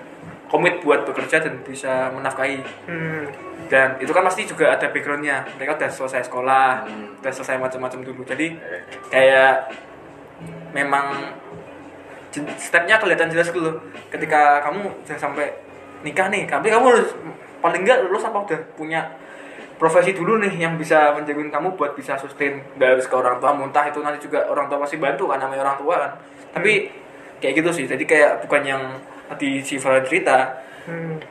komit 0.49 0.81
buat 0.81 1.05
bekerja 1.05 1.39
dan 1.39 1.61
bisa 1.61 2.09
menafkahi 2.09 2.57
Hmm. 2.89 3.29
dan 3.69 4.01
itu 4.01 4.09
kan 4.09 4.25
pasti 4.25 4.43
juga 4.43 4.73
ada 4.73 4.89
backgroundnya 4.89 5.45
mereka 5.55 5.77
udah 5.77 5.85
selesai 5.87 6.25
sekolah 6.25 6.89
Hmm. 6.89 7.21
udah 7.21 7.29
selesai 7.31 7.61
macam-macam 7.61 8.01
dulu 8.01 8.25
jadi 8.25 8.57
kayak 9.07 9.69
memang 10.71 11.37
stepnya 12.57 13.01
kelihatan 13.01 13.29
jelas 13.33 13.49
dulu 13.49 13.73
ketika 14.13 14.61
kamu 14.61 14.85
udah 14.85 15.17
sampai 15.17 15.49
nikah 16.05 16.29
nih 16.29 16.45
tapi 16.45 16.69
kamu 16.69 16.85
harus 16.93 17.09
paling 17.59 17.81
enggak 17.83 18.05
lulus 18.05 18.23
apa 18.23 18.37
udah 18.45 18.59
punya 18.77 19.01
profesi 19.81 20.13
dulu 20.13 20.37
nih 20.39 20.53
yang 20.59 20.75
bisa 20.75 21.15
menjamin 21.15 21.49
kamu 21.49 21.73
buat 21.75 21.97
bisa 21.97 22.15
sustain 22.19 22.61
nggak 22.77 22.99
harus 22.99 23.05
ke 23.07 23.15
orang 23.15 23.39
tua 23.41 23.51
muntah 23.55 23.87
itu 23.87 23.99
nanti 24.03 24.19
juga 24.23 24.45
orang 24.47 24.69
tua 24.69 24.83
pasti 24.83 25.01
bantu 25.01 25.27
kan 25.31 25.39
namanya 25.41 25.65
orang 25.65 25.77
tua 25.79 25.95
kan 25.97 26.11
tapi 26.53 26.91
kayak 27.39 27.63
gitu 27.63 27.69
sih 27.71 27.85
jadi 27.87 28.03
kayak 28.03 28.31
bukan 28.45 28.61
yang 28.63 28.83
tadi 29.31 29.63
si 29.63 29.77
Farah 29.81 30.03
cerita 30.03 30.67
Hmm. 30.89 31.21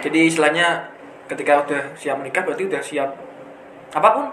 jadi 0.00 0.24
istilahnya 0.24 0.88
ketika 1.28 1.60
udah 1.68 1.82
siap 1.98 2.16
menikah 2.16 2.40
berarti 2.40 2.64
udah 2.64 2.80
siap 2.80 3.10
apa 3.92 4.08
pun. 4.08 4.26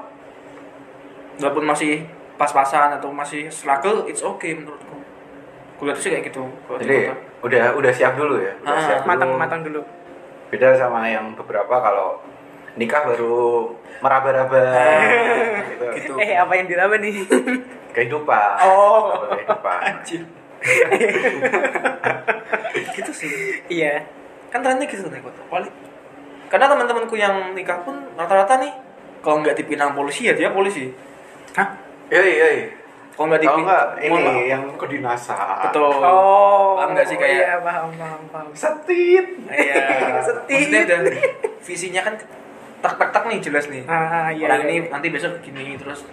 Walaupun 1.42 1.66
masih 1.68 2.06
pas-pasan 2.40 2.96
atau 2.96 3.12
masih 3.12 3.52
struggle, 3.52 4.06
it's 4.08 4.24
okay 4.24 4.56
menurutku. 4.56 5.03
Kuliah 5.84 6.00
sih 6.00 6.16
kayak 6.16 6.32
gitu. 6.32 6.48
Jadi 6.80 7.12
udah 7.44 7.76
udah 7.76 7.92
siap 7.92 8.16
dulu 8.16 8.40
ya. 8.40 8.56
Udah 8.64 8.72
Ah, 8.72 8.80
siap 8.80 9.00
dulu. 9.04 9.10
Matang-matang 9.12 9.62
dulu. 9.68 9.82
Beda 10.48 10.72
sama 10.80 11.04
yang 11.12 11.36
beberapa 11.36 11.76
kalau 11.84 12.24
nikah 12.80 13.04
baru 13.04 13.68
meraba-raba 14.00 14.64
gitu. 15.76 15.86
gitu. 16.00 16.14
Eh, 16.24 16.40
apa 16.40 16.56
yang 16.56 16.72
diraba 16.72 16.96
nih? 16.96 17.20
Kehidupan. 17.96 18.64
Oh. 18.64 19.28
Kehidupan. 19.36 19.80
Anjir. 19.84 20.24
gitu 22.96 23.12
sih. 23.12 23.60
iya. 23.68 24.08
Kan 24.48 24.64
trennya 24.64 24.88
gitu 24.88 25.12
nih 25.12 25.20
kota. 25.20 25.44
Paling 25.52 25.68
karena 26.48 26.72
teman-temanku 26.72 27.20
yang 27.20 27.52
nikah 27.52 27.84
pun 27.84 28.00
rata-rata 28.16 28.56
nih 28.62 28.72
kalau 29.20 29.44
nggak 29.44 29.60
dipinang 29.60 29.92
polisi 29.92 30.32
ya 30.32 30.34
dia 30.38 30.48
polisi. 30.48 30.96
Hah? 31.60 31.76
Yoi, 32.08 32.32
yoi. 32.40 32.60
Kalau 33.14 33.26
nggak 33.30 33.42
Kalau 33.46 33.54
dipinang 33.54 33.70
enggak 33.70 33.86
mohon 34.10 34.22
maaf. 34.26 34.34
ini 34.34 34.44
yang 34.50 34.64
kedinasan. 34.74 35.58
Betul. 35.70 36.02
Oh. 36.02 36.74
Paham 36.82 36.90
nggak 36.98 37.06
sih 37.06 37.18
kayak- 37.22 37.38
Iya, 37.38 37.54
paham, 37.62 37.90
paham, 37.94 38.22
paham. 38.34 38.48
Setit. 38.58 39.26
Iya. 39.46 39.86
Setit. 40.28 40.68
Maksudnya 40.74 40.82
udah 40.90 41.00
visinya 41.62 42.02
kan 42.02 42.14
tak 42.82 42.94
tak 42.98 43.10
tak 43.14 43.24
nih 43.30 43.40
jelas 43.40 43.70
nih. 43.70 43.86
Ah, 43.86 44.34
iya. 44.34 44.50
Orang 44.50 44.66
iya. 44.66 44.68
ini 44.68 44.90
nanti 44.90 45.08
besok 45.14 45.38
begini 45.38 45.78
terus 45.78 46.10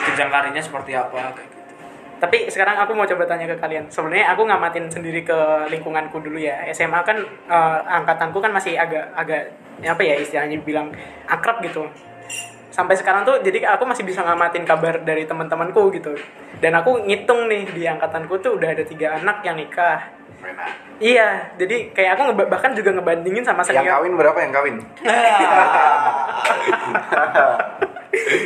jenjang 0.00 0.30
karirnya 0.30 0.62
seperti 0.62 0.94
apa 0.94 1.34
kayak 1.34 1.48
gitu. 1.50 1.58
Tapi 2.20 2.38
sekarang 2.52 2.76
aku 2.78 2.92
mau 2.94 3.04
coba 3.04 3.24
tanya 3.26 3.50
ke 3.50 3.56
kalian. 3.58 3.90
Sebenarnya 3.90 4.30
aku 4.30 4.46
ngamatin 4.46 4.86
sendiri 4.86 5.26
ke 5.26 5.38
lingkunganku 5.66 6.22
dulu 6.22 6.38
ya. 6.38 6.62
SMA 6.70 7.02
kan 7.02 7.18
eh, 7.26 7.78
angkatanku 7.90 8.38
kan 8.38 8.54
masih 8.54 8.78
agak 8.78 9.10
agak 9.12 9.50
apa 9.80 10.02
ya 10.04 10.14
istilahnya 10.14 10.62
bilang 10.62 10.94
akrab 11.26 11.58
gitu. 11.60 11.84
Sampai 12.80 12.96
sekarang 12.96 13.28
tuh 13.28 13.36
jadi 13.44 13.76
aku 13.76 13.84
masih 13.84 14.08
bisa 14.08 14.24
ngamatin 14.24 14.64
kabar 14.64 15.04
dari 15.04 15.28
teman-temanku 15.28 15.92
gitu. 15.92 16.16
Dan 16.64 16.72
aku 16.72 17.04
ngitung 17.04 17.44
nih 17.44 17.68
di 17.68 17.84
angkatanku 17.84 18.40
tuh 18.40 18.56
udah 18.56 18.72
ada 18.72 18.80
tiga 18.80 19.20
anak 19.20 19.44
yang 19.44 19.60
nikah. 19.60 20.00
Enak. 20.40 20.72
Iya, 20.96 21.52
jadi 21.60 21.92
kayak 21.92 22.16
aku 22.16 22.32
ngeba- 22.32 22.48
bahkan 22.48 22.72
juga 22.72 22.96
ngebandingin 22.96 23.44
sama 23.44 23.60
Yang 23.60 23.84
senior. 23.84 23.92
kawin 24.00 24.12
berapa 24.16 24.38
yang 24.40 24.52
kawin? 24.56 24.76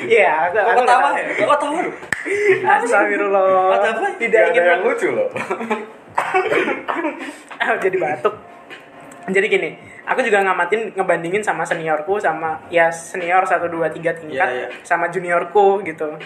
Iya, 0.05 0.51
aku, 0.51 0.57
aku 0.61 0.81
tahu. 0.85 1.01
ya? 1.17 1.25
Kok 1.25 1.49
ketawa 1.57 1.79
lu? 1.81 1.91
Astagfirullah. 2.69 3.81
Apa? 3.81 4.09
Tidak 4.21 4.41
ingin 4.53 4.61
yang 4.61 4.83
lucu 4.85 5.09
loh. 5.09 5.29
Jadi 7.85 7.97
batuk. 7.97 8.35
Jadi 9.25 9.47
gini, 9.49 9.71
aku 10.05 10.21
juga 10.21 10.45
ngamatin 10.45 10.93
ngebandingin 10.93 11.41
sama 11.41 11.65
seniorku 11.65 12.21
sama 12.21 12.61
ya 12.69 12.93
senior 12.93 13.49
1 13.49 13.57
2 13.73 13.89
3 13.89 13.97
tingkat 13.97 14.17
Iya, 14.29 14.45
iya. 14.53 14.69
sama 14.85 15.09
juniorku 15.09 15.81
gitu. 15.89 16.21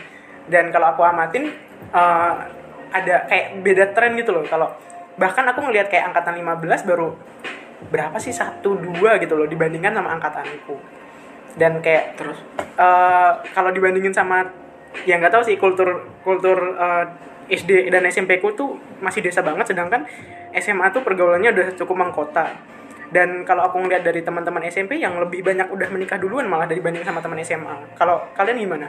Dan 0.50 0.74
kalau 0.74 0.90
aku 0.96 1.06
amatin 1.06 1.54
eh, 1.94 2.32
ada 2.90 3.16
kayak 3.30 3.62
beda 3.62 3.84
tren 3.94 4.18
gitu 4.18 4.34
loh. 4.34 4.42
Kalau 4.50 4.74
bahkan 5.14 5.46
aku 5.46 5.62
ngelihat 5.62 5.90
kayak 5.90 6.10
angkatan 6.10 6.42
15 6.42 6.88
baru 6.90 7.14
berapa 7.94 8.18
sih 8.18 8.34
satu 8.34 8.74
dua 8.74 9.22
gitu 9.22 9.38
loh 9.38 9.46
dibandingkan 9.46 9.94
sama 9.94 10.18
angkatanku. 10.18 10.74
Dan 11.54 11.78
kayak 11.78 12.18
Terus 12.18 12.38
eh, 12.58 13.32
kalau 13.54 13.70
dibandingin 13.70 14.10
sama 14.10 14.42
ya 15.06 15.22
nggak 15.22 15.38
tahu 15.38 15.46
sih 15.46 15.54
kultur 15.54 16.02
kultur 16.26 16.58
eh, 16.74 17.04
SD 17.48 17.88
dan 17.94 18.04
SMP 18.10 18.42
ku 18.42 18.52
tuh 18.52 18.76
masih 19.00 19.24
desa 19.24 19.40
banget 19.40 19.72
sedangkan 19.72 20.04
SMA 20.52 20.92
tuh 20.92 21.00
pergaulannya 21.00 21.48
udah 21.52 21.66
cukup 21.80 21.96
mengkota 21.96 22.52
dan 23.08 23.44
kalau 23.48 23.64
aku 23.64 23.80
ngeliat 23.80 24.04
dari 24.04 24.20
teman-teman 24.20 24.60
SMP 24.68 25.00
yang 25.00 25.16
lebih 25.16 25.40
banyak 25.40 25.72
udah 25.72 25.88
menikah 25.88 26.20
duluan 26.20 26.44
malah 26.44 26.68
dibanding 26.68 27.00
sama 27.04 27.24
teman 27.24 27.40
SMA 27.40 27.96
kalau 27.96 28.20
kalian 28.36 28.60
gimana? 28.60 28.88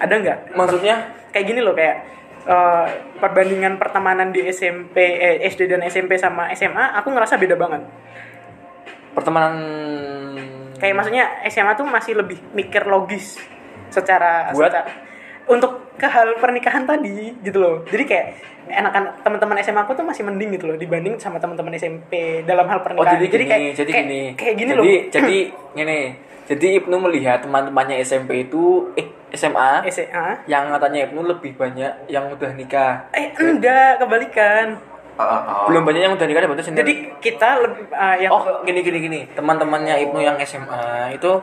Ada 0.00 0.14
nggak? 0.16 0.38
Maksudnya? 0.56 0.96
Kayak 1.34 1.46
gini 1.50 1.60
loh 1.60 1.74
kayak 1.74 1.96
eh, 2.46 2.86
perbandingan 3.18 3.76
pertemanan 3.76 4.30
di 4.30 4.46
SMP 4.48 4.96
eh, 4.96 5.42
SD 5.50 5.66
dan 5.66 5.82
SMP 5.86 6.16
sama 6.16 6.48
SMA 6.54 6.96
aku 6.96 7.10
ngerasa 7.10 7.34
beda 7.36 7.58
banget. 7.58 7.82
Pertemanan 9.12 9.54
kayak 10.78 10.94
maksudnya 10.96 11.24
SMA 11.50 11.74
tuh 11.76 11.84
masih 11.84 12.14
lebih 12.16 12.38
mikir 12.54 12.86
logis 12.86 13.36
secara 13.90 14.54
Buat? 14.54 14.70
secara- 14.70 15.09
untuk 15.46 15.94
ke 16.00 16.08
hal 16.08 16.32
pernikahan 16.40 16.88
tadi 16.88 17.36
gitu 17.44 17.60
loh 17.60 17.84
jadi 17.88 18.04
kayak 18.08 18.26
enakan 18.70 19.02
teman-teman 19.20 19.56
SMA 19.60 19.82
aku 19.84 19.92
tuh 19.96 20.06
masih 20.06 20.22
mending 20.24 20.56
gitu 20.56 20.70
loh 20.70 20.76
dibanding 20.76 21.18
sama 21.20 21.36
teman-teman 21.42 21.76
SMP 21.76 22.40
dalam 22.44 22.64
hal 22.68 22.80
Oh 22.80 22.84
pernikahan 22.84 23.20
jadi 23.20 23.26
gini, 23.28 23.44
kayak 23.44 23.72
jadi 23.76 23.90
kayak, 23.90 24.06
gini. 24.06 24.22
kayak 24.36 24.54
gini 24.56 24.70
jadi, 24.70 24.78
loh 24.78 24.84
Jadi 25.10 25.38
gini. 25.78 26.00
Jadi 26.50 26.82
Ibnu 26.82 26.96
melihat 26.98 27.46
teman-temannya 27.46 28.02
SMP 28.02 28.50
itu 28.50 28.90
eh 28.98 29.06
SMA 29.30 29.86
SMA 29.86 30.50
yang 30.50 30.66
katanya 30.74 31.06
Ibnu 31.06 31.22
lebih 31.22 31.54
banyak 31.54 32.10
yang 32.10 32.26
udah 32.26 32.50
nikah. 32.58 33.06
eh 33.14 33.30
enggak 33.38 34.02
kebalikan 34.02 34.74
oh, 35.14 35.22
oh. 35.22 35.64
Belum 35.70 35.86
banyak 35.86 36.02
yang 36.10 36.14
udah 36.18 36.26
nikah 36.26 36.42
sendiri. 36.58 36.82
jadi 36.82 36.94
kita 37.22 37.48
lebih 37.62 37.84
ah, 37.94 38.18
yang 38.18 38.34
Oh, 38.34 38.42
gini 38.66 38.82
gini 38.82 38.98
gini. 38.98 39.20
Teman-temannya 39.30 39.94
Ibnu 40.10 40.18
yang 40.18 40.42
SMA 40.42 41.14
itu 41.14 41.38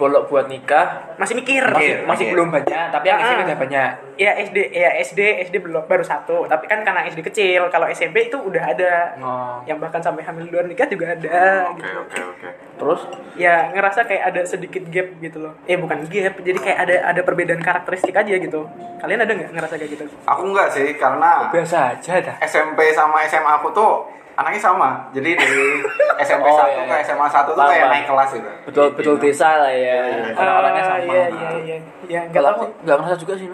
bolok 0.00 0.26
buat 0.26 0.46
nikah 0.46 1.12
masih 1.14 1.36
mikir 1.36 1.60
masih, 1.60 2.00
masih 2.02 2.24
Mikir. 2.24 2.32
belum 2.32 2.48
banyak, 2.50 2.84
tapi 2.88 3.04
yang 3.04 3.18
Ah. 3.18 3.26
SMP 3.28 3.40
udah 3.44 3.58
banyak. 3.60 3.90
ya 4.16 4.32
SD 4.38 4.56
ya 4.70 4.90
SD 4.98 5.20
SD 5.42 5.56
belum 5.60 5.84
baru 5.84 6.00
satu 6.02 6.44
tapi 6.44 6.64
kan 6.64 6.80
karena 6.80 7.04
SD 7.04 7.20
kecil 7.22 7.68
kalau 7.68 7.84
SMP 7.86 8.26
itu 8.26 8.36
udah 8.36 8.64
ada 8.66 8.92
Oh. 9.16 9.60
yang 9.62 9.76
bahkan 9.76 9.96
sampai 9.98 10.20
hamil 10.22 10.44
luar 10.46 10.64
nikah 10.64 10.84
juga 10.86 11.08
ada 11.10 11.68
Oke 11.68 11.78
gitu 11.78 11.96
oke 11.98 12.18
oke. 12.26 12.48
Terus 12.74 13.00
ya 13.34 13.68
ngerasa 13.70 14.00
kayak 14.02 14.24
ada 14.26 14.40
sedikit 14.42 14.80
gap 14.86 15.08
gitu 15.18 15.38
loh 15.38 15.52
eh 15.64 15.76
bukan 15.76 16.04
gap 16.06 16.34
jadi 16.38 16.58
kayak 16.58 16.78
ada 16.80 16.94
ada 17.06 17.20
perbedaan 17.20 17.60
karakteristik 17.60 18.12
aja 18.14 18.34
gitu 18.34 18.64
kalian 18.98 19.20
ada 19.20 19.30
nggak 19.30 19.52
ngerasa 19.52 19.74
kayak 19.76 19.90
gitu 19.90 20.04
Aku 20.26 20.42
enggak 20.46 20.68
sih 20.70 20.88
karena 20.94 21.48
biasa 21.48 21.76
aja 21.94 22.12
dah. 22.18 22.36
SMP 22.42 22.88
sama 22.90 23.20
SMA 23.22 23.52
aku 23.54 23.68
tuh 23.70 23.92
anaknya 24.40 24.58
sama. 24.58 24.88
Jadi 25.10 25.30
dari 25.32 25.62
SMP 26.22 26.44
Oh, 26.44 26.52
1 26.54 26.64
iya, 26.66 26.82
ke 26.82 26.94
iya. 26.94 27.04
SMA 27.04 27.26
1 27.26 27.46
tuh 27.46 27.54
kayak 27.56 27.88
naik 27.88 28.06
kelas 28.06 28.30
gitu. 28.32 28.50
Betul 28.64 28.86
betul 28.92 29.14
Gitu. 29.14 29.24
desa 29.26 29.48
lah 29.56 29.68
ya. 29.68 30.00
Iya. 30.00 30.32
Orang-orangnya 30.34 30.82
Ah, 30.82 30.88
sama. 30.90 31.02
iya 31.06 31.24
iya 31.28 31.50
iya 31.60 31.76
ya 32.06 32.20
nggak 32.26 32.42
tahu 32.42 32.52
aku 32.54 32.64
nggak 32.80 32.96
ngerasa 32.98 33.16
juga 33.18 33.34
sih. 33.36 33.48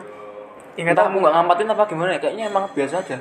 ya 0.72 0.82
Nggak 0.82 0.96
tahu 0.96 1.06
aku 1.08 1.18
nggak 1.20 1.34
ngampatin 1.34 1.68
apa 1.68 1.82
gimana 1.84 2.10
ya. 2.10 2.20
Kayaknya 2.20 2.44
emang 2.46 2.64
biasa 2.70 2.96
aja. 2.98 3.18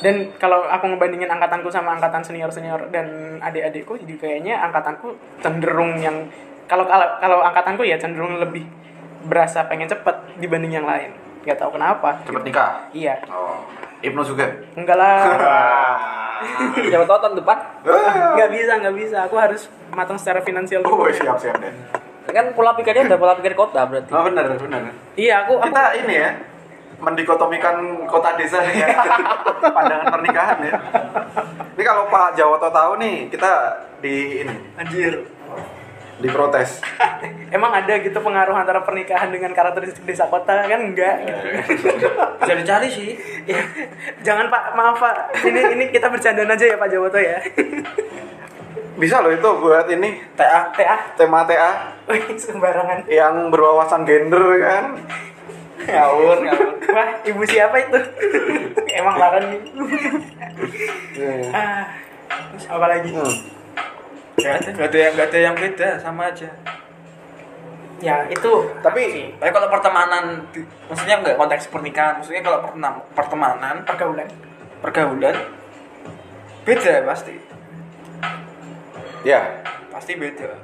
dan 0.00 0.16
kalau 0.34 0.64
aku 0.64 0.88
ngebandingin 0.88 1.28
angkatanku 1.28 1.68
sama 1.68 1.92
angkatan 1.92 2.24
senior 2.24 2.48
senior 2.48 2.88
dan 2.88 3.04
adik-adikku 3.38 4.00
jadi 4.00 4.16
kayaknya 4.16 4.56
angkatanku 4.58 5.12
cenderung 5.38 5.92
yang 5.94 6.24
kalau 6.64 6.88
kalau 6.88 7.04
kalau 7.20 7.38
angkatanku 7.42 7.84
ya 7.84 8.00
cenderung 8.00 8.40
lebih 8.40 8.64
berasa 9.22 9.60
pengen 9.62 9.84
cepet 9.84 10.40
dibanding 10.40 10.72
yang 10.72 10.88
lain 10.88 11.12
nggak 11.40 11.52
tahu 11.54 11.76
kenapa 11.76 12.16
Cepet 12.24 12.42
nikah. 12.42 12.88
iya 12.92 13.20
Oh. 13.28 13.60
Ibnu 14.00 14.22
juga. 14.24 14.46
enggak 14.74 14.96
lah 14.96 15.18
Siapa 16.88 17.04
tahu 17.04 17.18
tahun 17.20 17.34
depan 17.36 17.56
nggak 18.32 18.50
bisa 18.50 18.72
nggak 18.80 18.96
bisa 18.96 19.16
aku 19.28 19.36
harus 19.36 19.68
matang 19.92 20.16
secara 20.16 20.40
finansial 20.40 20.80
Oh, 20.82 21.04
siap 21.06 21.36
siap 21.36 21.60
deh. 21.60 21.72
kan 22.30 22.54
pola 22.54 22.72
pikirnya 22.72 23.10
udah 23.10 23.18
pola 23.18 23.34
pikir 23.34 23.52
kota 23.52 23.82
berarti. 23.84 24.08
Oh, 24.08 24.22
benar 24.22 24.46
benar. 24.54 24.94
iya 25.18 25.44
aku, 25.44 25.58
aku 25.58 25.66
Kita 25.66 25.84
ini 25.98 26.14
ya 26.16 26.30
mendikotomikan 27.00 27.76
kota 28.06 28.36
desa 28.36 28.60
ya 28.62 28.86
pandangan 29.76 30.08
pernikahan 30.10 30.58
ya. 30.62 30.74
Ini 31.74 31.82
kalau 31.82 32.06
Pak 32.06 32.36
Jawoto 32.36 32.68
tahu 32.68 32.92
nih 33.00 33.28
kita 33.28 33.52
di 33.98 34.44
ini 34.44 34.54
anjir 34.76 35.24
diprotes. 36.20 36.84
emang 37.56 37.72
ada 37.74 37.98
gitu 37.98 38.20
pengaruh 38.20 38.54
antara 38.54 38.84
pernikahan 38.84 39.32
dengan 39.32 39.50
karakteristik 39.56 40.04
desa 40.04 40.28
kota? 40.28 40.64
Kan 40.68 40.92
enggak 40.92 41.26
gitu. 41.26 41.40
Bisa 42.40 42.54
dicari 42.54 42.88
sih. 42.92 43.08
ya, 43.48 43.60
jangan 44.22 44.52
pak. 44.52 44.62
Maaf 44.76 44.96
pak. 45.00 45.16
Ini 45.44 45.60
ini 45.74 45.84
kita 45.90 46.12
bercandaan 46.12 46.52
aja 46.52 46.64
ya 46.64 46.76
pak 46.76 46.88
Jawoto 46.92 47.18
ya. 47.18 47.40
Bisa 49.00 49.24
loh 49.24 49.32
itu 49.32 49.48
buat 49.64 49.88
ini 49.88 50.20
TA 50.36 50.76
TA 50.76 51.16
tema 51.16 51.48
TA 51.48 51.96
Wih, 52.04 52.36
sembarangan. 52.36 53.08
Yang 53.08 53.34
berwawasan 53.48 54.04
gender 54.04 54.60
kan. 54.60 54.84
Ngawur, 55.80 56.44
ngawur. 56.44 56.70
wah 56.92 57.08
ibu 57.24 57.42
siapa 57.48 57.80
itu? 57.80 57.98
Emang 59.00 59.16
laran 59.16 59.48
nih 59.48 59.60
ah 61.56 61.88
terus 62.52 62.66
apa 62.68 62.86
lagi? 62.86 63.10
Hmm. 63.14 63.36
Gak 64.40 64.54
ada, 64.56 64.70
gak 64.72 64.86
ada 64.86 64.98
yang 64.98 65.12
gak 65.14 65.26
ada 65.26 65.38
yang 65.40 65.54
beda, 65.54 65.88
sama 65.98 66.22
aja. 66.28 66.48
ya 68.00 68.24
itu 68.26 68.52
Tapi 68.80 69.36
Tapi 69.36 69.50
kalau 69.50 69.68
pertemanan, 69.68 70.40
maksudnya 70.88 71.20
nggak 71.20 71.36
konteks 71.36 71.68
pernikahan, 71.68 72.16
maksudnya 72.16 72.40
kalau 72.40 72.64
pertemanan, 73.12 73.84
pergaulan 73.84 74.24
pergaulan, 74.80 75.36
beda 76.64 77.04
pasti, 77.04 77.36
ya 79.20 79.60
pasti 79.90 80.16
beda. 80.16 80.56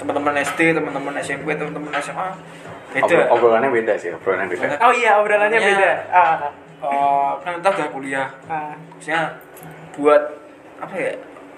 Teman-teman 0.00 0.40
SD, 0.40 0.72
teman-teman 0.72 1.12
SMP, 1.20 1.52
teman-teman 1.52 1.92
SMA, 2.00 2.28
beda. 2.90 3.04
Obro- 3.04 3.28
obrolannya 3.30 3.70
beda 3.70 3.92
sih, 3.94 4.10
obrolannya 4.10 4.48
beda. 4.48 4.80
oh 4.80 4.92
iya 4.92 5.20
obrolannya 5.20 5.60
Makanya- 5.60 5.76
beda 5.76 5.92
ah, 6.10 6.36
Eh, 6.82 7.32
kan 7.38 7.62
kita 7.62 7.68
udah 7.70 7.88
kuliah, 7.92 8.26
ah. 8.48 8.74
maksudnya 8.90 9.38
buat 9.94 10.22
apa 10.80 10.94
ya? 10.96 11.12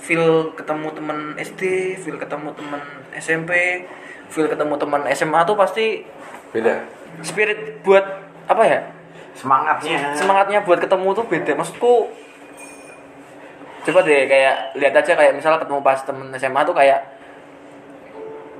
Feel 0.05 0.25
ketemu 0.53 0.93
teman 0.93 1.19
SD, 1.35 1.63
feel 1.97 2.17
ketemu 2.17 2.53
teman 2.53 2.81
SMP, 3.15 3.53
feel 4.29 4.45
ketemu 4.45 4.77
teman 4.77 5.01
SMA 5.11 5.41
tuh 5.43 5.57
pasti 5.57 6.05
Beda. 6.51 6.85
spirit 7.21 7.81
buat 7.81 8.05
apa 8.45 8.63
ya? 8.63 8.81
Semangatnya. 9.35 10.15
semangatnya 10.15 10.63
buat 10.63 10.79
ketemu 10.79 11.11
tuh 11.11 11.27
beda 11.27 11.53
maksudku 11.55 12.07
coba 13.83 14.01
deh 14.01 14.25
kayak 14.25 14.55
lihat 14.75 14.95
aja 14.95 15.13
kayak 15.13 15.35
misalnya 15.35 15.59
ketemu 15.59 15.83
pas 15.83 15.99
temen 16.01 16.31
SMA 16.33 16.63
tuh 16.63 16.71
kayak 16.71 17.03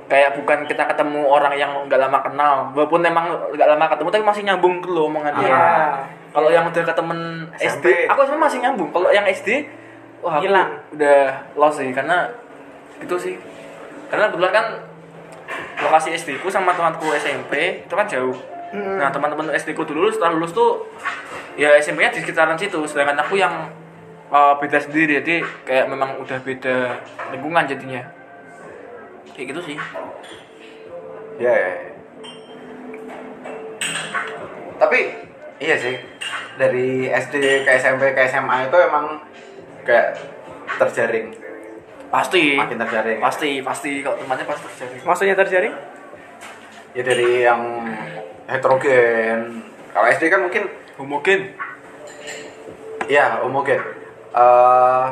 kayak 0.05 0.35
bukan 0.35 0.67
kita 0.67 0.85
ketemu 0.85 1.23
orang 1.23 1.55
yang 1.55 1.71
nggak 1.81 1.97
lama 1.97 2.19
kenal 2.21 2.53
walaupun 2.71 3.01
emang 3.01 3.25
nggak 3.49 3.65
lama 3.67 3.85
ketemu 3.87 4.09
tapi 4.11 4.23
masih 4.23 4.43
nyambung 4.43 4.77
ke 4.77 4.87
lo 4.87 5.07
omongannya 5.07 5.47
Iya. 5.47 5.63
kalau 6.29 6.49
yang 6.51 6.67
udah 6.67 6.83
ke 6.83 6.93
temen 6.93 7.19
SMP. 7.55 7.85
SD 7.89 8.05
aku 8.05 8.19
SMA 8.21 8.37
masih 8.37 8.59
nyambung 8.59 8.89
kalau 8.91 9.09
yang 9.09 9.25
SD 9.25 9.65
wah 10.25 10.41
aku 10.41 10.49
Hilang. 10.49 10.69
udah 10.97 11.21
lost 11.53 11.77
sih 11.77 11.93
karena 11.93 12.25
gitu 12.97 13.15
sih 13.21 13.37
karena 14.09 14.33
kebetulan 14.33 14.53
kan 14.53 14.65
lokasi 15.85 16.17
SD 16.17 16.41
ku 16.41 16.49
sama 16.49 16.73
temanku 16.73 17.13
SMP 17.13 17.85
itu 17.85 17.93
kan 17.93 18.09
jauh 18.09 18.33
Hmm. 18.75 18.99
Nah 18.99 19.07
teman-teman 19.13 19.53
SD 19.55 19.71
ku 19.71 19.87
dulu 19.87 20.11
setelah 20.11 20.35
lulus 20.35 20.51
tuh 20.51 20.89
ya 21.55 21.77
SMP-nya 21.79 22.11
di 22.11 22.19
sekitaran 22.19 22.59
situ, 22.59 22.81
sedangkan 22.83 23.23
aku 23.23 23.39
yang 23.39 23.71
uh, 24.27 24.59
beda 24.59 24.81
sendiri, 24.81 25.23
jadi 25.23 25.45
kayak 25.63 25.87
memang 25.87 26.19
udah 26.19 26.35
beda 26.43 26.99
lingkungan 27.31 27.63
jadinya. 27.69 28.03
Kayak 29.31 29.55
gitu 29.55 29.61
sih. 29.71 29.77
Ya, 31.39 31.51
ya, 31.51 31.69
ya. 31.71 31.91
Tapi 34.75 34.99
iya 35.63 35.75
sih 35.79 35.95
dari 36.59 37.07
SD 37.07 37.63
ke 37.63 37.71
SMP 37.79 38.11
ke 38.11 38.27
SMA 38.27 38.67
itu 38.67 38.77
emang 38.81 39.23
kayak 39.85 40.17
terjaring, 40.75 41.29
Pasti. 42.09 42.57
makin 42.57 42.77
terjaring. 42.77 43.19
Pasti, 43.19 43.61
pasti 43.61 44.01
kalau 44.01 44.17
temannya 44.17 44.43
pasti 44.43 44.65
terjadi. 44.67 44.97
maksudnya 45.03 45.35
terjaring 45.35 45.73
Ya 46.91 47.03
dari 47.03 47.43
yang 47.43 47.61
heterogen. 48.45 49.61
Kalau 49.91 50.07
SD 50.09 50.27
kan 50.27 50.41
mungkin 50.41 50.63
Homogen. 50.95 51.51
ya 53.05 53.37
homogen. 53.39 53.83
Eh 54.31 55.05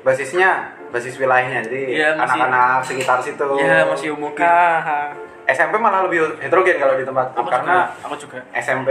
basisnya 0.00 0.70
basis 0.88 1.18
wilayahnya 1.18 1.58
jadi 1.64 2.14
masih- 2.14 2.38
anak-anak 2.38 2.80
sekitar 2.80 3.18
situ. 3.18 3.48
Ya 3.58 3.82
masih 3.84 4.14
homogen. 4.14 4.46
ah, 4.46 4.78
ah. 4.78 5.06
SMP 5.44 5.74
malah 5.74 6.06
lebih 6.06 6.38
heterogen 6.38 6.78
kalau 6.78 6.94
di 6.94 7.02
tempatku 7.02 7.36
Aku 7.36 7.50
karena 7.50 7.90
juga. 7.90 8.06
Aku 8.06 8.14
juga. 8.16 8.38
SMP 8.54 8.90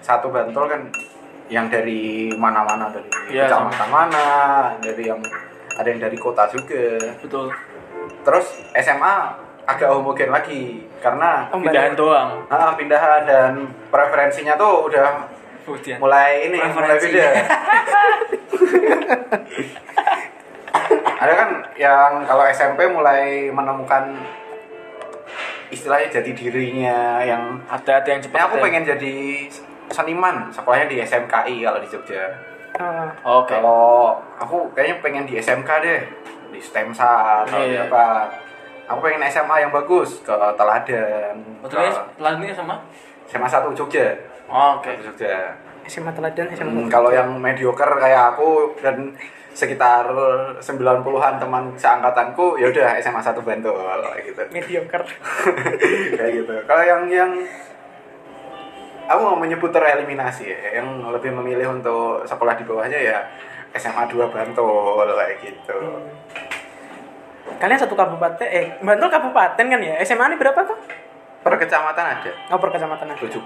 satu 0.00 0.28
Bantul 0.28 0.64
kan 0.66 0.80
yang 1.46 1.68
dari 1.68 2.32
mana-mana 2.32 2.88
dari 2.88 3.08
Iya, 3.30 3.46
kecamatan 3.46 3.88
mana, 3.88 4.26
dari 4.78 5.04
yang 5.04 5.20
ada 5.74 5.84
yang 5.84 6.00
dari 6.00 6.16
kota 6.16 6.46
juga. 6.46 6.96
Betul. 7.18 7.52
Terus 8.22 8.46
SMA 8.74 9.14
agak 9.64 9.88
homogen 9.90 10.28
lagi 10.28 10.84
karena 10.98 11.48
Oh, 11.48 11.56
Pindahan 11.56 11.92
doang. 11.94 12.44
ah, 12.46 12.72
pindahan 12.74 13.24
dan 13.24 13.52
preferensinya 13.88 14.54
tuh 14.54 14.88
udah 14.88 15.24
Kemudian. 15.64 15.96
mulai 15.96 16.44
ini 16.44 16.60
mulai 16.60 16.96
beda. 16.96 17.28
ada 21.16 21.32
kan 21.34 21.48
yang 21.74 22.10
kalau 22.22 22.44
SMP 22.46 22.84
mulai 22.86 23.48
menemukan 23.48 24.12
istilahnya 25.68 26.08
jati 26.12 26.32
dirinya 26.34 27.18
yang 27.20 27.56
Ada 27.66 28.04
ada 28.04 28.08
yang 28.10 28.20
cepat. 28.20 28.36
Ya, 28.36 28.44
aku 28.46 28.56
pengen 28.60 28.84
jadi 28.84 29.16
seniman, 29.88 30.48
sekolahnya 30.48 30.86
di 30.86 30.96
SMKI 30.98 31.56
kalau 31.60 31.78
di 31.78 31.88
Jogja. 31.88 32.24
Ah. 32.74 33.08
Oke. 33.22 33.54
Kalau 33.54 34.16
aku 34.34 34.70
kayaknya 34.72 34.96
pengen 34.98 35.24
di 35.24 35.36
SMK 35.36 35.70
deh, 35.80 36.00
di 36.48 36.58
STEMSA 36.58 37.12
atau 37.42 37.58
di 37.60 37.72
Iya. 37.72 37.86
apa. 37.86 38.26
Aku 38.86 39.00
pengen 39.00 39.24
SMA 39.24 39.56
yang 39.58 39.72
bagus 39.72 40.20
ke 40.20 40.34
Teladan. 40.54 41.34
Betulnya 41.62 41.88
ke 41.88 42.02
pelan 42.14 42.36
ini 42.38 42.52
sama? 42.52 42.76
SMA 43.24 43.48
1 43.48 43.72
Jogja. 43.72 44.12
Oh, 44.44 44.76
Oke. 44.76 44.92
Satu 44.92 45.08
Jogja. 45.10 45.56
SMA 45.84 46.12
teladan 46.12 46.48
SMA 46.50 46.64
Hmm, 46.64 46.76
teladan. 46.82 46.90
kalau 46.90 47.10
yang 47.10 47.28
mediocre 47.36 47.92
kayak 47.94 48.32
aku 48.32 48.72
dan 48.78 49.12
sekitar 49.52 50.08
90-an 50.58 51.38
teman 51.38 51.70
seangkatanku 51.74 52.58
ya 52.58 52.66
udah 52.68 52.98
SMA 52.98 53.20
1 53.20 53.38
Bantul 53.38 53.76
kayak 53.78 54.24
gitu. 54.26 54.42
mediocre 54.50 55.04
kayak 56.18 56.32
gitu. 56.34 56.54
Kalau 56.64 56.82
yang 56.82 57.02
yang 57.06 57.30
aku 59.04 59.20
mau 59.20 59.36
menyebut 59.36 59.68
tereliminasi 59.68 60.44
ya, 60.46 60.80
yang 60.80 60.86
lebih 61.08 61.30
memilih 61.32 61.74
untuk 61.74 62.24
sekolah 62.24 62.54
di 62.54 62.64
bawahnya 62.64 62.96
ya 62.96 63.18
SMA 63.74 64.06
2 64.06 64.30
Bantul 64.30 65.04
kayak 65.10 65.36
gitu. 65.40 65.78
kalian 67.54 67.78
satu 67.78 67.94
kabupaten 67.94 68.46
eh 68.46 68.76
Bantul 68.80 69.08
kabupaten 69.08 69.64
kan 69.66 69.80
ya 69.80 69.94
SMA 70.02 70.24
ini 70.26 70.36
berapa 70.36 70.60
tuh 70.64 70.78
Per 71.44 71.52
kecamatan 71.60 72.04
ada 72.08 72.32
oh 72.48 72.56
per 72.56 72.72
kecamatan 72.72 73.04
ada 73.04 73.20
17. 73.20 73.36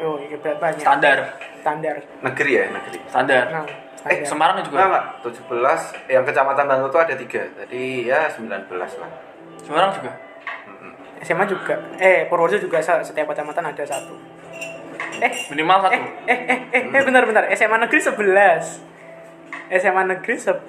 oh 0.00 0.16
iya 0.16 0.36
berat 0.40 0.56
banyak 0.56 0.80
Standar. 0.80 1.18
standar 1.60 1.94
Negeri 2.24 2.52
ya, 2.56 2.64
negeri. 2.72 2.98
Standar. 3.04 3.44
nah 3.52 3.64
Eh, 4.04 4.20
standar. 4.20 4.28
Semarang 4.28 4.56
Enggak, 4.60 4.68
juga. 4.68 4.84
enggak. 4.84 5.04
17 6.04 6.12
yang 6.12 6.24
kecamatan 6.24 6.64
Bantul 6.64 6.88
itu 6.88 6.98
ada 7.00 7.14
tiga. 7.16 7.42
Jadi 7.56 7.82
ya 8.04 8.20
19 8.28 8.68
lah. 9.00 9.10
Semarang 9.60 9.90
juga. 9.92 10.12
SMA 11.20 11.44
juga 11.48 11.74
eh 11.96 12.28
Purworejo 12.28 12.60
juga 12.60 12.80
setiap 12.80 13.32
kecamatan 13.32 13.64
ada 13.64 13.80
satu 13.80 14.12
eh 15.16 15.32
Minimal 15.48 15.78
satu. 15.80 15.94
eh 15.94 16.02
eh 16.26 16.38
eh 16.46 16.58
eh, 16.72 16.82
eh 16.88 17.02
bentar 17.02 17.22
bentar 17.22 17.44
SMA 17.50 17.76
negeri 17.80 18.00
11 18.00 18.94
SMA 19.74 20.02
negeri 20.08 20.34
11 20.36 20.66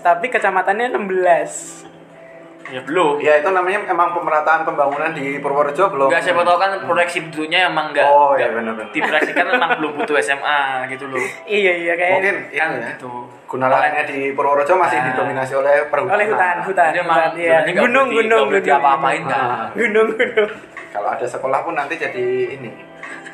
tapi 0.00 0.26
kecamatannya 0.28 0.92
16 0.92 1.94
Ya 2.64 2.80
belum. 2.80 3.20
Ya 3.20 3.36
itu 3.36 3.52
namanya 3.52 3.84
emang 3.84 4.16
pemerataan 4.16 4.64
pembangunan 4.64 5.12
di 5.12 5.36
Purworejo 5.36 5.84
belum. 5.84 6.08
Enggak 6.08 6.24
siapa 6.24 6.40
tahu 6.40 6.56
kan 6.56 6.80
proyeksi 6.80 7.20
bentuknya 7.20 7.68
emang 7.68 7.92
enggak. 7.92 8.08
Oh, 8.08 8.32
iya, 8.32 8.48
enggak 8.48 8.50
benar-benar. 8.56 8.88
Diproyeksikan 8.90 9.46
emang 9.52 9.70
belum 9.76 9.92
butuh 9.94 10.16
SMA 10.16 10.60
gitu 10.88 11.04
loh. 11.04 11.20
iya 11.44 11.72
iya 11.76 11.92
kayak 11.92 12.12
Mungkin 12.16 12.36
Kan 12.48 12.68
ini 12.72 12.80
ya. 12.80 12.88
gitu. 12.96 13.12
Guna 13.44 13.68
lahannya 13.68 14.02
di 14.08 14.32
Purworejo 14.32 14.80
masih 14.80 14.96
Nah. 14.96 15.06
didominasi 15.12 15.52
oleh 15.52 15.92
perhutanan. 15.92 16.16
oleh 16.16 16.26
hutan 16.26 16.56
hutan 16.64 16.88
Jadi 16.88 16.98
emang 16.98 17.16
hutan, 17.20 17.30
iya. 17.36 17.58
gunung 17.68 18.08
gunung 18.08 18.44
gunung 18.48 18.64
diapa-apain 18.64 19.20
gunung. 19.20 19.28
kan. 19.28 19.68
gunung 19.76 20.08
gunung 20.16 20.50
Kalau 20.88 21.08
ada 21.10 21.26
sekolah 21.28 21.58
pun 21.60 21.74
nanti 21.76 21.94
jadi 22.00 22.24
ini. 22.50 22.70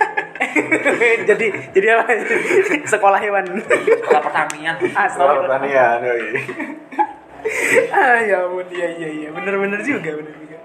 jadi 1.31 1.47
jadi 1.71 1.87
apa 2.01 2.05
sekolah 2.97 3.19
hewan 3.21 3.45
Sekolah 3.61 4.23
pertanian. 4.25 4.75
Sekolah 4.81 5.07
Astaga. 5.07 5.41
pertanian. 5.47 5.99
ah 7.97 8.21
ya 8.21 8.45
ampun 8.47 8.69
iya 8.69 8.89
iya 9.01 9.09
iya 9.09 9.29
bener 9.33 9.57
bener 9.57 9.81
juga 9.81 10.13
bener 10.13 10.35
juga 10.37 10.59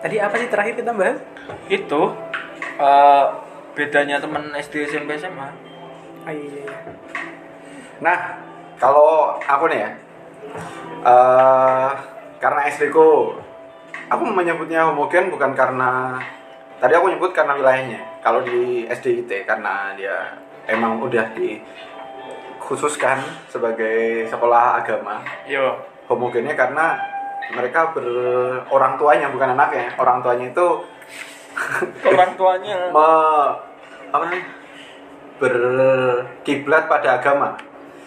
tadi 0.00 0.16
apa 0.18 0.34
sih 0.40 0.48
terakhir 0.48 0.74
kita 0.80 0.92
bahas 0.96 1.20
Itu 1.68 2.16
eh, 2.80 3.24
bedanya 3.76 4.18
teman 4.18 4.48
SD 4.56 4.88
SMP 4.88 5.20
SMA. 5.20 5.48
ah 6.24 6.32
iya 6.32 6.44
iya, 6.48 6.62
iya. 6.64 6.92
Nah, 7.98 8.18
kalau 8.78 9.34
aku 9.38 9.66
nih 9.70 9.86
ya, 9.86 9.90
eh 11.02 11.90
karena 12.38 12.60
SD 12.70 12.94
ku, 12.94 13.34
aku 14.06 14.22
menyebutnya 14.22 14.86
homogen 14.86 15.30
bukan 15.30 15.54
karena 15.54 16.18
tadi 16.78 16.92
aku 16.92 17.06
nyebut 17.08 17.30
karena 17.30 17.54
wilayahnya. 17.54 18.00
Kalau 18.18 18.40
di 18.40 18.84
SDIT 18.84 19.44
karena 19.44 19.94
dia 19.94 20.34
emang 20.66 20.98
udah 20.98 21.26
dikhususkan 21.32 23.18
sebagai 23.46 24.26
sekolah 24.26 24.78
agama. 24.78 25.22
Yo. 25.44 25.74
Homogennya 26.06 26.54
karena 26.54 26.96
mereka 27.50 27.92
ber 27.92 28.04
orang 28.68 28.96
tuanya 28.96 29.28
bukan 29.28 29.54
anaknya. 29.54 29.92
Orang 29.96 30.20
tuanya 30.20 30.46
itu 30.48 30.66
Orang 32.08 32.32
tuanya. 32.34 32.88
me, 32.88 33.08
apa 34.08 34.24
namanya? 34.24 34.42
berkiblat 35.38 36.86
pada 36.86 37.08
agama. 37.14 37.54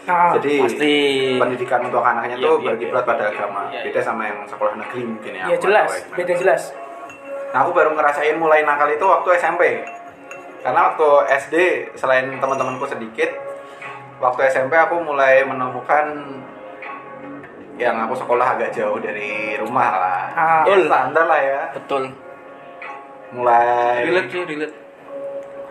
Ah, 0.03 0.33
Jadi 0.33 0.65
pasti. 0.65 0.93
pendidikan 1.37 1.85
untuk 1.85 2.01
anaknya 2.01 2.35
Iya, 2.35 2.43
tuh 2.43 2.55
iya, 2.57 2.65
berkiblat 2.67 3.03
iya, 3.05 3.09
pada 3.13 3.23
iya, 3.23 3.31
agama. 3.31 3.61
iya, 3.69 3.71
iya. 3.71 3.81
Beda 3.85 4.01
sama 4.01 4.21
yang 4.25 4.39
sekolah 4.43 4.73
negeri 4.75 5.01
mungkin 5.05 5.31
ya. 5.31 5.37
ya 5.37 5.45
nggak 5.47 5.61
jelas 5.61 5.89
ya 5.93 6.01
beda 6.17 6.33
jelas 6.35 6.61
Nah, 7.51 7.67
aku 7.67 7.71
baru 7.75 7.91
ngerasain 7.95 8.39
mulai 8.39 8.63
nakal 8.63 8.87
itu 8.87 9.03
waktu 9.03 9.29
SMP. 9.35 9.83
Karena 10.63 10.93
waktu 10.93 11.07
SD 11.47 11.55
selain 11.99 12.31
teman-temanku 12.39 12.87
sedikit, 12.87 13.27
waktu 14.23 14.47
SMP 14.47 14.77
aku 14.77 15.01
mulai 15.03 15.43
menemukan 15.43 16.05
yang 17.75 17.97
aku 18.07 18.13
sekolah 18.13 18.55
agak 18.55 18.71
jauh 18.71 19.01
dari 19.01 19.57
rumah 19.57 19.89
lah. 19.97 20.23
Ah. 20.31 20.61
Ya, 20.69 20.77
standar 20.85 21.25
lah 21.25 21.41
ya. 21.41 21.61
Betul. 21.75 22.13
Mulai 23.31 24.05
Relate 24.11 24.27
sih, 24.27 24.43
relate. 24.43 24.75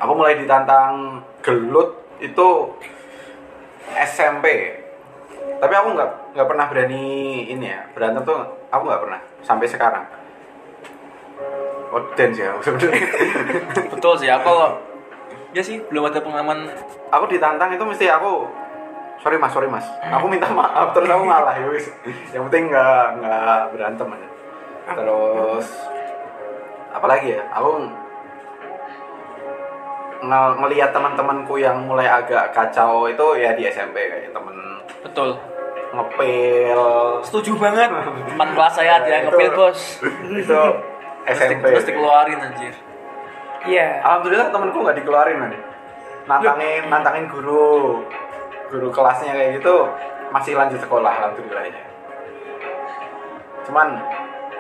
aku 0.01 0.13
mulai 0.17 0.33
ditantang 0.41 1.21
gelut 1.45 2.01
itu 2.25 2.49
SMP 4.01 4.77
tapi 5.61 5.75
aku 5.77 5.89
nggak 5.93 6.11
nggak 6.37 6.49
pernah 6.49 6.67
berani 6.73 7.05
ini 7.53 7.67
ya 7.69 7.85
berantem 7.93 8.25
tuh 8.25 8.41
aku 8.73 8.83
nggak 8.89 9.03
pernah 9.05 9.21
sampai 9.45 9.67
sekarang 9.69 10.05
oh 11.91 12.03
dance 12.15 12.39
ya? 12.39 12.51
Sebenarnya 12.65 13.07
Betul 13.91 14.15
sih, 14.17 14.29
aku 14.29 14.55
ya 15.51 15.61
sih 15.61 15.83
belum 15.87 16.07
ada 16.07 16.19
pengalaman. 16.19 16.71
Aku 17.11 17.27
ditantang 17.27 17.71
itu 17.71 17.83
mesti 17.83 18.07
aku 18.07 18.47
sorry 19.19 19.37
mas 19.37 19.51
sorry 19.51 19.67
mas. 19.67 19.85
Aku 20.09 20.27
minta 20.27 20.47
maaf 20.49 20.95
terus 20.95 21.07
aku 21.07 21.25
ngalah 21.25 21.53
ya 21.53 21.67
wis. 21.69 21.91
Yang 22.31 22.43
penting 22.49 22.65
nggak 22.71 23.05
nggak 23.19 23.59
berantem 23.71 24.07
aja. 24.09 24.29
Terus 24.91 25.67
apalagi 26.91 27.35
ya? 27.35 27.43
Aku 27.53 27.71
ng- 30.21 30.57
ngelihat 30.59 30.91
teman-temanku 30.91 31.57
yang 31.57 31.81
mulai 31.81 32.07
agak 32.07 32.53
kacau 32.53 33.09
itu 33.09 33.27
ya 33.35 33.53
di 33.53 33.65
SMP 33.65 33.97
kayak 34.07 34.31
temen 34.31 34.57
betul. 35.01 35.33
ngepil. 35.91 36.81
Setuju 37.27 37.59
banget. 37.59 37.91
Teman 37.91 38.49
kelas 38.55 38.73
saya 38.73 39.03
Itu- 39.03 39.27
ngepil, 39.27 39.51
Bos. 39.53 39.81
itu 40.31 40.63
SMP 41.29 41.63
terus 41.69 41.87
dikeluarin 41.87 42.41
anjir. 42.41 42.75
iya. 43.69 44.01
Alhamdulillah 44.01 44.49
temanku 44.49 44.79
nggak 44.81 44.97
dikeluarin 45.05 45.37
man 45.37 45.53
nantangin 46.25 46.83
nantangin 46.89 47.27
guru. 47.29 48.01
Guru 48.71 48.89
kelasnya 48.95 49.35
kayak 49.35 49.59
gitu 49.59 49.75
masih 50.31 50.55
lanjut 50.55 50.79
sekolah 50.79 51.11
alhamdulillah 51.11 51.65
ya. 51.67 51.83
Cuman 53.67 53.99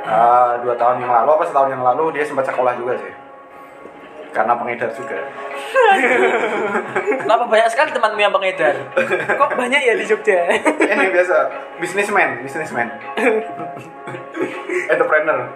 eh, 0.02 0.52
dua 0.66 0.74
tahun 0.74 1.00
yang 1.00 1.12
lalu 1.14 1.30
apa 1.38 1.44
setahun 1.46 1.70
yang 1.70 1.82
lalu 1.86 2.04
dia 2.18 2.24
sempat 2.26 2.44
sekolah 2.50 2.74
juga 2.74 2.98
sih. 2.98 3.14
Karena 4.30 4.54
pengedar 4.54 4.90
juga. 4.94 5.18
Kenapa 7.18 7.50
banyak 7.50 7.66
sekali 7.66 7.90
temanmu 7.90 8.20
yang 8.22 8.30
pengedar? 8.30 8.74
kok 9.34 9.50
banyak 9.58 9.80
ya 9.82 9.94
di 9.98 10.06
Jogja? 10.06 10.46
Ini 10.86 11.10
biasa. 11.10 11.36
Bisnismen 11.82 12.46
bisnismen 12.46 12.86
entrepreneur 14.92 15.50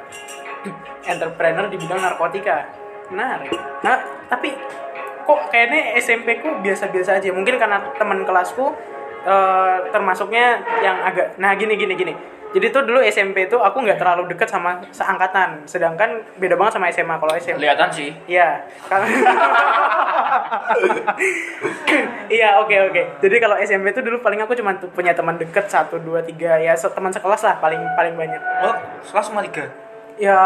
entrepreneur 1.13 1.67
di 1.69 1.77
bidang 1.77 2.01
narkotika 2.01 2.69
menarik 3.13 3.53
nah 3.85 4.01
tapi 4.29 4.53
kok 5.25 5.41
kayaknya 5.49 5.97
SMP 6.01 6.41
ku 6.45 6.61
biasa-biasa 6.61 7.21
aja 7.21 7.33
mungkin 7.33 7.57
karena 7.57 7.81
teman 7.97 8.25
kelasku 8.29 8.73
eh, 9.25 9.77
termasuknya 9.89 10.61
yang 10.85 11.01
agak 11.01 11.37
nah 11.41 11.57
gini 11.57 11.77
gini 11.81 11.97
gini 11.97 12.15
jadi 12.55 12.71
tuh 12.71 12.87
dulu 12.87 13.03
SMP 13.03 13.51
tuh 13.51 13.59
aku 13.59 13.83
nggak 13.83 13.99
terlalu 13.99 14.31
deket 14.31 14.47
sama 14.47 14.79
seangkatan 14.95 15.67
sedangkan 15.67 16.23
beda 16.39 16.55
banget 16.55 16.79
sama 16.79 16.87
SMA 16.95 17.19
kalau 17.19 17.35
SMA 17.43 17.59
Kelihatan 17.59 17.91
sih. 17.91 18.15
Iya. 18.31 18.63
Iya, 22.25 22.59
oke 22.59 22.75
oke. 22.91 23.03
Jadi 23.23 23.37
kalau 23.39 23.55
SMP 23.61 23.95
tuh 23.95 24.03
dulu 24.03 24.19
paling 24.19 24.41
aku 24.43 24.57
cuma 24.59 24.75
punya 24.75 25.15
teman 25.15 25.39
deket 25.39 25.71
satu 25.71 26.01
dua 26.01 26.25
tiga 26.25 26.59
ya 26.59 26.75
teman 26.75 27.13
sekelas 27.13 27.43
lah 27.45 27.55
paling 27.63 27.79
paling 27.95 28.15
banyak. 28.19 28.41
Oh, 28.65 28.75
kelas 29.13 29.31
cuma 29.31 29.45
tiga. 29.45 29.69
Ya 30.15 30.39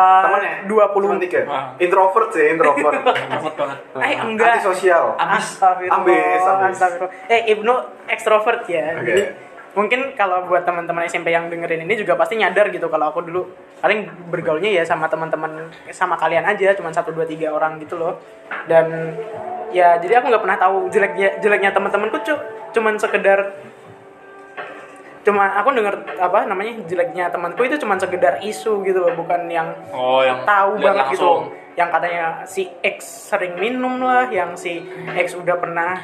dua 0.64 0.88
puluh 0.96 1.12
tiga 1.20 1.44
Wah. 1.44 1.76
introvert 1.76 2.32
sih 2.32 2.56
introvert 2.56 3.04
banget. 3.04 3.78
Eh 4.00 4.16
enggak. 4.16 4.56
antisosial. 4.56 5.12
Astagfirullah. 5.20 6.00
Ambis, 6.00 6.40
ambis. 6.40 6.76
Astagfirullah. 6.80 7.12
Eh 7.28 7.40
Ibnu 7.52 7.74
ekstrovert 8.08 8.64
ya. 8.64 8.96
Oke. 8.96 9.04
Jadi 9.04 9.22
mungkin 9.76 10.00
kalau 10.16 10.48
buat 10.48 10.64
teman-teman 10.64 11.04
SMP 11.06 11.30
yang 11.30 11.52
dengerin 11.52 11.84
ini 11.84 11.94
juga 11.94 12.16
pasti 12.16 12.34
nyadar 12.34 12.72
gitu 12.72 12.88
kalau 12.88 13.12
aku 13.12 13.22
dulu 13.22 13.46
paling 13.78 14.10
bergaulnya 14.26 14.72
ya 14.72 14.82
sama 14.82 15.06
teman-teman 15.06 15.70
sama 15.94 16.18
kalian 16.18 16.42
aja 16.42 16.74
cuma 16.74 16.90
satu 16.90 17.14
dua 17.14 17.22
tiga 17.28 17.54
orang 17.54 17.78
gitu 17.78 17.94
loh 17.94 18.18
dan 18.66 19.14
ya 19.70 20.00
jadi 20.00 20.18
aku 20.18 20.34
nggak 20.34 20.42
pernah 20.42 20.58
tahu 20.58 20.90
jeleknya 20.90 21.38
jeleknya 21.38 21.70
teman-temanku 21.70 22.18
cu 22.26 22.34
cuman 22.74 22.98
sekedar 22.98 23.54
cuma 25.20 25.50
aku 25.52 25.68
denger 25.70 25.94
apa 26.16 26.44
namanya 26.44 26.78
jeleknya 26.82 27.28
temanku 27.28 27.60
itu 27.60 27.76
cuma 27.76 27.94
sekedar 27.94 28.40
isu 28.40 28.80
gitu 28.82 28.98
loh 28.98 29.12
bukan 29.14 29.46
yang 29.46 29.70
Oh, 29.90 30.20
yang 30.20 30.42
tahu 30.42 30.78
banget 30.78 31.04
langsung. 31.06 31.50
gitu 31.50 31.74
yang 31.74 31.88
katanya 31.88 32.24
si 32.42 32.66
X 32.80 32.98
sering 33.28 33.54
minum 33.54 33.98
lah 33.98 34.26
yang 34.26 34.54
si 34.54 34.82
X 35.08 35.34
udah 35.34 35.56
pernah 35.56 35.94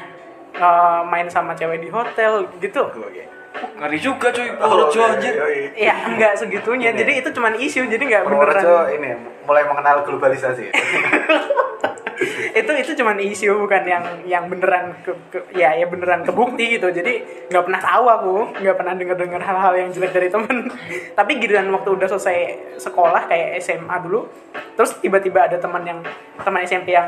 uh, 0.53 1.01
main 1.03 1.25
sama 1.25 1.51
cewek 1.51 1.79
di 1.79 1.89
hotel 1.89 2.47
gitu 2.57 2.85
Oke. 2.85 3.23
Ngeri 3.55 3.95
juga 3.97 4.27
cuy, 4.29 4.51
Oh, 4.51 4.67
Purworejo 4.83 4.99
iya, 4.99 5.07
anjir. 5.09 5.33
iya, 5.33 5.45
iya. 5.47 5.69
ya 5.81 5.95
enggak 6.05 6.33
segitunya 6.35 6.91
Ini. 6.91 6.97
jadi 6.97 7.11
itu 7.17 7.29
cuma 7.31 7.49
isu 7.51 7.87
jadi 7.87 8.03
nggak 8.03 8.23
Purworejo 8.23 8.59
beneran 8.83 8.87
ini 8.93 9.09
mulai 9.43 9.63
mengenal 9.63 10.03
globalisasi 10.03 10.75
itu 12.59 12.71
itu 12.75 12.91
cuman 12.97 13.17
isu 13.19 13.55
bukan 13.65 13.83
yang 13.83 14.03
yang 14.25 14.43
beneran 14.47 14.95
ke, 15.03 15.11
ke- 15.31 15.47
ya 15.55 15.75
ya 15.75 15.85
beneran 15.87 16.23
kebukti 16.23 16.79
gitu. 16.79 16.91
Jadi 16.91 17.45
nggak 17.51 17.63
pernah 17.65 17.81
tahu 17.81 18.05
aku 18.07 18.33
nggak 18.63 18.75
pernah 18.77 18.93
dengar 18.95 19.17
dengar 19.19 19.41
hal-hal 19.43 19.73
yang 19.75 19.89
jelek 19.91 20.11
dari 20.15 20.27
temen. 20.31 20.71
Tapi 21.19 21.31
giliran 21.39 21.67
waktu 21.71 21.89
udah 21.95 22.07
selesai 22.11 22.37
sekolah 22.79 23.27
kayak 23.27 23.59
SMA 23.63 23.95
dulu 24.03 24.27
terus 24.75 24.99
tiba-tiba 24.99 25.47
ada 25.47 25.57
teman 25.59 25.83
yang 25.87 25.99
teman 26.43 26.61
SMP 26.67 26.91
yang 26.91 27.07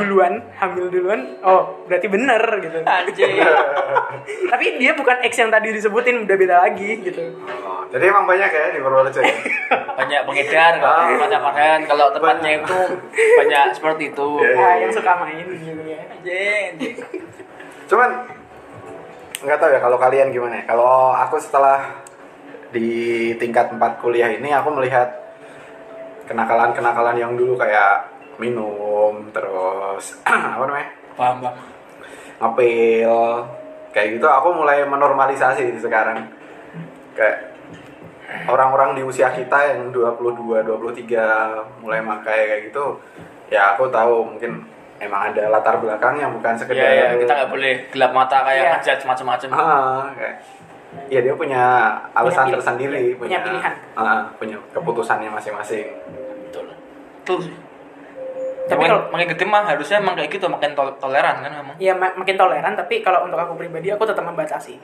duluan 0.00 0.32
hamil 0.54 0.86
duluan 0.86 1.20
oh 1.40 1.82
berarti 1.84 2.06
bener 2.06 2.38
gitu 2.58 2.78
Anjing. 2.80 3.34
tapi 4.50 4.66
dia 4.76 4.92
bukan 4.92 5.18
X 5.22 5.32
yang 5.36 5.48
tadi 5.48 5.70
disebutin 5.70 6.22
udah 6.22 6.36
beda 6.36 6.56
lagi 6.60 6.88
gitu 7.00 7.22
Oh, 7.58 7.82
jadi 7.88 8.08
emang 8.08 8.24
banyak 8.24 8.46
ya 8.46 8.64
di 8.70 8.78
Purworejo 8.78 9.18
ya? 9.18 9.34
banyak 9.98 10.20
pengedar 10.22 10.74
Ah. 10.78 11.10
banyak 11.10 11.40
makan 11.42 11.78
kalau 11.84 12.06
tempatnya 12.10 12.50
itu 12.58 12.78
banyak 13.36 13.64
seperti 13.72 14.04
itu 14.08 14.28
Iya, 14.38 14.50
iya. 14.50 14.62
Ah, 14.62 14.74
yang 14.78 14.90
suka 14.90 15.12
main 15.18 15.46
gitu 15.48 15.82
ya 15.84 16.00
Anjing. 16.08 16.94
Cuman 17.86 18.10
nggak 19.38 19.56
tahu 19.56 19.70
ya 19.70 19.78
kalau 19.78 19.96
kalian 19.96 20.28
gimana 20.28 20.58
ya. 20.58 20.64
Kalau 20.66 21.10
aku 21.10 21.38
setelah 21.38 22.02
di 22.68 22.88
tingkat 23.34 23.70
4 23.70 23.80
kuliah 23.96 24.28
ini 24.28 24.50
aku 24.50 24.68
melihat 24.70 25.08
kenakalan-kenakalan 26.26 27.16
yang 27.16 27.32
dulu 27.32 27.56
kayak 27.56 28.04
minum 28.38 29.28
terus 29.30 30.18
apa 30.54 30.62
namanya 30.62 30.88
paham 31.14 31.36
bang 31.42 31.56
ngepil 32.38 33.14
kayak 33.90 34.08
gitu 34.14 34.26
aku 34.26 34.48
mulai 34.54 34.86
menormalisasi 34.86 35.74
sekarang 35.76 36.22
kayak 37.12 37.50
orang-orang 38.46 38.94
di 38.94 39.02
usia 39.02 39.26
kita 39.28 39.74
yang 39.74 39.90
22 39.90 40.38
23 40.62 41.82
mulai 41.82 41.98
makai 41.98 42.40
kayak 42.46 42.62
gitu 42.70 43.00
ya 43.48 43.74
aku 43.74 43.88
tahu 43.88 44.22
mungkin 44.28 44.62
emang 44.98 45.32
ada 45.32 45.48
latar 45.48 45.78
belakangnya 45.78 46.28
bukan 46.28 46.54
sekedar 46.54 46.78
Iya, 46.78 47.06
ya, 47.14 47.18
kita 47.18 47.32
nggak 47.32 47.50
boleh 47.50 47.72
gelap 47.90 48.12
mata 48.12 48.38
kayak 48.44 48.60
Iya. 48.60 48.70
ngejudge 48.76 49.04
macam-macam. 49.04 49.48
ah 49.50 50.04
kayak 50.12 50.34
ya 51.08 51.20
dia 51.20 51.34
punya 51.34 51.62
alasan 52.12 52.48
tersendiri 52.50 53.14
punya 53.14 53.38
pilihan. 53.40 53.74
ah, 53.94 54.24
punya 54.36 54.56
keputusannya 54.70 55.28
masing-masing 55.28 55.86
Betul. 56.44 56.64
Betul 57.24 57.38
sih. 57.44 57.54
Tapi 58.68 58.78
makin, 58.78 58.90
kalau- 58.90 59.06
makin 59.10 59.26
gede 59.28 59.44
mah 59.44 59.62
harusnya 59.64 59.96
emang 59.96 60.14
kayak 60.14 60.30
gitu, 60.30 60.46
makin 60.46 60.70
tol- 60.72 60.96
toleran 60.96 61.36
kan 61.38 61.52
emang. 61.54 61.76
ya 61.78 61.92
ma- 61.92 62.12
makin 62.14 62.36
toleran 62.36 62.72
tapi 62.72 63.00
kalau 63.00 63.24
untuk 63.24 63.36
aku 63.36 63.56
pribadi 63.56 63.88
aku 63.88 64.04
tetap 64.04 64.22
membatasi 64.22 64.76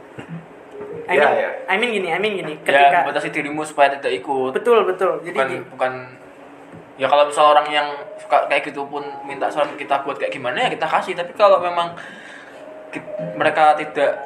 I 1.05 1.13
Iya, 1.13 1.21
mean, 1.21 1.33
iya. 1.37 1.51
I 1.67 1.77
mean 1.77 1.91
gini 1.93 2.09
I 2.09 2.17
mean 2.17 2.33
gini 2.35 2.55
Ya, 2.57 2.65
ketika 2.65 3.05
batasi 3.05 3.29
dirimu 3.31 3.61
supaya 3.61 3.93
tidak 3.93 4.09
ikut. 4.15 4.53
betul 4.53 4.83
betul 4.83 5.21
jadi 5.21 5.37
bukan 5.37 5.49
gi- 5.51 5.65
bukan 5.69 5.93
ya 6.95 7.07
kalau 7.07 7.27
misal 7.27 7.51
orang 7.51 7.69
yang 7.69 7.85
suka 8.17 8.47
kayak 8.47 8.65
gitu 8.65 8.87
pun 8.87 9.05
minta 9.23 9.47
saran 9.47 9.75
kita 9.75 10.01
buat 10.01 10.17
kayak 10.17 10.33
gimana 10.33 10.57
ya 10.59 10.69
kita 10.71 10.87
kasih 10.87 11.13
tapi 11.13 11.35
kalau 11.35 11.59
memang 11.59 11.93
ki- 12.89 13.05
mereka 13.35 13.75
tidak 13.75 14.17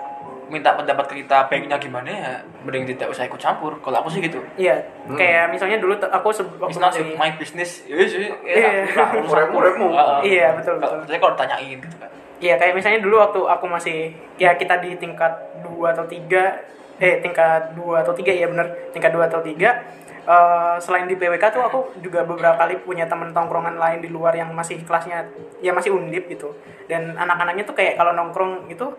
minta 0.49 0.72
pendapat 0.72 1.05
ke 1.05 1.14
kita 1.18 1.44
baiknya 1.44 1.76
gimana 1.76 2.09
ya 2.09 2.30
mending 2.62 2.88
tidak 2.88 3.09
usah 3.09 3.22
ikut 3.22 3.36
campur 3.36 3.76
kalau 3.78 4.01
aku 4.01 4.09
sih 4.09 4.20
gitu 4.20 4.40
iya 4.57 4.80
Hmm. 5.05 5.14
kayak 5.14 5.49
misalnya 5.49 5.76
dulu 5.76 5.96
aku 5.99 6.28
se- 6.30 6.42
it's 6.42 6.57
waktu 6.59 6.76
not 6.76 6.90
masih 6.90 7.05
my 7.14 7.30
business 7.34 7.84
ya 7.84 7.96
sih 8.03 8.28
Iya. 8.42 8.84
Urep-urepmu. 9.22 9.88
Iya, 10.22 10.53
betul, 10.55 10.76
Kalau- 10.76 11.01
betul. 11.01 11.07
saya 11.07 11.18
kalau 11.18 11.32
ditanyain 11.34 11.78
gitu 11.78 11.96
kan 11.96 12.11
Iya 12.38 12.55
kayak 12.55 12.70
misalnya 12.72 13.01
dulu 13.01 13.16
waktu 13.18 13.40
aku 13.42 13.64
masih 13.66 13.99
ya 14.36 14.55
kita 14.55 14.78
di 14.78 14.94
tingkat 14.94 15.32
2 15.61 15.90
atau 15.90 16.05
3 16.05 16.55
eh 16.96 17.18
tingkat 17.18 17.74
2 17.74 17.99
atau 17.99 18.12
3 18.12 18.30
ya 18.32 18.46
bener 18.46 18.66
tingkat 18.90 19.11
2 19.11 19.26
atau 19.26 19.40
3 19.40 19.82
eh, 20.24 20.76
selain 20.78 21.05
di 21.05 21.14
PWK 21.14 21.44
tuh 21.51 21.62
aku 21.62 21.78
juga 21.99 22.22
beberapa 22.22 22.55
kali 22.55 22.78
punya 22.78 23.05
temen 23.05 23.32
tongkrongan 23.32 23.74
lain 23.74 23.99
di 23.99 24.09
luar 24.09 24.30
yang 24.32 24.53
masih 24.53 24.78
kelasnya 24.82 25.26
ya 25.59 25.72
masih 25.72 25.90
undip 25.90 26.26
gitu 26.26 26.55
dan 26.84 27.16
anak-anaknya 27.16 27.64
tuh 27.64 27.72
kayak 27.72 27.96
kalau 27.96 28.12
nongkrong 28.12 28.68
gitu 28.68 28.94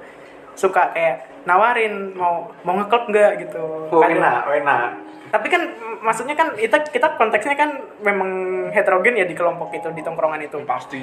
suka 0.60 0.92
kayak 0.92 1.48
nawarin 1.48 2.12
mau 2.20 2.52
mau 2.68 2.76
ngeklub 2.76 3.08
nggak 3.08 3.32
gitu. 3.48 3.88
Oh, 3.88 4.04
Kadang- 4.04 4.20
enak 4.20 4.44
enak. 4.60 4.90
Tapi 5.30 5.48
kan 5.48 5.62
maksudnya 6.04 6.36
kan 6.36 6.52
kita 6.60 6.84
kita 6.92 7.16
konteksnya 7.16 7.56
kan 7.56 7.80
memang 8.04 8.30
heterogen 8.76 9.16
ya 9.16 9.24
di 9.24 9.38
kelompok 9.38 9.72
itu 9.72 9.88
di 9.96 10.04
tongkrongan 10.04 10.44
itu. 10.44 10.60
Pasti. 10.68 11.00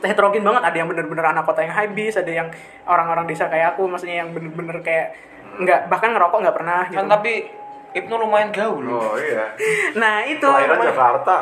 Heterogen 0.00 0.46
banget 0.46 0.62
ada 0.64 0.76
yang 0.78 0.88
bener-bener 0.88 1.26
anak 1.26 1.44
kota 1.44 1.66
yang 1.66 1.74
high 1.74 1.90
bis 1.90 2.14
ada 2.14 2.30
yang 2.30 2.48
orang-orang 2.86 3.26
desa 3.26 3.50
kayak 3.50 3.74
aku 3.76 3.90
maksudnya 3.90 4.22
yang 4.24 4.30
bener-bener 4.30 4.80
kayak 4.80 5.12
nggak 5.60 5.90
bahkan 5.90 6.14
ngerokok 6.14 6.38
nggak 6.40 6.56
pernah 6.56 6.80
gitu. 6.88 6.96
kan 7.02 7.06
tapi 7.10 7.32
Ibnu 7.90 8.14
lumayan 8.22 8.54
gaul 8.54 8.86
oh 8.86 9.18
iya. 9.18 9.50
Nah 10.00 10.22
itu 10.22 10.46
numpang, 10.46 10.88
Jakarta 10.88 11.36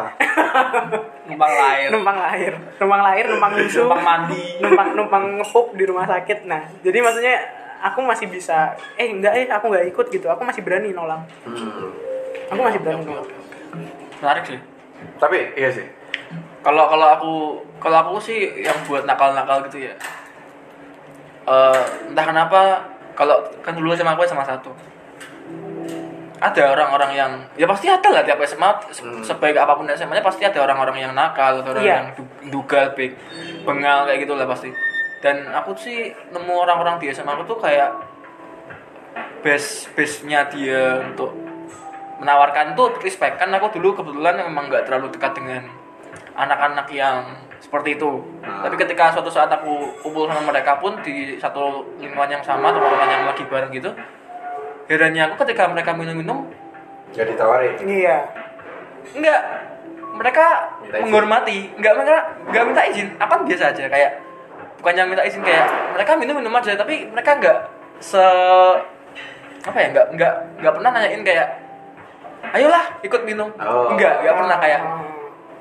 numpang 1.29 1.53
lahir. 1.53 1.89
Numpang 1.93 2.16
lahir. 2.18 2.53
Numpang 2.81 3.03
lahir 3.05 3.24
numpang 3.29 3.53
nyusu 3.55 3.81
numpang 3.85 4.03
mandi. 4.03 4.43
Numpang 4.64 4.89
numpang 4.97 5.24
ngepup 5.39 5.66
di 5.76 5.85
rumah 5.85 6.09
sakit. 6.09 6.49
Nah 6.49 6.62
jadi 6.81 6.99
maksudnya 7.05 7.37
aku 7.79 8.03
masih 8.03 8.26
bisa 8.26 8.74
eh 8.99 9.07
enggak 9.12 9.37
eh 9.37 9.47
aku 9.47 9.68
nggak 9.70 9.87
ikut 9.93 10.07
gitu. 10.09 10.26
Aku 10.33 10.43
masih 10.43 10.64
berani 10.64 10.91
nolang 10.97 11.22
Hmm. 11.45 11.93
aku 12.49 12.61
masih 12.64 12.81
berani 12.81 13.05
nolang 13.05 13.29
menarik 14.18 14.45
sih. 14.49 14.59
Tapi 15.20 15.55
iya 15.55 15.70
sih. 15.70 15.87
Kalau 16.64 16.91
kalau 16.91 17.07
aku 17.14 17.33
kalau 17.79 17.97
aku 18.03 18.18
sih 18.18 18.64
yang 18.64 18.74
buat 18.89 19.07
nakal-nakal 19.07 19.62
gitu 19.70 19.87
ya. 19.87 19.95
Eh, 21.49 21.83
entah 22.12 22.24
kenapa 22.29 22.61
kalau 23.16 23.41
kan 23.64 23.72
dulu 23.72 23.97
sama 23.97 24.12
aku 24.12 24.26
sama 24.29 24.45
satu 24.45 24.68
ada 26.39 26.62
orang-orang 26.68 27.11
yang 27.12 27.30
ya 27.55 27.64
pasti 27.64 27.86
ada 27.86 28.09
lah 28.09 28.22
tiap 28.22 28.39
SMA 28.41 28.70
se- 28.89 29.03
Hmm. 29.03 29.20
sebaik 29.20 29.55
apa 29.55 29.74
pun 29.74 29.86
SMA 29.89 30.12
nya 30.12 30.22
pasti 30.22 30.43
ada 30.43 30.59
orang-orang 30.61 30.99
yang 31.01 31.12
nakal 31.12 31.59
atau 31.59 31.72
orang 31.72 31.82
Iya. 31.82 31.93
yang 31.93 32.07
du- 32.14 32.30
dugal 32.53 32.93
big 32.93 33.18
bengal 33.62 34.05
kayak 34.05 34.22
gitu 34.22 34.32
lah 34.32 34.47
pasti 34.47 34.70
dan 35.18 35.51
aku 35.51 35.74
sih 35.74 35.99
nemu 36.28 36.55
orang-orang 36.55 36.97
di 36.97 37.09
SMA 37.09 37.26
aku 37.28 37.45
tuh 37.45 37.59
kayak 37.59 37.91
base 39.41 39.91
base 39.93 40.22
nya 40.22 40.47
dia 40.47 41.03
untuk 41.05 41.34
menawarkan 42.18 42.74
tuh 42.74 42.99
respect 42.99 43.39
kan 43.39 43.49
aku 43.49 43.70
dulu 43.72 43.95
kebetulan 43.97 44.34
memang 44.41 44.66
nggak 44.66 44.84
terlalu 44.84 45.11
dekat 45.11 45.34
dengan 45.34 45.62
anak-anak 46.34 46.86
yang 46.89 47.22
seperti 47.59 47.95
itu 47.95 48.11
Hmm. 48.41 48.62
tapi 48.62 48.74
ketika 48.76 49.11
suatu 49.11 49.26
saat 49.28 49.47
aku 49.49 49.70
kumpul 50.01 50.26
sama 50.26 50.43
mereka 50.45 50.78
pun 50.78 50.95
di 51.01 51.34
satu 51.36 51.82
lingkungan 51.99 52.30
yang 52.30 52.43
sama 52.43 52.70
teman-teman 52.70 53.09
yang 53.09 53.24
lagi 53.24 53.43
bareng 53.45 53.70
gitu 53.70 53.91
herannya 54.89 55.22
aku 55.28 55.45
ketika 55.45 55.68
mereka 55.68 55.93
minum-minum 55.93 56.49
jadi 57.12 57.32
tawarin? 57.36 57.72
Iya. 57.80 58.16
Enggak. 59.16 59.41
Mereka 60.18 60.47
Minta 60.82 60.97
izin. 60.99 61.05
menghormati. 61.09 61.59
Enggak 61.78 61.93
mereka 61.97 62.16
enggak 62.49 62.64
minta 62.68 62.82
izin. 62.84 63.09
Apa 63.16 63.34
biasa 63.47 63.64
aja 63.72 63.84
kayak 63.86 64.11
bukannya 64.82 65.03
minta 65.09 65.22
izin 65.24 65.41
kayak 65.41 65.66
mereka 65.95 66.12
minum 66.18 66.34
minum 66.36 66.53
aja 66.53 66.74
tapi 66.74 67.07
mereka 67.09 67.39
enggak 67.39 67.59
se 67.99 68.22
apa 69.64 69.74
ya 69.78 69.86
enggak 69.91 70.07
enggak 70.14 70.32
enggak 70.62 70.72
pernah 70.78 70.91
nanyain 70.95 71.22
kayak 71.24 71.49
ayolah 72.53 72.84
ikut 73.01 73.22
minum. 73.24 73.49
Oh. 73.57 73.95
enggak 73.95 74.20
enggak 74.24 74.36
pernah 74.36 74.57
kayak 74.59 74.80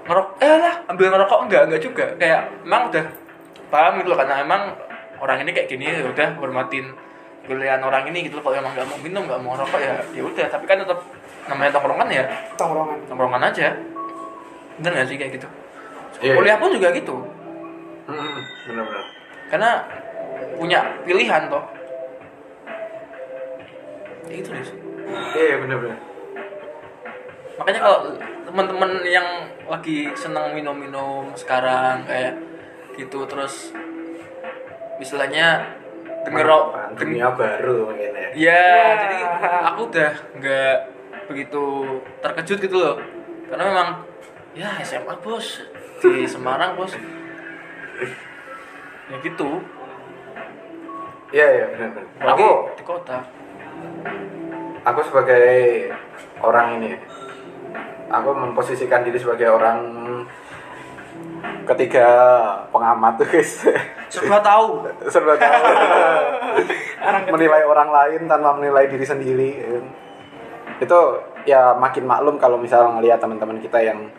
ngerok 0.08 0.28
eh 0.40 0.56
lah 0.60 0.76
ambil 0.90 1.06
ngerokok. 1.14 1.40
Enggak 1.48 1.62
enggak 1.70 1.82
juga. 1.84 2.06
Kayak 2.18 2.42
emang 2.66 2.84
udah 2.92 3.06
paham 3.68 3.92
gitu 4.00 4.08
loh 4.12 4.18
karena 4.20 4.36
emang 4.42 4.62
orang 5.20 5.38
ini 5.44 5.52
kayak 5.52 5.68
gini 5.68 5.86
ya 5.92 6.08
udah 6.08 6.30
hormatin 6.40 6.94
pilihan 7.48 7.80
orang 7.80 8.04
ini 8.12 8.28
gitu 8.28 8.38
loh 8.38 8.44
kalau 8.52 8.60
emang 8.60 8.76
nggak 8.76 8.88
mau 8.92 9.00
minum 9.00 9.24
nggak 9.24 9.40
mau 9.40 9.56
ngerokok 9.56 9.80
ya 9.80 9.96
ya 10.14 10.22
udah. 10.28 10.46
Tapi 10.52 10.66
kan 10.68 10.78
tetap 10.84 11.00
namanya 11.48 11.72
tongkrongan 11.74 12.08
ya 12.12 12.24
tongkrongan. 12.60 12.98
tongkrongan 13.08 13.42
aja. 13.48 13.68
Bener 14.78 14.92
gak 14.94 15.08
sih 15.10 15.18
kayak 15.18 15.32
gitu? 15.40 15.48
Iya. 16.22 16.34
kuliah 16.38 16.58
pun 16.60 16.70
juga 16.74 16.94
gitu. 16.94 17.16
Hmm, 18.06 18.40
bener-bener. 18.70 19.06
Karena 19.50 19.72
punya 20.60 20.80
pilihan 21.08 21.50
toh. 21.50 21.64
Ya 24.28 24.36
itu 24.36 24.50
deh. 24.52 24.62
Sih. 24.62 24.78
iya 25.40 25.56
bener-bener. 25.64 25.98
Makanya 27.58 27.80
kalau 27.82 27.98
teman-teman 28.46 28.92
yang 29.08 29.28
lagi 29.68 30.14
seneng 30.14 30.54
minum-minum 30.54 31.34
sekarang 31.34 32.06
kayak 32.06 32.38
gitu 32.96 33.28
terus 33.30 33.76
istilahnya 34.98 35.78
deng- 36.30 36.96
dunia 36.98 37.28
baru 37.32 37.78
mungkin 37.88 38.12
ya 38.12 38.22
ya 38.22 38.30
Ya. 38.36 38.66
jadi 39.00 39.18
aku 39.66 39.80
udah 39.88 40.12
nggak 40.36 40.76
begitu 41.26 41.64
terkejut 42.20 42.60
gitu 42.62 42.76
loh. 42.76 42.96
Karena 43.46 43.64
memang 43.66 43.90
ya 44.54 44.76
SMA 44.80 45.16
bos. 45.18 45.64
Di 45.98 46.24
Semarang 46.24 46.74
bos. 46.74 46.92
Ya 49.08 49.16
gitu. 49.20 49.64
Iya 51.30 51.48
iya 51.50 51.66
bener-bener 51.70 52.08
Apalagi 52.18 52.40
aku 52.40 52.50
di 52.74 52.84
kota. 52.84 53.18
aku 54.82 55.00
sebagai 55.04 55.48
orang 56.40 56.80
ini 56.80 56.96
aku 58.08 58.30
memposisikan 58.32 59.04
diri 59.04 59.18
sebagai 59.18 59.50
orang 59.50 59.80
ketiga 61.68 62.08
pengamat 62.72 63.14
tuh 63.20 63.28
guys 63.28 63.68
serba 64.08 64.40
tahu. 64.40 64.88
Serba 65.12 65.36
tahu. 65.36 65.62
Menilai 67.36 67.64
orang 67.68 67.90
lain 67.92 68.22
tanpa 68.26 68.56
menilai 68.56 68.88
diri 68.88 69.06
sendiri 69.06 69.52
itu 70.78 71.00
ya 71.48 71.74
makin 71.74 72.06
maklum 72.06 72.36
kalau 72.38 72.58
misalnya 72.62 72.98
ngelihat 73.00 73.18
teman-teman 73.18 73.58
kita 73.58 73.82
yang 73.82 74.10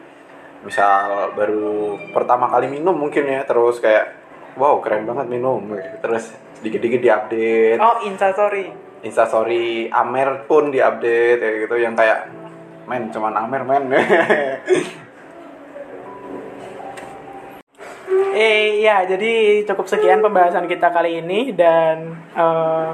misal 0.66 1.30
baru 1.38 1.94
pertama 2.10 2.50
kali 2.50 2.66
minum 2.66 2.98
mungkin 2.98 3.30
ya 3.30 3.46
terus 3.46 3.78
kayak 3.78 4.14
wow 4.58 4.82
keren 4.82 5.06
banget 5.06 5.26
minum. 5.30 5.62
Terus 6.02 6.34
sedikit-sedikit 6.58 7.00
diupdate. 7.00 7.78
Oh, 7.78 8.02
instastory. 8.02 8.90
instastory 8.98 9.86
Amer 9.94 10.42
pun 10.50 10.74
diupdate 10.74 11.38
kayak 11.38 11.56
gitu 11.70 11.76
yang 11.78 11.94
kayak 11.94 12.34
men 12.90 13.14
cuman 13.14 13.30
Amer 13.36 13.62
men 13.62 13.84
Eh 18.32 18.80
ya, 18.80 19.04
jadi 19.04 19.64
cukup 19.68 19.84
sekian 19.88 20.24
pembahasan 20.24 20.64
kita 20.64 20.88
kali 20.88 21.20
ini 21.20 21.52
dan 21.52 22.16
eh, 22.32 22.92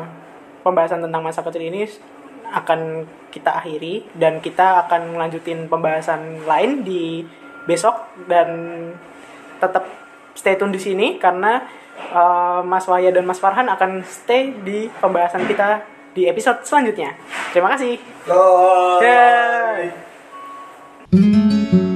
pembahasan 0.67 1.05
tentang 1.05 1.23
masa 1.23 1.45
kecil 1.45 1.63
ini 1.63 1.87
akan 2.55 3.05
kita 3.31 3.63
akhiri 3.63 4.07
dan 4.15 4.39
kita 4.39 4.87
akan 4.87 5.19
melanjutin 5.19 5.67
pembahasan 5.67 6.47
lain 6.47 6.87
di 6.87 7.27
besok 7.67 8.11
dan 8.31 8.49
tetap 9.59 9.87
stay 10.35 10.55
tune 10.59 10.75
di 10.75 10.81
sini 10.83 11.19
karena 11.23 11.63
eh, 11.99 12.61
Mas 12.67 12.87
Wahya 12.91 13.15
dan 13.15 13.27
Mas 13.27 13.39
Farhan 13.39 13.71
akan 13.71 14.03
stay 14.07 14.51
di 14.65 14.91
pembahasan 14.99 15.47
kita 15.47 15.83
di 16.15 16.31
episode 16.31 16.63
selanjutnya. 16.63 17.15
Terima 17.51 17.75
kasih. 17.75 17.99
Bye. 18.27 19.03
Yeay. 21.13 21.94